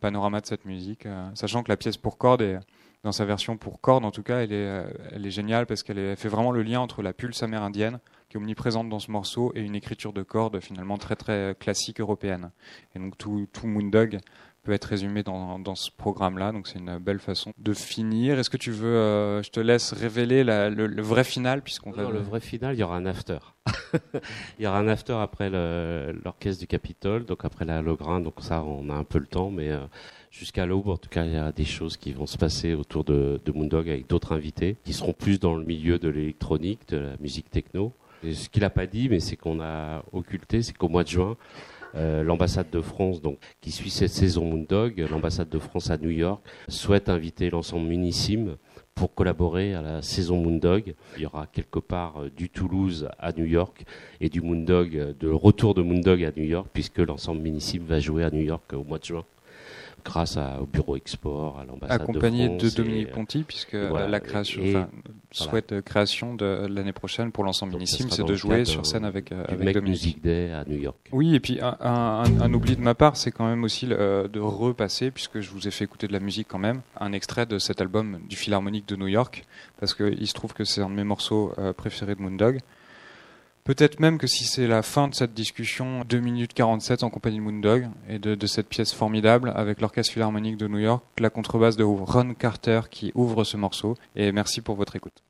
panorama 0.00 0.40
de 0.40 0.46
cette 0.46 0.64
musique, 0.64 1.06
euh, 1.06 1.28
sachant 1.34 1.62
que 1.62 1.68
la 1.68 1.76
pièce 1.76 1.96
pour 1.96 2.18
cordes 2.18 2.60
dans 3.04 3.12
sa 3.12 3.24
version 3.24 3.56
pour 3.56 3.80
cordes 3.80 4.04
en 4.04 4.10
tout 4.10 4.24
cas, 4.24 4.40
elle 4.40 4.52
est, 4.52 4.66
euh, 4.66 4.90
elle 5.12 5.24
est 5.24 5.30
géniale 5.30 5.66
parce 5.66 5.84
qu'elle 5.84 6.16
fait 6.16 6.28
vraiment 6.28 6.50
le 6.50 6.62
lien 6.62 6.80
entre 6.80 7.02
la 7.02 7.12
pulse 7.12 7.42
amérindienne 7.44 8.00
qui 8.28 8.36
est 8.36 8.40
omniprésente 8.40 8.88
dans 8.88 8.98
ce 8.98 9.12
morceau 9.12 9.52
et 9.54 9.60
une 9.60 9.76
écriture 9.76 10.12
de 10.12 10.22
cordes 10.22 10.60
finalement 10.60 10.98
très 10.98 11.14
très 11.14 11.54
classique 11.60 12.00
européenne. 12.00 12.50
Et 12.94 12.98
donc 12.98 13.16
tout, 13.16 13.46
tout 13.52 13.68
Moondog 13.68 14.18
peut 14.66 14.72
être 14.72 14.84
résumé 14.84 15.22
dans, 15.22 15.58
dans 15.58 15.76
ce 15.76 15.90
programme-là. 15.96 16.52
Donc 16.52 16.66
c'est 16.66 16.78
une 16.78 16.98
belle 16.98 17.20
façon 17.20 17.52
de 17.56 17.72
finir. 17.72 18.38
Est-ce 18.38 18.50
que 18.50 18.56
tu 18.56 18.72
veux, 18.72 18.96
euh, 18.96 19.42
je 19.42 19.50
te 19.50 19.60
laisse 19.60 19.92
révéler 19.92 20.42
la, 20.42 20.68
le, 20.68 20.86
le, 20.88 21.02
vrai 21.02 21.22
final 21.24 21.62
puisqu'on 21.62 21.92
va... 21.92 22.10
le 22.10 22.18
vrai 22.18 22.40
final, 22.40 22.74
il 22.74 22.80
y 22.80 22.82
aura 22.82 22.96
un 22.96 23.06
after. 23.06 23.38
il 24.58 24.64
y 24.64 24.66
aura 24.66 24.78
un 24.78 24.88
after 24.88 25.14
après 25.14 25.50
l'orchestre 25.50 26.60
du 26.60 26.66
Capitole, 26.66 27.24
donc 27.24 27.44
après 27.44 27.64
la 27.64 27.80
Logrin. 27.80 28.20
Donc 28.20 28.34
ça, 28.40 28.64
on 28.64 28.90
a 28.90 28.94
un 28.94 29.04
peu 29.04 29.20
le 29.20 29.26
temps, 29.26 29.50
mais 29.50 29.70
euh, 29.70 29.78
jusqu'à 30.32 30.66
l'aube, 30.66 30.88
en 30.88 30.96
tout 30.96 31.08
cas, 31.08 31.24
il 31.24 31.32
y 31.32 31.36
a 31.36 31.52
des 31.52 31.64
choses 31.64 31.96
qui 31.96 32.12
vont 32.12 32.26
se 32.26 32.36
passer 32.36 32.74
autour 32.74 33.04
de, 33.04 33.40
de 33.44 33.52
Moondog 33.52 33.88
avec 33.88 34.08
d'autres 34.08 34.32
invités 34.32 34.76
qui 34.84 34.92
seront 34.92 35.12
plus 35.12 35.38
dans 35.38 35.54
le 35.54 35.64
milieu 35.64 35.98
de 35.98 36.08
l'électronique, 36.08 36.88
de 36.88 36.98
la 36.98 37.16
musique 37.20 37.50
techno. 37.50 37.92
Et 38.24 38.34
ce 38.34 38.48
qu'il 38.48 38.62
n'a 38.62 38.70
pas 38.70 38.86
dit, 38.86 39.08
mais 39.08 39.20
c'est 39.20 39.36
qu'on 39.36 39.60
a 39.60 40.02
occulté, 40.12 40.62
c'est 40.62 40.76
qu'au 40.76 40.88
mois 40.88 41.04
de 41.04 41.08
juin, 41.08 41.36
euh, 41.96 42.22
l'ambassade 42.22 42.70
de 42.70 42.80
France, 42.80 43.22
donc, 43.22 43.38
qui 43.60 43.70
suit 43.70 43.90
cette 43.90 44.10
saison 44.10 44.44
Moondog, 44.44 44.98
l'ambassade 45.10 45.48
de 45.48 45.58
France 45.58 45.90
à 45.90 45.96
New 45.96 46.10
York, 46.10 46.42
souhaite 46.68 47.08
inviter 47.08 47.50
l'ensemble 47.50 47.86
Munissime 47.86 48.56
pour 48.94 49.14
collaborer 49.14 49.74
à 49.74 49.82
la 49.82 50.02
saison 50.02 50.40
Moondog. 50.40 50.94
Il 51.16 51.22
y 51.22 51.26
aura 51.26 51.46
quelque 51.46 51.78
part 51.78 52.22
euh, 52.22 52.30
du 52.30 52.50
Toulouse 52.50 53.08
à 53.18 53.32
New 53.32 53.44
York 53.44 53.84
et 54.20 54.28
du 54.28 54.40
Moondog, 54.40 54.96
euh, 54.96 55.12
de 55.18 55.28
retour 55.28 55.74
de 55.74 55.82
Moondog 55.82 56.22
à 56.24 56.32
New 56.36 56.44
York, 56.44 56.68
puisque 56.72 56.98
l'ensemble 56.98 57.42
Munissime 57.42 57.84
va 57.84 58.00
jouer 58.00 58.24
à 58.24 58.30
New 58.30 58.42
York 58.42 58.72
au 58.74 58.84
mois 58.84 58.98
de 58.98 59.04
juin 59.04 59.24
grâce 60.06 60.38
au 60.60 60.66
bureau 60.66 60.96
export, 60.96 61.58
à 61.58 61.64
l'ambassade 61.64 62.00
Accompagné 62.00 62.48
de, 62.48 62.70
Dominique 62.70 63.10
Ponty, 63.10 63.44
puisque 63.46 63.74
la 63.74 64.20
création, 64.20 64.88
souhaite 65.32 65.72
euh, 65.72 65.82
création 65.82 66.34
de 66.34 66.66
l'année 66.70 66.92
prochaine 66.92 67.32
pour 67.32 67.44
l'ensemble 67.44 67.72
Minissime, 67.74 68.08
c'est 68.10 68.24
de 68.24 68.34
jouer 68.34 68.64
sur 68.64 68.86
scène 68.86 69.04
avec, 69.04 69.32
euh, 69.32 69.44
avec 69.48 69.74
Dominique. 69.74 69.86
Music 69.86 70.22
Day 70.22 70.52
à 70.52 70.64
New 70.64 70.78
York. 70.78 70.96
Oui, 71.12 71.34
et 71.34 71.40
puis 71.40 71.58
un, 71.60 71.76
un, 71.80 72.54
oubli 72.54 72.76
de 72.76 72.80
ma 72.80 72.94
part, 72.94 73.16
c'est 73.16 73.30
quand 73.30 73.46
même 73.46 73.64
aussi 73.64 73.86
de 73.86 74.38
repasser, 74.38 75.10
puisque 75.10 75.40
je 75.40 75.50
vous 75.50 75.68
ai 75.68 75.70
fait 75.70 75.84
écouter 75.84 76.06
de 76.06 76.12
la 76.12 76.20
musique 76.20 76.48
quand 76.48 76.58
même, 76.58 76.80
un 76.98 77.12
extrait 77.12 77.46
de 77.46 77.58
cet 77.58 77.80
album 77.80 78.20
du 78.28 78.36
Philharmonique 78.36 78.88
de 78.88 78.96
New 78.96 79.08
York, 79.08 79.44
parce 79.78 79.94
qu'il 79.94 80.26
se 80.26 80.34
trouve 80.34 80.54
que 80.54 80.64
c'est 80.64 80.80
un 80.80 80.88
de 80.88 80.94
mes 80.94 81.04
morceaux 81.04 81.52
euh, 81.58 81.72
préférés 81.72 82.14
de 82.14 82.22
Moondog. 82.22 82.60
Peut-être 83.66 83.98
même 83.98 84.16
que 84.18 84.28
si 84.28 84.44
c'est 84.44 84.68
la 84.68 84.82
fin 84.82 85.08
de 85.08 85.14
cette 85.16 85.34
discussion, 85.34 86.04
2 86.08 86.20
minutes 86.20 86.54
47 86.54 87.02
en 87.02 87.10
compagnie 87.10 87.38
de 87.38 87.42
Moondog 87.42 87.88
et 88.08 88.20
de, 88.20 88.36
de 88.36 88.46
cette 88.46 88.68
pièce 88.68 88.92
formidable 88.92 89.52
avec 89.56 89.80
l'Orchestre 89.80 90.12
Philharmonique 90.12 90.56
de 90.56 90.68
New 90.68 90.78
York, 90.78 91.02
la 91.18 91.30
contrebasse 91.30 91.76
de 91.76 91.82
Ron 91.82 92.34
Carter 92.34 92.82
qui 92.88 93.10
ouvre 93.16 93.42
ce 93.42 93.56
morceau. 93.56 93.96
Et 94.14 94.30
merci 94.30 94.60
pour 94.60 94.76
votre 94.76 94.94
écoute. 94.94 95.20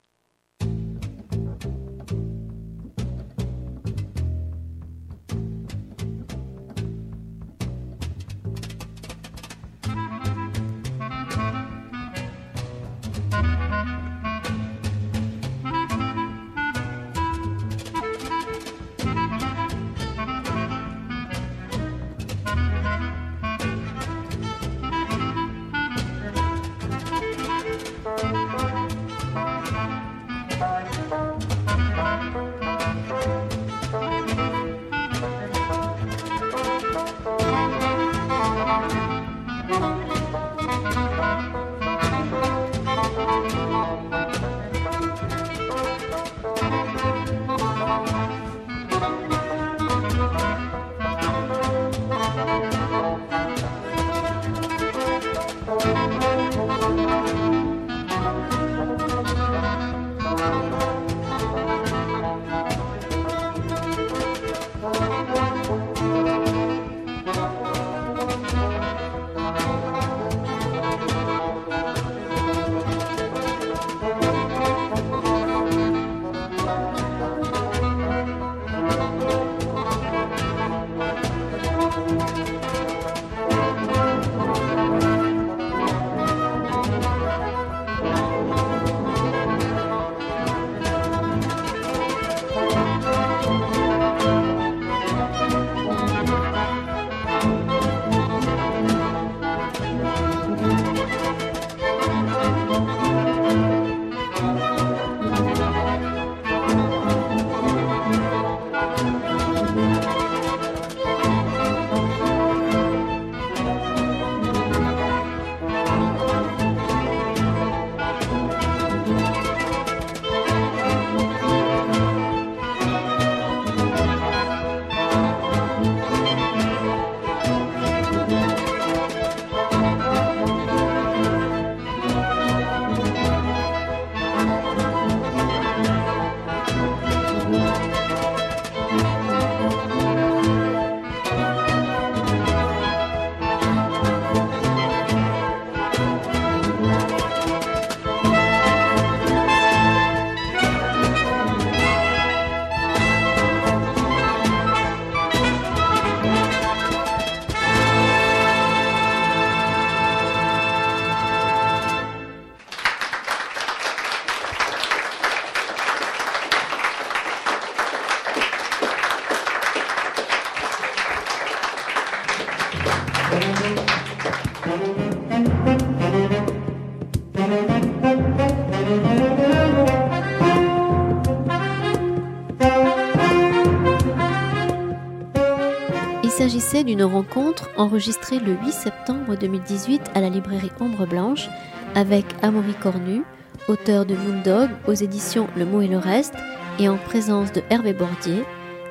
D'une 186.86 187.02
rencontre 187.02 187.68
enregistrée 187.76 188.38
le 188.38 188.52
8 188.52 188.72
septembre 188.72 189.36
2018 189.36 190.02
à 190.14 190.20
la 190.20 190.30
librairie 190.30 190.70
Ombre 190.80 191.06
Blanche 191.06 191.48
avec 191.94 192.24
Amaury 192.42 192.74
Cornu, 192.74 193.22
auteur 193.68 194.06
de 194.06 194.14
Moondog 194.14 194.70
aux 194.86 194.94
éditions 194.94 195.48
Le 195.56 195.66
Mot 195.66 195.82
et 195.82 195.88
le 195.88 195.98
Reste 195.98 196.36
et 196.78 196.88
en 196.88 196.96
présence 196.96 197.52
de 197.52 197.62
Hervé 197.70 197.92
Bordier 197.92 198.44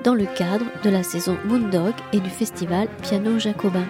dans 0.04 0.14
le 0.14 0.26
cadre 0.26 0.66
de 0.84 0.90
la 0.90 1.04
saison 1.04 1.38
Moondog 1.46 1.94
et 2.14 2.20
du 2.20 2.30
festival 2.30 2.88
Piano 3.02 3.40
Jacobin. 3.40 3.86